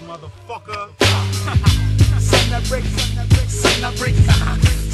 [0.08, 0.84] Motherfucker.
[2.20, 4.16] Son, I break, son, I break, son, I break,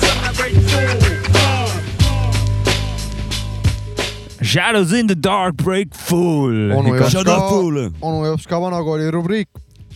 [0.02, 1.53] son, I break forward.
[4.44, 6.72] Shadows in the dark break full.
[6.76, 6.96] onu
[8.02, 9.50] onu Jopska vanakooli rubriik.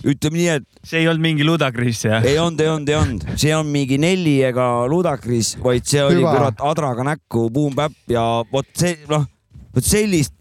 [0.08, 2.24] ütleme nii, et see ei olnud mingi ludakriis jah?
[2.24, 6.22] ei olnud, ei olnud, ei olnud, see on mingi Nelli ega Ludacris, vaid see oli
[6.22, 6.36] Hüva.
[6.38, 9.26] kurat adraga näkku, Boom Bap ja vot see noh,
[9.76, 10.38] vot sellist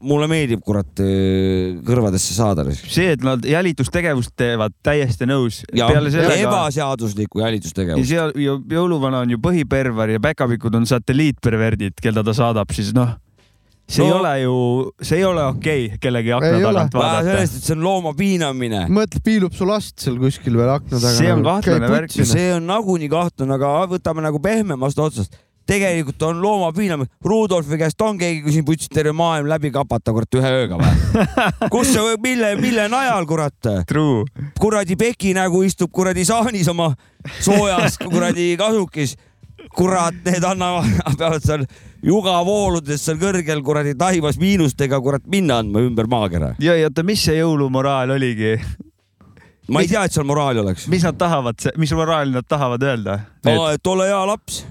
[0.00, 2.64] mulle meeldib kurat öö, kõrvadesse saada.
[2.72, 5.62] see, et nad jälitustegevust teevad, täiesti nõus.
[5.76, 8.04] ja ebaseaduslikku jälitustegevust.
[8.04, 12.94] ja seal ju jõuluvana on ju põhiperver ja päkapikud on satelliitperverdid, keda ta saadab, siis
[12.96, 13.12] noh,
[13.90, 14.06] see no.
[14.06, 14.54] ei ole ju,
[15.02, 16.70] see ei ole okei okay, kellegi akna Ei ole.
[16.70, 17.26] tagant vaadata.
[17.26, 18.86] sellest, et see on looma piinamine.
[18.94, 21.14] mõtle, piilub su last seal kuskil veel akna taga.
[21.18, 22.18] See on kahtlane värk.
[22.32, 25.38] see on nagunii kahtlane, aga võtame nagu pehmemast otsast.
[25.70, 27.10] tegelikult on looma piinamine.
[27.22, 31.26] Rudolfi käest on keegi küsinud, võtsid terve maailm läbi kapata kurat ühe ööga või?
[31.74, 33.70] kus see, mille, mille najal kurat?
[33.90, 34.24] True.
[34.58, 36.92] kuradi Peki nägu istub kuradi saanis oma
[37.42, 39.16] soojas kuradi kasukis.
[39.76, 41.64] kurat, need annavad, peavad seal
[42.06, 46.54] jugavooludes seal kõrgel kuradi taivas miinustega kurat minna andma ümber maakera.
[46.62, 48.56] ja, ja oota, mis see jõulumoraal oligi?
[49.70, 50.88] ma ei tea, et seal moraali oleks.
[50.90, 53.20] mis nad tahavad, mis moraali nad tahavad öelda?
[53.46, 54.64] et ole hea laps.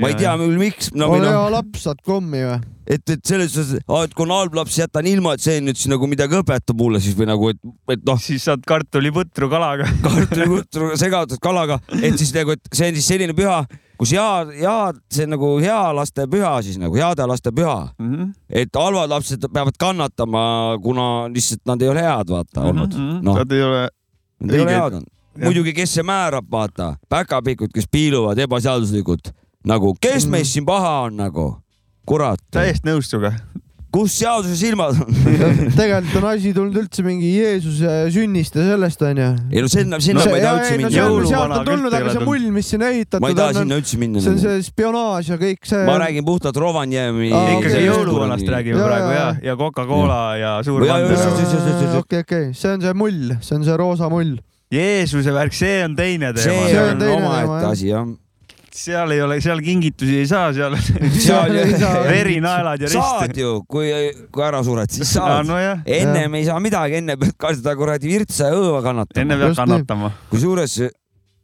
[0.00, 1.10] Ma ei tea küll, miks no,.
[1.14, 2.58] ole hea laps, saad kommi või?
[2.86, 5.90] et, et selles suhtes, et kui on halb laps, jätan ilma, et see nüüd siis
[5.92, 7.60] nagu midagi õpetab mulle siis või nagu, et,
[7.94, 8.20] et noh.
[8.20, 9.88] siis saad kartuliputru kalaga.
[10.04, 13.62] kartuliputru segatud kalaga, et siis nagu, et see on siis selline püha,
[14.00, 14.76] kus hea, hea,
[15.14, 18.04] see on nagu hea laste püha siis nagu heade laste püha mm.
[18.04, 18.14] Mhm.
[18.22, 18.32] -hmm.
[18.60, 20.44] et halvad lapsed peavad kannatama,
[20.82, 23.34] kuna lihtsalt nad ei ole head, vaata olnud Mhm, no..
[23.34, 23.88] Nad ei ole.
[24.40, 25.10] Nad ei ole head olnud.
[25.44, 29.32] muidugi, kes see määrab, vaata, päkapikud, kes piiluvad ebaseaduslikult
[29.64, 31.50] nagu, kes meist siin paha on nagu,
[32.08, 32.40] kurat.
[32.52, 33.32] täiesti nõus sinuga.
[33.94, 35.18] kus seaduse silmad on?
[35.78, 39.28] tegelikult on asi tulnud üldse mingi Jeesuse sünnist ja sellest onju.
[39.54, 40.90] ei no sinna, sinna ma ei taha üldse minna.
[41.30, 44.00] sealt on tulnud, aga see mull, mis sinna ehitatud ma ei taha on, sinna üldse
[44.02, 44.24] minna.
[44.24, 45.84] see on see spionaaž ja kõik see.
[45.88, 47.30] ma räägin puhtalt Rovaniemi.
[47.30, 47.86] Aa, ikkagi okei.
[47.86, 50.84] jõuluvanast räägime Ja, praegu ja, ja, ja Coca-Cola ja suur
[52.02, 54.36] okei, okei, see on see mull, see on see roosa mull.
[54.74, 56.68] Jeesuse värk, see on teine teema.
[56.68, 58.12] see on omaette asi jah.
[58.74, 60.74] Seal ei ole, seal kingitusi ei saa, seal
[61.26, 62.00] Seal ei saa.
[62.08, 63.38] veri, naelad ja saad rist.
[63.38, 63.92] ju, kui,
[64.34, 67.76] kui ära sured, siis saad Aa, no ennem ei saa midagi, enne pead ka seda
[67.78, 69.22] kuradi virtsa ja õõva kannatama.
[69.22, 70.10] enne peab kannatama.
[70.32, 70.76] kusjuures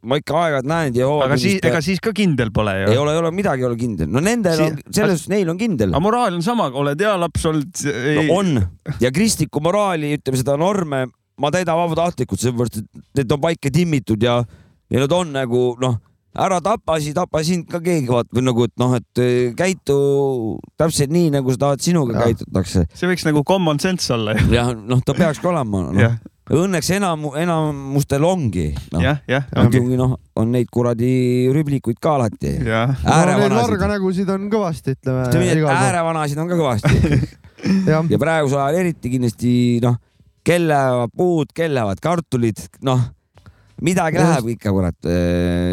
[0.01, 2.97] ma ikka aeg-ajalt näen Jehoova aga siis, ega siis ka kindel pole ju ei.
[2.97, 4.09] ole, ei ole midagi ei ole kindel.
[4.09, 5.91] no nendel Si- on, selles suhtes neil on kindel.
[5.93, 7.83] aga moraal on sama, oled hea laps olnud.
[8.17, 8.55] no on
[8.99, 11.05] ja kristlikku moraali, ütleme seda norme,
[11.39, 12.87] ma täidan vabatahtlikult, sellepärast et
[13.21, 14.39] need on paika timmitud ja,
[14.91, 15.99] ja nad on nagu noh,
[16.31, 19.95] ära tapa siis, tapa sind ka keegi vaat või nagu, et noh, et eh, käitu
[20.79, 22.29] täpselt nii, nagu sa tahad sinuga Jah.
[22.29, 22.85] käitutakse.
[22.95, 24.47] see võiks nagu common sense olla ju.
[24.55, 26.11] jah, noh, ta peakski olema no.
[26.51, 29.03] Õnneks enam, enamustel ongi no..
[29.03, 29.45] jah, jah.
[29.55, 31.11] muidugi noh, on neid kuradi
[31.55, 32.57] rüblikuid ka alati.
[32.67, 32.95] jah.
[32.95, 35.27] no äärevanasid, varganägusid on kõvasti, ütleme.
[35.75, 37.21] äärevanasid on ka kõvasti.
[37.91, 39.53] jah, ja praegusel ajal eriti kindlasti
[39.83, 39.99] noh,
[40.47, 43.09] kell lähevad puud, kell lähevad kartulid, noh
[43.81, 44.29] midagi Just.
[44.29, 45.11] läheb ikka kurat,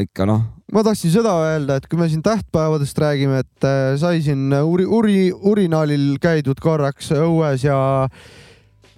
[0.05, 4.21] ikka noh, ma tahtsin seda öelda, et kui me siin tähtpäevadest räägime, et äh, sai
[4.25, 7.79] siin uri, uri, urinaalil käidud korraks õues ja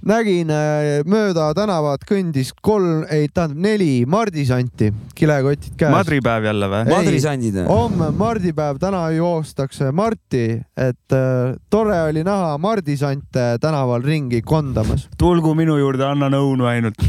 [0.06, 5.94] nägin äh, mööda tänavat kõndis kolm, ei tähendab neli mardisanti, kilekotid käes.
[5.94, 6.90] madripäev jälle või?
[6.90, 7.60] Madrisandid.
[7.68, 15.06] homme on mardipäev, täna joostakse Marti, et äh, tore oli näha mardisante tänaval ringi kondamas.
[15.18, 17.08] tulgu minu juurde, annan õunu ainult.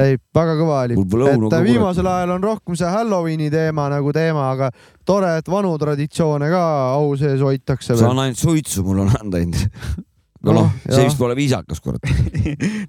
[0.00, 0.96] ei, väga kõva oli.
[0.98, 4.70] Et äh, viimasel ajal on rohkem see Halloweeni teema nagu teema, aga
[5.06, 6.64] tore, et vanu traditsioone ka
[6.96, 7.96] au sees hoitakse.
[8.00, 9.68] saan ainult suitsu, mul on anda ainult.
[10.44, 12.04] no Noh, noh, see vist pole viisakas, kurat.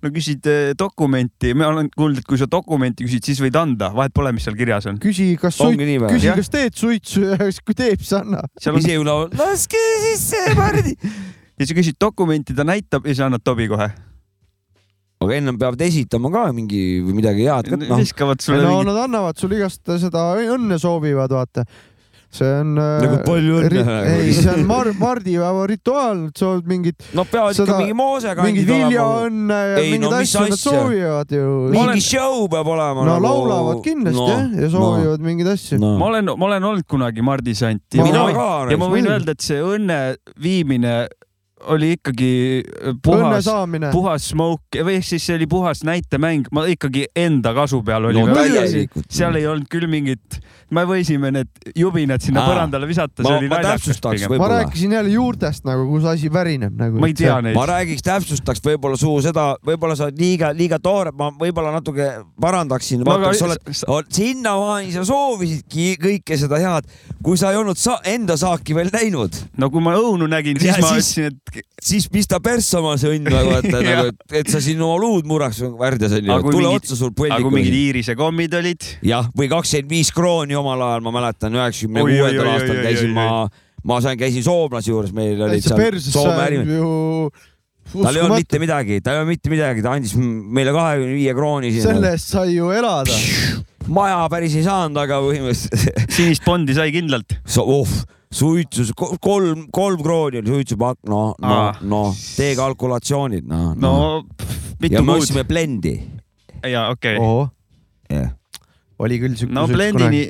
[0.04, 3.92] no küsid eh, dokumenti, ma olen kuulnud, et kui sa dokumenti küsid, siis võid anda,
[3.96, 5.00] vahet pole, mis seal kirjas on.
[5.02, 8.44] küsi, kas suit- küsi, kas teed suitsu ja siis kui teeb, siis anna.
[8.60, 10.98] seal on ise ju laul, laske sisse, Mardi.
[11.60, 13.88] ja sa küsid dokumenti, ta näitab ja sa annad Tobi kohe.
[15.26, 18.00] Aga ennem peavad esitama ka mingi või midagi head ka, noh.
[18.00, 21.66] viskavad sulle no mingit nad annavad sulle igast seda õnne soovivad, vaata.
[22.36, 22.74] see on.
[22.76, 23.98] Nagu palju õnne.
[24.12, 28.44] ei, see on mar-, mardipäeva rituaal, sa oled mingit, no peavad ikka Seda- mingi moosega
[28.44, 31.52] mingit viljaõnne ja Ei, mingeid no asju nad soovivad ju.
[31.72, 33.06] mingi show peab olema.
[33.08, 35.80] no laulavad kindlasti jah, ja soovivad mingeid asju.
[35.80, 35.94] no.
[36.02, 40.00] ma olen, ma olen olnud kunagi Mardi sant ja Ma võin öelda, et see õnne
[40.42, 41.06] viimine
[41.72, 42.32] oli ikkagi
[42.86, 43.48] õnne puhas,
[43.94, 48.22] puhas smoke või ehk siis see oli puhas näitemäng, ma ikkagi enda kasu peal oli
[48.24, 48.36] no
[49.10, 50.40] seal ei olnud küll mingit,
[50.76, 52.50] me võisime need jubinad sinna Aa.
[52.52, 54.38] põrandale visata, Ma- see oli ma naljakas täpsustaks pigem.
[54.42, 57.00] ma rääkisin jälle juurtest nagu, kus asi pärineb nagu.
[57.02, 57.66] ma ei tea neid ma.
[57.70, 62.10] räägiks, täpsustaks võib-olla suu seda, võib-olla sa oled liiga, liiga toore, ma võib-olla natuke
[62.42, 63.04] parandaksin
[64.16, 66.90] sinnamaani sa soovisidki kõike seda head,
[67.24, 70.76] kui sa ei olnud sa enda saaki veel näinud, no kui ma õunu nägin, siis
[70.76, 74.38] Ja ma siis- ütlesin, et siis pista persse oma see õnn nagu, et nagu, et,
[74.42, 77.54] et sa siin oma luud murraks värdjas onju kui tule mingid- otsa sul aga kui
[77.54, 77.80] mingid põldikud.
[77.82, 82.82] iirise kommid olid, jah, või kakskümmend viis krooni omal ajal, ma mäletan, üheksakümne kuuendal aastal
[82.86, 83.28] käisin ma,
[83.86, 87.44] ma sain, käisin soomlase juures, meil olid seal Soome ärimehed
[87.94, 91.36] tal ei olnud mitte midagi, tal ei olnud mitte midagi, ta andis meile kahekümne viie
[91.38, 93.14] krooni selle eest sai ju elada.
[93.94, 97.38] maja päris ei saanud, aga põhimõtteliselt sinist Bondi sai kindlalt.
[97.46, 97.92] so, oh,
[98.36, 98.92] suitsus,
[99.22, 102.02] kolm, kolm krooni oli suitsupakk, no, no no
[102.36, 104.24] tee kalkulatsioonid, no, no no..
[104.82, 105.24] mitu ja me kuud.
[105.24, 105.96] ostsime blendi.
[106.64, 108.34] ja okei okay., jah,
[109.00, 109.56] oli küll siuke.
[109.56, 110.28] no blendini,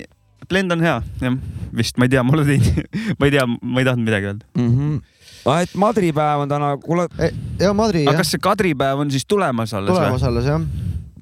[0.49, 1.37] blend on hea, jah,
[1.75, 4.49] vist, ma ei tea, ma olen teinud, ma ei tea, ma ei tahtnud midagi öelda.
[4.61, 4.97] Mhm.
[5.55, 7.07] et madripäev on täna, kuule,
[7.61, 10.31] ja Madri aga jah, kas see kadripäev on siis tulemas alles tulemas või?
[10.31, 10.69] alles jah.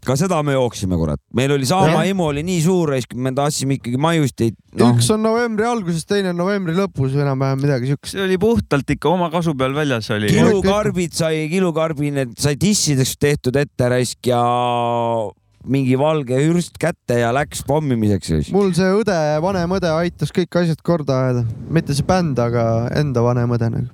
[0.07, 2.07] Ka seda me jooksime, kurat, meil oli Saama Jah.
[2.09, 4.91] himu oli nii suur, me tahtsime ikkagi maiusteid no..
[4.93, 8.15] üks on novembri alguses, teine on novembri lõpus enam-vähem midagi siukest.
[8.15, 10.31] see oli puhtalt ikka oma kasu peal väljas oli.
[10.33, 14.41] kilukarbid sai, kilukarbi need sai dissideks tehtud ette raisk ja
[15.63, 18.51] mingi valge hürst kätte ja läks pommimiseks.
[18.55, 23.23] mul see õde, vanem õde aitas kõik asjad korda ajada, mitte see bänd, aga enda
[23.23, 23.89] vanem õde nagu.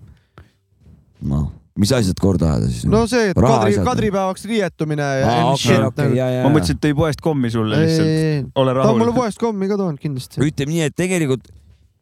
[1.30, 1.50] noh,
[1.80, 2.86] mis asjad korda ajada siis?
[2.90, 6.44] no see, et kadri, kadripäevaks riietumine ja Aa, okei, shit okei, nagu.
[6.44, 8.52] ma mõtlesin, et tõi poest kommi sulle ei, lihtsalt.
[8.60, 9.18] ole ta on mulle rahul.
[9.22, 10.44] poest kommi ka toonud kindlasti.
[10.44, 11.50] ütleme nii, et tegelikult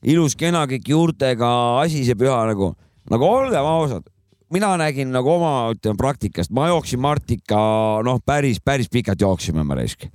[0.08, 1.50] ilus kena kõik juurtega
[1.84, 2.72] asi see püha nagu,
[3.12, 4.06] nagu olgem ausad,
[4.54, 7.60] mina nägin nagu oma, ütleme praktikast, ma jooksin Martika,
[8.06, 10.08] noh, päris, päris pikalt jooksime me raisk.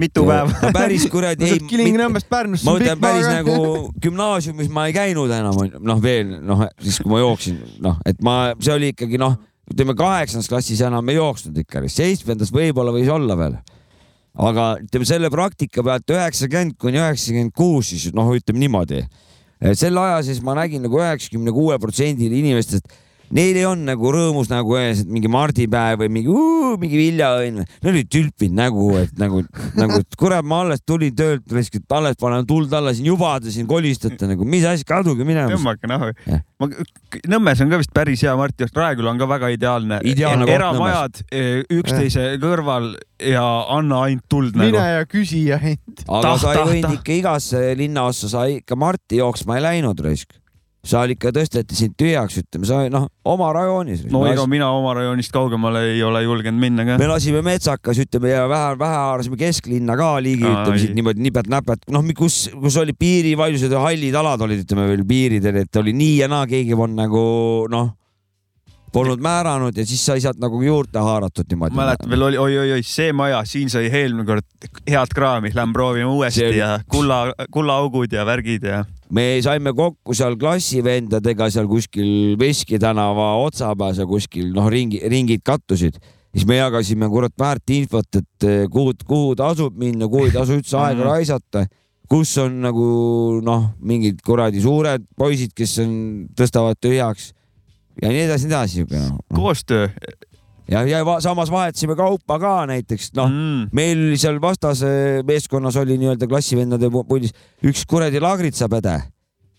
[0.00, 0.50] Mitu päeva?
[0.62, 1.60] no päris kuradi ei.
[1.70, 6.66] Kilingi-Nõmmest Pärnusse ma mõtlen päris aga- nagu gümnaasiumis ma ei käinud enam, noh veel noh,
[6.82, 9.38] siis kui ma jooksin, noh, et ma, see oli ikkagi noh,
[9.70, 13.56] ütleme kaheksandas klassis enam ei jooksnud ikka, seitsmendas võib-olla võis olla veel.
[14.40, 19.04] aga ütleme selle praktika pealt üheksakümmend kuni üheksakümmend kuus, siis noh, ütleme niimoodi.
[19.74, 22.88] selle aja sees ma nägin nagu üheksakümne kuue protsendil inimestest,
[23.36, 26.36] neil ei olnud nagu rõõmus nagu ees, et mingi mardipäev või mingi,
[26.82, 29.42] mingi viljaõnn, neil oli tülpinud nägu, et nagu,
[29.78, 33.68] nagu, et kurat, ma alles tulin töölt, alles panen tuld alla siin juba te siin
[33.70, 35.50] kolistate nagu, mis asi, kaduge minema.
[35.52, 36.10] tõmmake nahu.
[36.60, 36.70] ma,
[37.30, 40.00] Nõmmes on ka vist päris hea, Martti, Raeküla on ka väga ideaalne.
[40.06, 43.44] Ideaalne eramajad eh, üksteise kõrval ja
[43.74, 44.98] anna ainult tuld mine nagu.
[45.00, 46.04] ja küsi ja hind.
[46.06, 50.39] aga sa ei võinud ikka igasse linnaossa, sa ikka Marti jooksma ei läinud raisk.
[50.86, 54.06] Seal ikka tõsteti sind tühjaks, ütleme, sa noh, oma rajoonis.
[54.10, 56.96] no ega mina oma rajoonist kaugemale ei ole julgenud minna ka.
[57.00, 61.24] me lasime metsakas, ütleme ja vähe, vähe haarasime kesklinna ka ligi, Aa, ütleme siit niimoodi
[61.28, 65.94] nipet-näpet, noh, kus, kus oli piirivaidlused ja hallid alad olid, ütleme veel piiridel, et oli
[65.96, 67.24] nii ja naa, keegi polnud nagu
[67.72, 67.92] noh,
[68.92, 71.76] polnud määranud ja siis sai sealt nagu juurde haaratud niimoodi.
[71.78, 74.46] mäletan veel oli oi-oi-oi see maja, siin sai eelmine kord
[74.90, 78.84] head kraami, lähme proovime uuesti See- ja kulla, kullaaugud ja värgid ja.
[79.10, 85.42] me saime kokku seal klassivendadega seal kuskil Veski tänava otsapääs ja kuskil noh, ringi, ringid
[85.44, 85.98] kattusid.
[86.34, 90.54] siis me jagasime kurat väärt infot, et eh, kuhu, kuhu tasub minna, kuhu ei tasu
[90.58, 91.08] üldse aega Mhm.
[91.10, 91.66] raisata.
[92.10, 95.92] kus on nagu noh, mingid kuradi suured poisid, kes on,
[96.34, 97.32] tõstavad tühjaks
[98.02, 99.20] ja nii edasi, nii edasi siuke noh.
[99.36, 99.88] koostöö.
[100.70, 105.98] ja, ja va samas vahetasime kaupa ka näiteks noh mm., meil seal vastase meeskonnas oli
[106.00, 107.34] nii-öelda klassivendade pu- puldis
[107.66, 108.98] üks kuradi lagritsapede.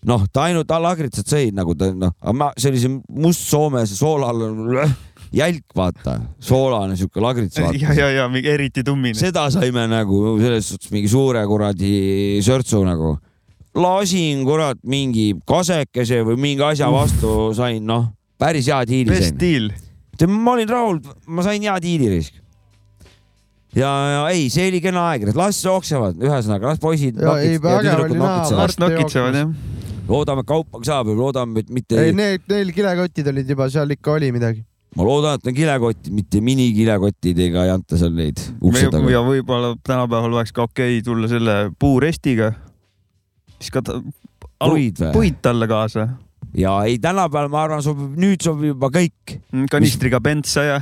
[0.08, 3.86] noh, ta ainult lagritsat sõi nagu ta noh, aga ma, see oli see must Soome
[3.86, 4.42] see soolal
[5.32, 9.16] jälk, vaata, soolane siuke lagrits, ja, ja, ja mingi eriti tummine.
[9.18, 13.16] seda saime nagu selles suhtes mingi suure kuradi sörtsu nagu.
[13.74, 18.10] lasin kurat mingi kasekese või mingi asja vastu sain, noh,
[18.42, 19.40] päris hea diili Best sain.
[19.40, 19.70] deal.
[20.28, 22.34] ma olin rahul, ma sain hea diili risk.
[23.76, 27.18] ja, ja ei, see oli kena aeg, las jooksevad, ühesõnaga las poisid
[30.08, 34.16] loodame, et kaupa saab loodame, et mitte ei, need, neil kilekotid olid juba seal ikka
[34.18, 34.64] oli midagi.
[34.98, 39.12] ma loodan, et on kilekotid, mitte minikilekotidega ei anta seal neid ukse taga.
[39.12, 42.52] ja võib-olla tänapäeval oleks ka okei tulla selle puurestiga.
[43.58, 44.02] siis ka ta-
[44.62, 46.04] Puid puid talle kaasa.
[46.56, 49.38] Ja ei, tänapäeval ma arvan, sobib, nüüd sobib juba kõik.
[49.70, 50.80] kanistriga bentsa ja.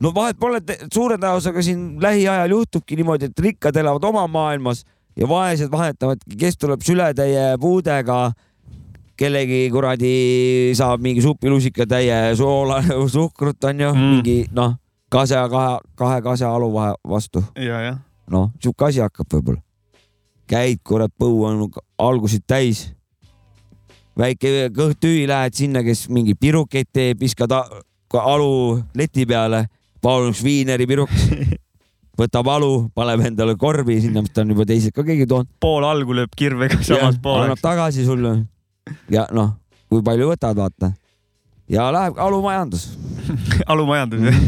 [0.00, 0.62] no vahet pole,
[0.92, 4.84] suure tõenäosusega siin lähiajal juhtubki niimoodi, et rikkad elavad oma maailmas
[5.16, 8.32] ja vaesed vahetavadki, kes tuleb sületäie puudega,
[9.18, 10.14] kellegi kuradi
[10.76, 12.80] saab mingi supilusikatäie soola,
[13.16, 14.78] suhkrut onju mm., mingi noh,
[15.12, 17.44] kase kahe, kahe kase alu vahe vastu.
[18.32, 19.60] noh, sihuke asi hakkab võib-olla.
[20.48, 22.90] käid, kurat, põu on algusid täis.
[24.18, 29.66] Väike kõht tühi, lähed sinna, kes mingi pirukeid teeb, viskad alu leti peale,
[30.02, 31.28] palun üks viineri piruks.
[32.18, 35.48] võtab alu, paneb endale korvi sinna, mis ta on juba teised ka keegi toonud.
[35.60, 37.62] pool algu lööb kirvega samas annab pooleks.
[37.64, 38.32] tagasi sulle.
[39.10, 39.54] ja noh,
[39.88, 40.92] kui palju võtad, vaata.
[41.72, 42.82] ja läheb alumajandus.
[43.72, 44.36] alumajandus jah.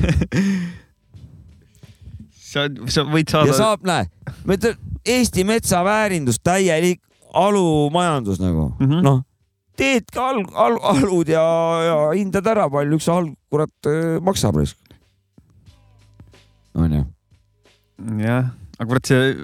[2.53, 2.61] sa,
[2.93, 3.51] sa võid saada.
[3.51, 4.05] ja saab, näe,
[4.45, 4.74] ma ütlen,
[5.05, 7.01] Eesti metsa väärindus täielik
[7.36, 9.03] alumajandus nagu mm -hmm.
[9.05, 9.19] noh,
[9.79, 11.45] teedki al-, al-, alud ja,
[11.89, 14.79] ja hindad ära, palju üks alg kurat äh, maksab raisk.
[16.75, 17.05] onju.
[18.23, 19.35] jah, aga kurat see,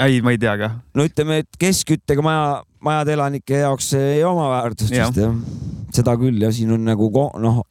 [0.00, 0.72] ei, ma ei tea ka.
[0.94, 2.46] no ütleme, et keskküttega maja,
[2.82, 5.10] majade elanike jaoks ei oma väärtust Jah.
[5.10, 5.36] vist jah.
[5.94, 7.10] seda küll ja siin on nagu
[7.42, 7.62] noh,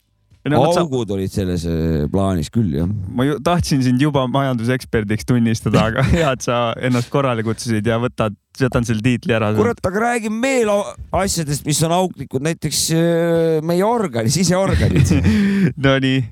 [0.47, 2.87] No vot sa- augud olid selles äh, plaanis küll jah.
[2.87, 7.97] ma ju tahtsin sind juba majanduseksperdiks tunnistada, aga hea, et sa ennast korrale kutsusid ja
[7.99, 9.51] võtad, võtan selle tiitli ära.
[9.57, 10.71] kurat, aga räägime veel
[11.19, 15.11] asjadest, mis on auklikud, näiteks äh, meie organid, siseorganid.
[15.85, 16.23] Nonii.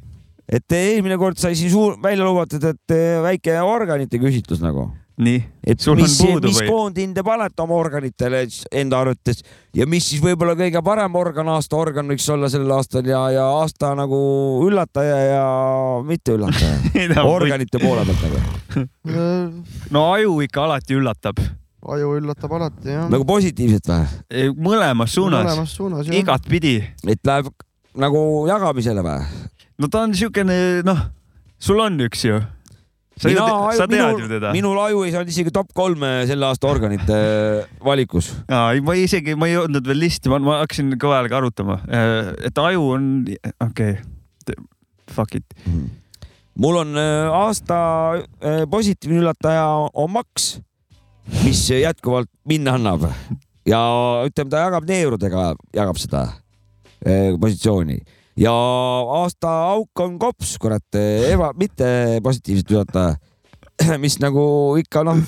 [0.47, 2.95] et eelmine kord sai siin suur välja lubatud, et
[3.27, 4.88] väike organite küsitlus nagu.
[5.18, 6.68] nii, et sul on mis, puudu mis või?
[6.69, 9.41] koondhinde panete oma organitele enda arvates
[9.76, 13.45] ja mis siis võib-olla kõige parem organ, aasta organ võiks olla sellel aastal ja, ja
[13.57, 14.19] aasta nagu
[14.68, 15.45] üllataja ja
[16.06, 18.85] mitte üllataja organite poole pealt nagu.
[19.95, 21.41] no aju ikka alati üllatab.
[21.98, 23.10] aju üllatab alati jah.
[23.10, 24.52] nagu positiivselt või?
[24.53, 25.48] mõlemas suunas.
[25.49, 26.22] mõlemas suunas jah.
[26.22, 26.77] igatpidi.
[27.10, 27.49] et läheb
[27.98, 29.48] nagu jagamisele või?
[29.81, 31.07] no ta on siukene, noh,
[31.57, 32.38] sul on üks ju.
[33.18, 33.38] Sa ju,
[33.77, 34.52] sa tead minul, ju teda.
[34.56, 37.18] minul aju ei saanud isegi top kolme selle aasta organite
[37.84, 38.31] valikus.
[38.45, 41.80] Aa, ei, ma isegi, ma ei jõudnud veel listi, ma, hakkasin kõva häälega arutama,
[42.48, 43.10] et aju on,
[43.65, 44.61] okei okay.,
[45.14, 45.57] fuck it.
[46.57, 47.77] mul on äh, aasta
[48.18, 50.57] äh, positiivne üllataja on Max,
[51.44, 53.07] mis jätkuvalt minna annab
[53.68, 53.80] ja
[54.27, 56.23] ütleme, ta jagab neerudega, jagab seda
[57.06, 57.99] äh, positsiooni
[58.38, 58.53] ja
[59.22, 60.99] aasta auk on kops, kurat,
[61.31, 63.15] eba, mitte positiivselt üllataja,
[64.03, 64.43] mis nagu
[64.81, 65.23] ikka noh,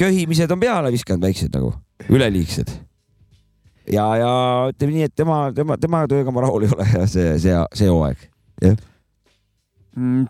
[0.00, 1.74] köhimised on peale viskanud väiksed nagu,
[2.08, 2.72] üleliigsed
[3.90, 4.32] ja, ja
[4.70, 7.90] ütleme nii, et tema, tema, tema tööga ma rahul ei ole ja see, see, see
[7.90, 8.24] hooaeg,
[8.62, 8.78] jah.
[9.98, 10.24] Mm,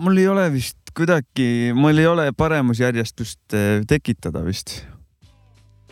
[0.00, 4.78] mul ei ole vist kuidagi, mul ei ole paremusjärjestust eh, tekitada vist.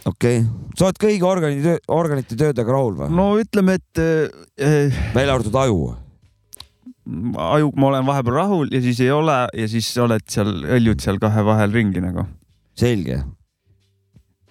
[0.09, 0.47] Okei okay.,
[0.79, 3.11] sa oled kõigi organi, organite töödega rahul või?
[3.15, 5.79] no ütleme, et eh, välja arvatud aju.
[7.53, 11.23] ajuga ma olen vahepeal rahul ja siis ei ole ja siis oled seal, õljud seal
[11.23, 12.27] kahe vahel ringi nagu.
[12.79, 13.23] selge.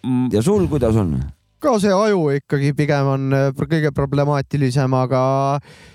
[0.05, 0.29] Mm.
[0.33, 1.15] ja sul, kuidas on?
[1.61, 5.23] ka see aju ikkagi pigem on äh, kõige problemaatilisem, aga
[5.59, 5.90] äh,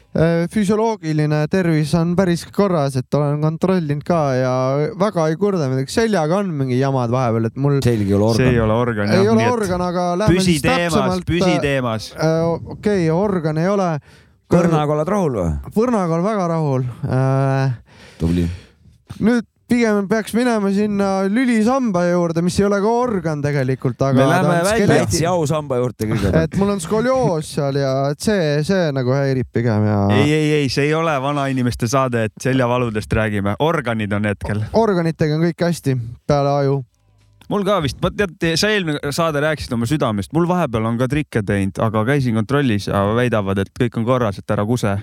[0.53, 4.53] füsioloogiline tervis on päris korras, et olen kontrollinud ka ja
[4.99, 5.93] väga ei kurda midagi.
[5.93, 7.81] seljaga on mingi jamad vahepeal, et mul.
[7.85, 10.45] selg ei ole see ei ole organ ei jah, ole nii et organ, aga lähme
[10.47, 11.27] siis teemas, täpsemalt.
[11.29, 12.13] püsi teemas.
[12.17, 13.91] okei okay,, organ ei ole.
[14.53, 15.75] põrnaga oled rahul või?
[15.75, 17.77] põrnaga olen väga rahul äh,.
[18.21, 18.49] tubli.
[19.21, 24.19] nüüd pigem peaks minema sinna lülisamba juurde, mis ei ole ka organ tegelikult, aga.
[24.19, 24.89] Me läheme välja.
[24.93, 26.43] Lätsi ausamba juurde kõigepealt.
[26.47, 30.01] et mul on skolioos seal ja et see, see nagu häirib pigem ja.
[30.17, 34.63] ei, ei, ei, see ei ole vanainimeste saade, et seljavaludest räägime, organid on hetkel.
[34.79, 35.97] organitega on kõik hästi
[36.31, 36.79] peale aju.
[37.51, 41.43] mul ka vist, tead, sa eelmine saade rääkisid oma südamest, mul vahepeal on ka trikke
[41.47, 44.95] teinud, aga käisin kontrollis ja väidavad, et kõik on korras, et ära kuse.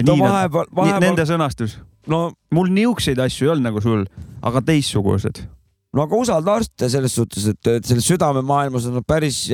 [0.00, 1.76] No vahepeal- vahepeal- nende sõnastus.
[2.08, 4.06] no, mul niisuguseid asju ei olnud nagu sul,
[4.42, 5.42] aga teistsugused.
[5.92, 9.44] no aga usalda arste selles suhtes, et, et selles südamemaailmas on nad päris,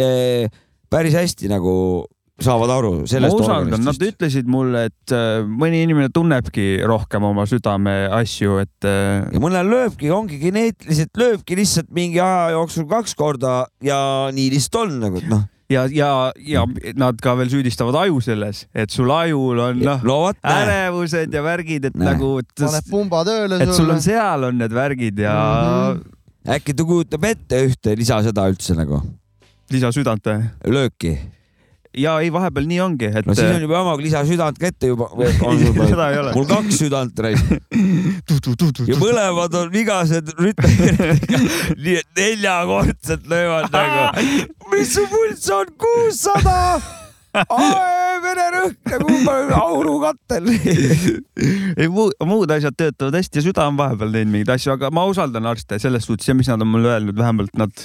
[0.89, 2.07] päris hästi nagu
[2.39, 7.43] saavad aru ma sellest usaldan, nad ütlesid mulle, et äh, mõni inimene tunnebki rohkem oma
[7.51, 13.17] südame asju, et äh, ja mõnel lööbki, ongi geneetiliselt lööbki lihtsalt mingi aja jooksul kaks
[13.19, 13.99] korda ja
[14.31, 15.43] nii lihtsalt on nagu, et noh.
[15.73, 16.65] ja, ja, ja
[16.99, 21.91] nad ka veel süüdistavad aju selles, et sul ajul on noh no ärevused ja värgid,
[21.91, 22.15] et Näe.
[22.15, 25.99] nagu, paneb pumba tööle et sul on seal on need värgid ja mm.
[26.01, 26.55] -hmm.
[26.57, 29.03] äkki ta kujutab ette ühte lisasõda üldse nagu,
[29.75, 30.49] lisasüdant või?
[30.79, 31.19] lööki.
[31.97, 34.91] Ja ei, vahepeal nii ongi, et no siis on juba jama, kui lisasüdant ka ette
[34.91, 35.09] juba.
[35.89, 36.35] Seda ei ole.
[36.37, 37.57] mul kaks südant raisk.
[38.91, 41.43] ja mõlemad on vigased rütmihäiretega,
[41.85, 44.49] nii et neljakordselt löövad nagu.
[44.75, 46.59] mis su pulss on, kuussada?
[48.25, 50.49] Vererõhk nagu aurukattel.
[51.79, 55.05] ei muu, muud asjad töötavad hästi ja süda on vahepeal teinud mingeid asju, aga ma
[55.11, 57.85] usaldan arste selles suhtes ja mis nad on mulle öelnud, vähemalt nad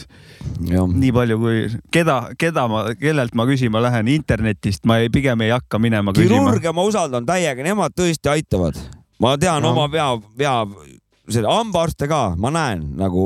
[0.63, 1.61] nii palju kui,
[1.93, 6.39] keda, keda ma, kellelt ma küsima lähen internetist, ma ei, pigem ei hakka minema küsima.
[6.41, 8.79] kirurgia ma usaldan täiega, nemad tõesti aitavad.
[9.21, 9.71] ma tean No.
[9.71, 10.55] oma pea, pea,
[11.31, 13.23] selle hambaarste ka, ma näen nagu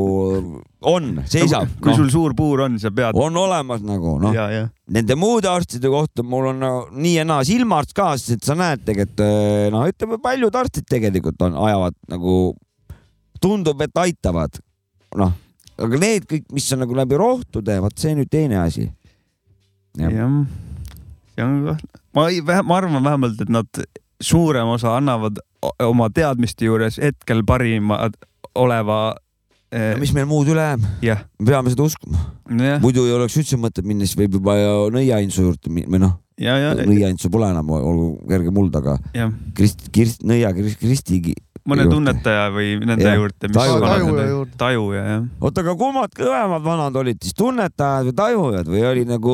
[0.85, 1.71] on, seisab.
[1.81, 3.17] kui sul suur puur on, sa pead.
[3.17, 7.25] on olemas nagu noh, ja, ja nende muude arstide kohta mul on nagu nii ja
[7.25, 11.57] naa, silmaarst ka, sest et sa näed tegelikult äh, noh, ütleme paljud arstid tegelikult on,
[11.65, 12.37] ajavad nagu,
[13.41, 14.61] tundub, et aitavad.
[15.17, 15.33] noh,
[15.81, 18.85] aga need kõik, mis on nagu läbi rohtude, vot see nüüd teine asi.
[19.97, 20.13] jah,
[21.33, 21.71] see on
[22.17, 23.87] ma ei, ma arvan vähemalt, et nad
[24.21, 25.39] suurem osa annavad
[25.83, 28.09] oma teadmiste juures hetkel parima
[28.55, 29.15] oleva.
[29.71, 30.85] No mis meil muud üle jääb?
[31.03, 32.21] jah, me peame seda uskuma.
[32.51, 36.15] jah, muidu ei oleks üldse mõtet minna, siis võib juba ju nõiainsu juurde või noh,
[36.39, 41.19] ja, ja, nõiainsu pole enam, olgu kerge muld, aga jah, Krist, Kirst, nõia Krist, Kristi.
[41.67, 43.17] mõne tunnetaja või nende Jah.
[43.19, 44.53] juurde, mis Taju- kannab taju nende- juurde.
[44.61, 45.23] tajuja jah.
[45.43, 49.33] oota, aga kummad kõvemad vanad olid siis, tunnetajad või tajujad või oli nagu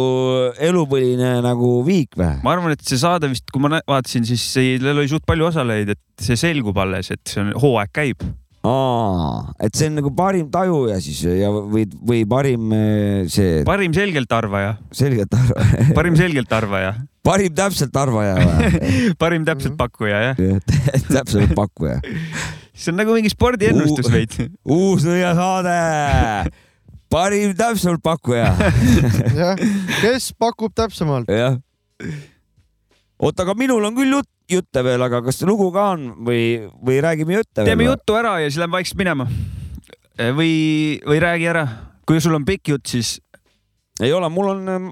[0.58, 2.32] elupõline nagu viik või?
[2.42, 5.94] ma arvan, et see saade vist, kui ma vaatasin, siis sellel oli suht palju osalejaid,
[5.94, 8.26] et see selgub alles, et see on, hooaeg käib.
[8.64, 13.92] aa, et see on nagu parim tajuja siis ja, või, või parim eh, see parim
[13.96, 16.94] selgelt arvaja, selgelt arvaja, parim selgelt arvaja,
[17.28, 18.82] parim täpselt arvaja või?
[19.22, 20.44] parim täpselt pakkuja jah.
[21.18, 22.00] täpselt pakkuja.
[22.72, 24.40] see on nagu mingi spordiennustus Uu- veits.
[24.64, 25.76] uus nõiasaade,
[27.12, 28.48] parim täpselt pakkuja.
[29.36, 29.60] jah,
[30.00, 31.28] kes pakub täpsemalt?
[31.28, 31.60] jah.
[33.20, 37.00] oota, aga minul on küll jutt, jutte veel, aga kas lugu ka on või, või
[37.04, 37.94] räägime jutte teeme veel?
[37.94, 39.28] juttu ära ja siis lähme vaikselt minema.
[40.38, 40.56] või,
[41.06, 41.68] või räägi ära,
[42.08, 43.16] kui sul on pikk jutt, siis
[44.02, 44.92] ei ole, mul on,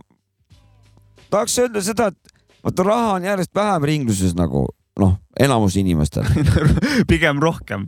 [1.31, 2.31] tahaks öelda seda, et
[2.63, 4.65] vaata raha on järjest vähem ringluses nagu
[5.01, 6.27] noh, enamus inimestel
[7.11, 7.87] pigem rohkem.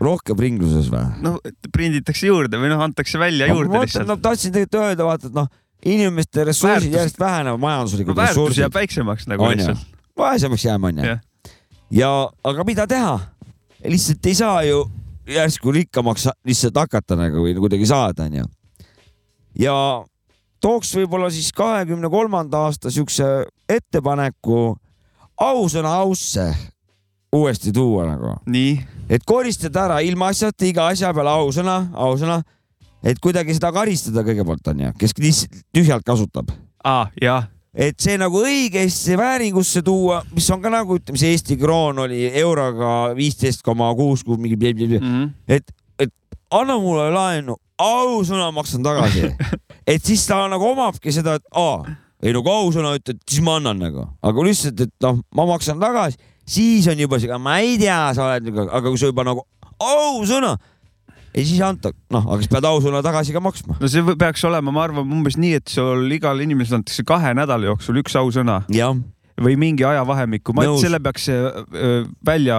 [0.00, 1.04] rohkem ringluses või?
[1.24, 1.38] noh,
[1.74, 4.16] prinditakse juurde või noh, antakse välja juurde ma lihtsalt no,.
[4.22, 5.50] tahtsin tegelikult öelda, vaata, et noh,
[5.84, 8.74] inimeste ressursid Väärtus- järjest vähenevad, majanduslikud väärtus ressursid jääb.
[8.74, 9.78] väiksemaks nagu On lihtsalt.
[10.18, 11.20] vaesemaks jääma onju Jah..
[11.90, 13.20] ja, aga mida teha?
[13.84, 14.90] lihtsalt ei saa ju
[15.26, 18.44] järsku rikkamaks lihtsalt hakata nagu või kuidagi saada, onju.
[19.58, 20.04] ja
[20.60, 23.24] tooks võib-olla siis kahekümne kolmanda aasta siukse
[23.68, 24.76] ettepaneku
[25.40, 26.54] ausõna ausse
[27.32, 28.36] uuesti tuua nagu.
[29.08, 32.42] et koristada ära ilmaasjata iga asja peale ausõna, ausõna,
[33.02, 35.16] et kuidagi seda karistada kõigepealt onju, kes
[35.74, 36.52] tühjalt kasutab.
[36.84, 37.48] aa, jah.
[37.74, 42.26] et see nagu õigesse vääringusse tuua, mis on ka nagu ütleme, see Eesti kroon oli
[42.28, 45.30] euroga viisteist koma kuus, kui mingi mm, -hmm.
[45.48, 46.12] et, et
[46.50, 49.32] anna mulle laenu, ausõna maksan tagasi.
[49.92, 53.56] et siis ta nagu omabki seda, et aa, ei no kui ausõna ütled, siis ma
[53.58, 57.78] annan nagu, aga lihtsalt, et noh, ma maksan tagasi, siis on juba siuke, ma ei
[57.80, 59.46] tea, sa oled, aga kui sa juba nagu
[59.82, 60.54] ausõna,
[61.34, 63.78] ja siis anta, noh, aga siis pead ausõna tagasi ka maksma.
[63.80, 67.70] no see peaks olema, ma arvan, umbes nii, et sul igale inimesele antakse kahe nädala
[67.72, 68.62] jooksul üks ausõna.
[69.42, 70.82] või mingi ajavahemikku, ma, Nõus.
[70.84, 72.58] selle peaks äh, äh, välja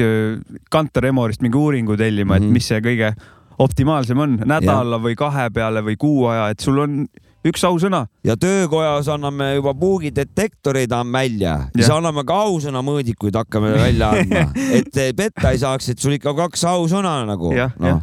[0.00, 0.40] äh,
[0.70, 2.44] Kantar Emorist mingi uuringu tellima, Mhm.
[2.48, 3.12] et mis see kõige
[3.58, 7.04] optimaalsem on, nädala või kahe peale või kuu aja, et sul on
[7.44, 8.06] üks ausõna.
[8.24, 11.96] ja töökojas anname juba puugidetektoreid välja, siis Jah.
[11.98, 14.46] anname ka ausõna mõõdikuid hakkame välja andma,
[14.78, 18.02] et eh, petta ei saaks, et sul ikka kaks ausõna nagu, Jah, noh jah.,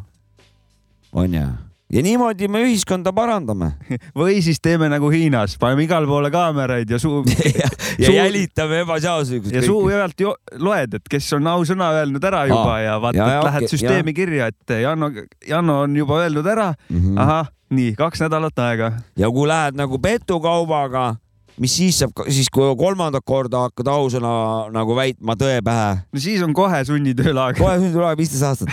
[1.11, 1.47] on ju.
[1.91, 3.73] ja niimoodi me ühiskonda parandame.
[4.19, 7.23] või siis teeme nagu Hiinas, paneme igale poole kaameraid ja suu
[8.03, 10.23] ja jälitame ebaseaduslikult ja suu pealt
[10.59, 12.83] loed, et kes on ausõna öelnud ära juba Aa.
[12.85, 15.11] ja vaata Ja, ja,, lähed okei, süsteemi kirja, et Janno,
[15.47, 17.01] Janno on juba öelnud ära mm.
[17.01, 17.19] -hmm.
[17.19, 18.93] ahah, nii kaks nädalat aega.
[19.17, 21.15] ja kui lähed nagu petukaubaga,
[21.59, 24.33] mis siis saab, siis kui kolmandat korda hakkad ausõna
[24.71, 25.95] nagu väitma tõe pähe.
[26.13, 27.57] no siis on kohe sunnitöölaag.
[27.59, 28.69] kohe sunnitöölaag viisteist aastat.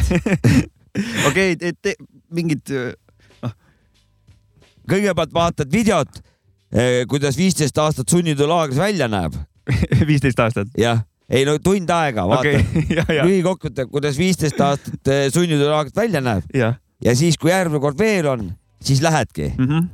[1.28, 1.94] okei, et
[2.34, 2.72] mingid,
[4.88, 6.20] kõigepealt vaatad videot,
[7.08, 9.36] kuidas viisteist aastat sunnitöölaagris välja näeb.
[10.10, 10.68] viisteist aastat?
[10.78, 12.54] jah, ei no tund aega, vaata
[12.98, 13.24] jah.
[13.26, 16.46] lühikokkuvõte, kuidas viisteist aastat eh, sunnitöölaagrit välja näeb.
[16.56, 16.78] jah.
[17.04, 18.46] ja siis, kui järgmine kord veel on,
[18.84, 19.52] siis lähedki.
[19.58, 19.88] Mhm.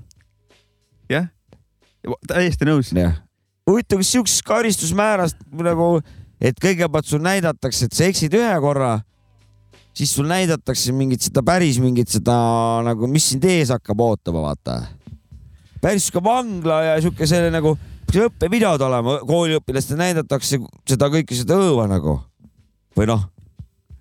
[1.12, 1.30] jah,
[2.30, 2.92] täiesti nõus.
[3.70, 5.98] huvitav, kas siuksest karistusmäärast nagu,
[6.40, 8.98] et kõigepealt sul näidatakse, et sa eksid ühe korra,
[9.94, 12.36] siis sul näidatakse mingit seda päris mingit seda
[12.86, 14.80] nagu, mis sind ees hakkab ootama, vaata.
[15.82, 17.76] päris sihuke vangla ja sihuke selle nagu,
[18.06, 22.18] peaks õppevideod olema, kooliõpilastele näidatakse seda kõike seda õõva nagu
[22.94, 23.24] või noh,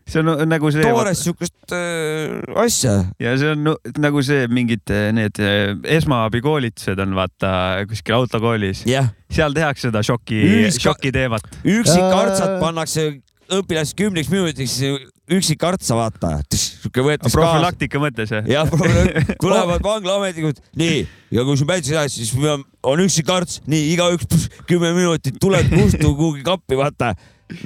[0.09, 0.83] see on nagu see.
[0.83, 2.95] toores siukest äh, asja.
[3.21, 7.53] ja see on nagu see mingid eh, need eh, esmaabikoolitused on vaata
[7.89, 9.13] kuskil autokoolis yeah..
[9.31, 11.47] seal tehakse seda šoki Ühiska-, šoki teemat.
[11.63, 13.07] üksikkartsad pannakse
[13.51, 14.77] õpilased kümneks minutiks
[15.97, 16.35] vaata.
[16.51, 17.39] sihuke võetakse kaasa.
[17.39, 18.47] profülaktika mõttes jah?
[18.49, 18.73] jah,
[19.43, 24.93] tulevad vanglaametnikud, nii, ja kui sul päitse käes, siis me- on üksikkarts, nii igaüks kümme
[24.97, 27.13] minutit tuleb kustu kuhugi kappi, vaata.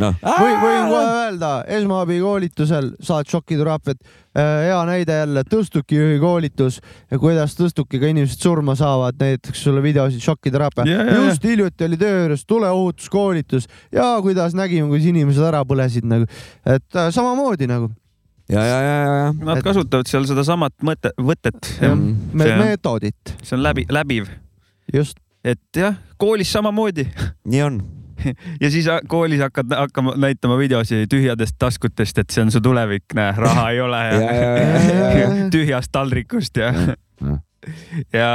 [0.02, 4.00] noh, või võin kohe öelda, esmaabikoolitusel saad šokiteraapiat.
[4.38, 6.80] hea näide jälle tõstukijuhi koolitus,
[7.20, 11.22] kuidas tõstukiga inimesed surma saavad, näiteks sulle videosid šokiteraapia ja, ja.
[11.26, 16.30] just hiljuti oli töö juures tuleohutuskoolitus ja kuidas nägime, kuidas inimesed ära põlesid nagu,
[16.66, 17.90] et äh, samamoodi nagu.
[18.50, 19.36] ja, ja, ja, ja, ja.
[19.52, 21.74] Nad kasutavad seal sedasamat mõtet, võtet.
[22.34, 23.38] me- meetodit.
[23.42, 24.30] see on läbi, läbiv.
[24.94, 25.18] just.
[25.44, 27.10] et jah, koolis samamoodi.
[27.46, 27.82] nii on.
[28.64, 33.34] ja siis koolis hakkad hakkama näitama videosi tühjadest taskutest, et see on su tulevik, näe,
[33.38, 35.50] raha ei ole ja, Ja, ja, ja, ja, ja.
[35.54, 36.74] tühjast taldrikust ja,
[38.20, 38.32] ja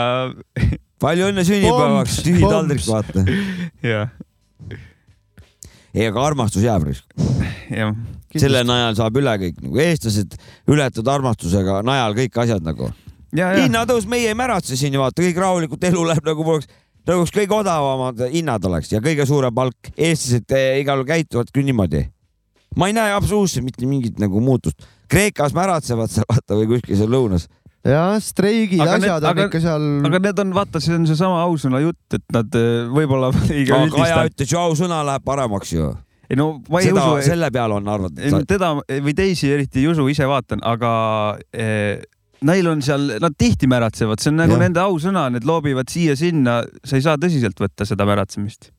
[1.02, 3.24] palju õnne sünnipäevaks, tühi taldrik, vaata.
[3.82, 4.10] jah,
[5.92, 6.88] ei, aga armastus jääb.
[7.70, 7.94] jah.
[8.32, 10.36] selle najal saab üle kõik, nagu eestlased
[10.70, 12.90] ületavad armastusega najal kõik asjad nagu.
[13.32, 16.70] hinnatõus, meie ei märatse siin ju vaata, kõik rahulikult, elu läheb nagu poleks,
[17.06, 19.90] nagu oleks kõige odavamad hinnad oleks ja kõige suurem palk.
[19.96, 22.04] eestlased eh, igal juhul käituvad küll niimoodi.
[22.76, 24.86] ma ei näe absoluutselt mitte mingit nagu muutust.
[25.12, 27.48] Kreekas märatsevad seal vaata või kuskil seal lõunas.
[27.84, 29.88] jah, streigid, Aga need- asjad on aga- ikka seal.
[30.06, 33.90] aga need on, vaata, see on seesama ausõna jutt, et nad eh, võib-olla liiga aga
[33.90, 34.30] Kaja üldistavad.
[34.32, 35.90] ütles ju ausõna läheb paremaks ju.
[36.30, 38.46] ei no ma ei seda, usu, selle peale on arvatud.
[38.48, 40.92] teda või teisi eriti ei usu, ise vaatan, aga
[41.52, 41.98] eh,
[42.42, 44.60] neil on seal, nad tihti märatsevad, see on nagu Jah.
[44.66, 48.70] nende ausõna, need loobivad siia-sinna, sa ei saa tõsiselt võtta seda märatsemist.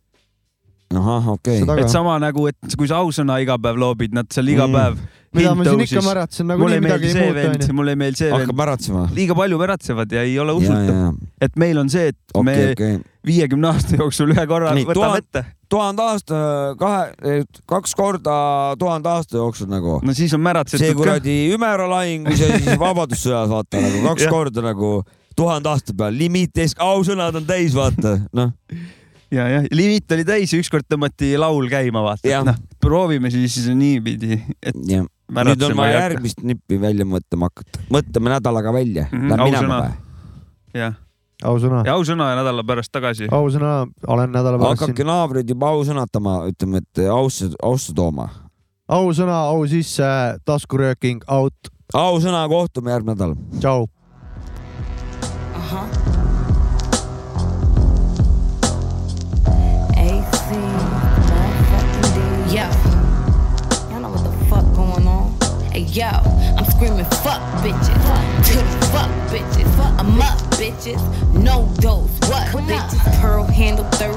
[0.93, 4.47] ahah, okei Seda et sama nagu, et kui sa ausõna iga päev loobid, nad seal
[4.53, 4.73] iga Mm.
[4.77, 4.97] päev.
[5.33, 7.73] mida ma siin ikka märatsen, nagu mulle nii ei midagi ei see muutu onju.
[7.73, 8.57] mulle ei meeldi see hakkab vend.
[8.59, 9.01] märatsema.
[9.15, 12.75] liiga palju märatsevad ja ei ole ja, usutav, ja, et meil on see, et okei,
[12.77, 15.45] me viiekümne aasta jooksul ühe korra Nii, võtame tuhande- ette.
[15.73, 16.39] Tuhande aasta,
[16.79, 18.37] kahe, kaks korda
[18.79, 19.99] tuhande aasta jooksul nagu.
[20.05, 20.99] no siis on see märatsetud ka.
[21.01, 24.95] kuradi Ümera lahingus ja siis Vabadussõjas vaata nagu kaks korda nagu
[25.35, 28.51] tuhande aasta peal, limiit ees, ausõnad on täis, vaata noh.
[29.33, 34.37] ja, jah, limiit oli täis ja ükskord tõmmati laul käima, vaata noh, proovime siis niipidi,
[34.61, 39.49] et jah, nüüd on vaja järgmist nippi välja mõtlema hakata, mõtleme nädalaga välja, Mhm, lähme
[39.49, 39.97] minema või?
[40.83, 40.99] jah,
[41.43, 43.27] ausõna, ja ausõna ja nädala pärast tagasi.
[43.31, 45.11] ausõna, olen nädala pärast hakake siin.
[45.11, 48.29] naabrid juba ausõnatama, ütleme, et ausse, ausse tooma.
[48.87, 50.07] ausõna, au sisse,
[50.45, 51.73] taskurööking out.
[51.93, 53.35] ausõna, kohtume järgmine nädal.
[53.59, 53.87] tšau.
[62.53, 62.53] D.
[65.93, 66.09] Yo,
[70.57, 71.01] bitches,
[71.33, 72.47] no dose, what?
[72.67, 74.09] Bitches, pearl handle 38,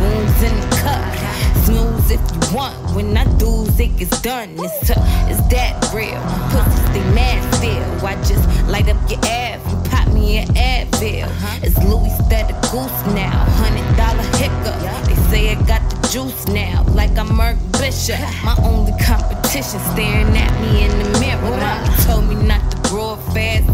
[0.00, 4.86] wounds in the cup, snooze if you want, when I do it gets done, it's
[4.86, 4.98] tough,
[5.28, 6.20] it's that real,
[6.52, 11.28] pussies they mad still, I just light up your ass and pop me an Advil,
[11.62, 16.46] it's Louis that the goose now, hundred dollar hiccup, they say I got the juice
[16.48, 21.88] now, like I'm Merc Bishop, my only competition staring at me in the mirror, Mommy
[22.04, 23.66] told me not to grow up fast,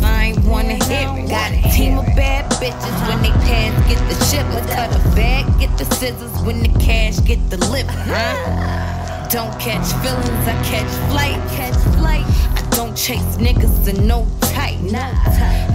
[4.61, 9.29] the cut a bag, get the scissors, when the cash get delivered, huh?
[9.31, 11.37] Don't catch feelings, I catch flight.
[11.51, 12.25] Catch flight.
[12.57, 14.81] I don't chase niggas in no type.
[14.81, 15.13] Nah.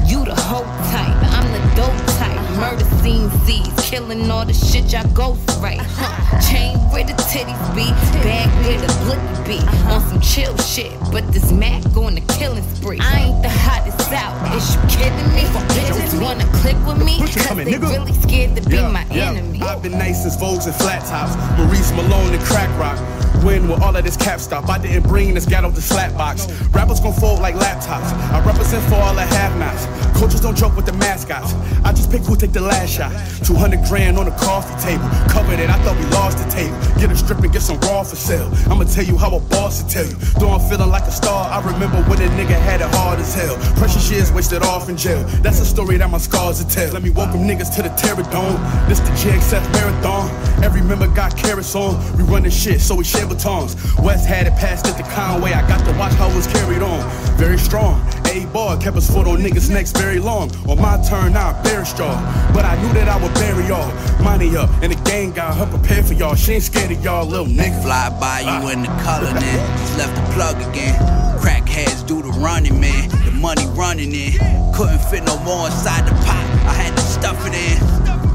[0.07, 2.32] You the hoe type, I'm the dope type.
[2.55, 5.79] Murder scene seeds, killing all the shit y'all go right.
[5.81, 6.39] Huh.
[6.39, 7.85] Chain where the titties be,
[8.23, 9.67] bag where the blicky be.
[9.91, 12.99] On some chill shit, but this Mac on the killing spree.
[13.01, 15.43] I ain't the hottest out, is you kidding me?
[15.51, 17.91] For bitches wanna click with me, cause coming, they nigga?
[17.91, 19.31] really scared to be Yeah, my yeah.
[19.31, 19.61] enemy.
[19.61, 22.97] I've been nice since Vogues and Flat Tops, Maurice Malone and Crack Rock.
[23.43, 24.69] When with all of this cap stop?
[24.69, 26.49] I didn't bring this ghetto to slap box.
[26.71, 28.09] Rappers gon' fold like laptops.
[28.31, 29.85] I represent for all the have-nots.
[30.17, 31.53] Coaches don't joke with the mascots.
[31.83, 33.11] I just pick who take the last shot.
[33.45, 35.03] 200 grand on the coffee table.
[35.27, 36.77] Covered it, I thought we lost the table.
[37.01, 38.49] Get a strip and get some raw for sale.
[38.71, 40.15] I'ma tell you how a boss to tell you.
[40.39, 43.35] Though I'm feeling like a star, I remember when a nigga had it hard as
[43.35, 43.57] hell.
[43.75, 45.21] Precious years wasted off in jail.
[45.43, 46.93] That's a story that my scars will tell.
[46.93, 48.55] Let me welcome niggas to the Terror Dome.
[48.87, 50.31] This the GXF Marathon.
[50.63, 51.99] Every member got carrots on.
[52.15, 53.75] We run this shit, so we share batons.
[53.99, 55.53] West had it passed it to Conway.
[55.53, 57.01] I got to watch how it was carried on.
[57.37, 58.01] Very strong.
[58.27, 60.51] A bar kept us foot on niggas' necks very long.
[60.67, 62.13] On my turn, I bear straw.
[62.53, 63.91] But I knew that I would bury y'all.
[64.23, 66.35] Money up, and the gang got her prepared for y'all.
[66.35, 67.81] She ain't scared of y'all, little nigga.
[67.83, 68.71] Fly by you ah.
[68.71, 69.77] in the color then.
[69.77, 70.95] Just left the plug again.
[71.39, 73.09] Crackheads do the running, man.
[73.25, 74.33] The money running in.
[74.73, 76.45] Couldn't fit no more inside the pot.
[76.65, 78.32] I had to stuff it in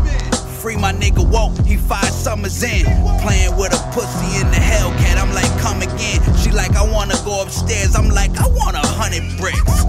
[0.59, 2.85] free my nigga woke, he five summers in.
[3.23, 6.21] Playing with a pussy in the Hellcat, I'm like, come again.
[6.37, 9.85] She like, I wanna go upstairs, I'm like, I want a hundred bricks.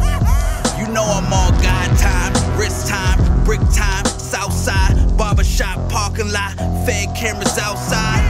[0.77, 6.53] You know I'm on God time, wrist time, brick time, Southside, barbershop, parking lot,
[6.85, 8.21] fed cameras outside.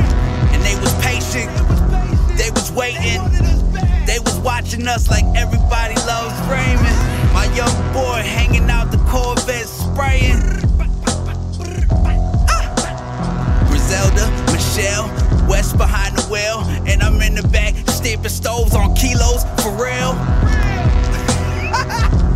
[0.53, 1.51] And they was patient,
[2.37, 3.19] they was waiting,
[4.07, 6.97] they was watching us like everybody loves Raymond.
[7.33, 10.39] My young boy hanging out the Corvette spraying.
[13.99, 15.07] Zelda, Michelle,
[15.49, 20.15] West behind the wheel, and I'm in the back, steeping stoves on kilos for real.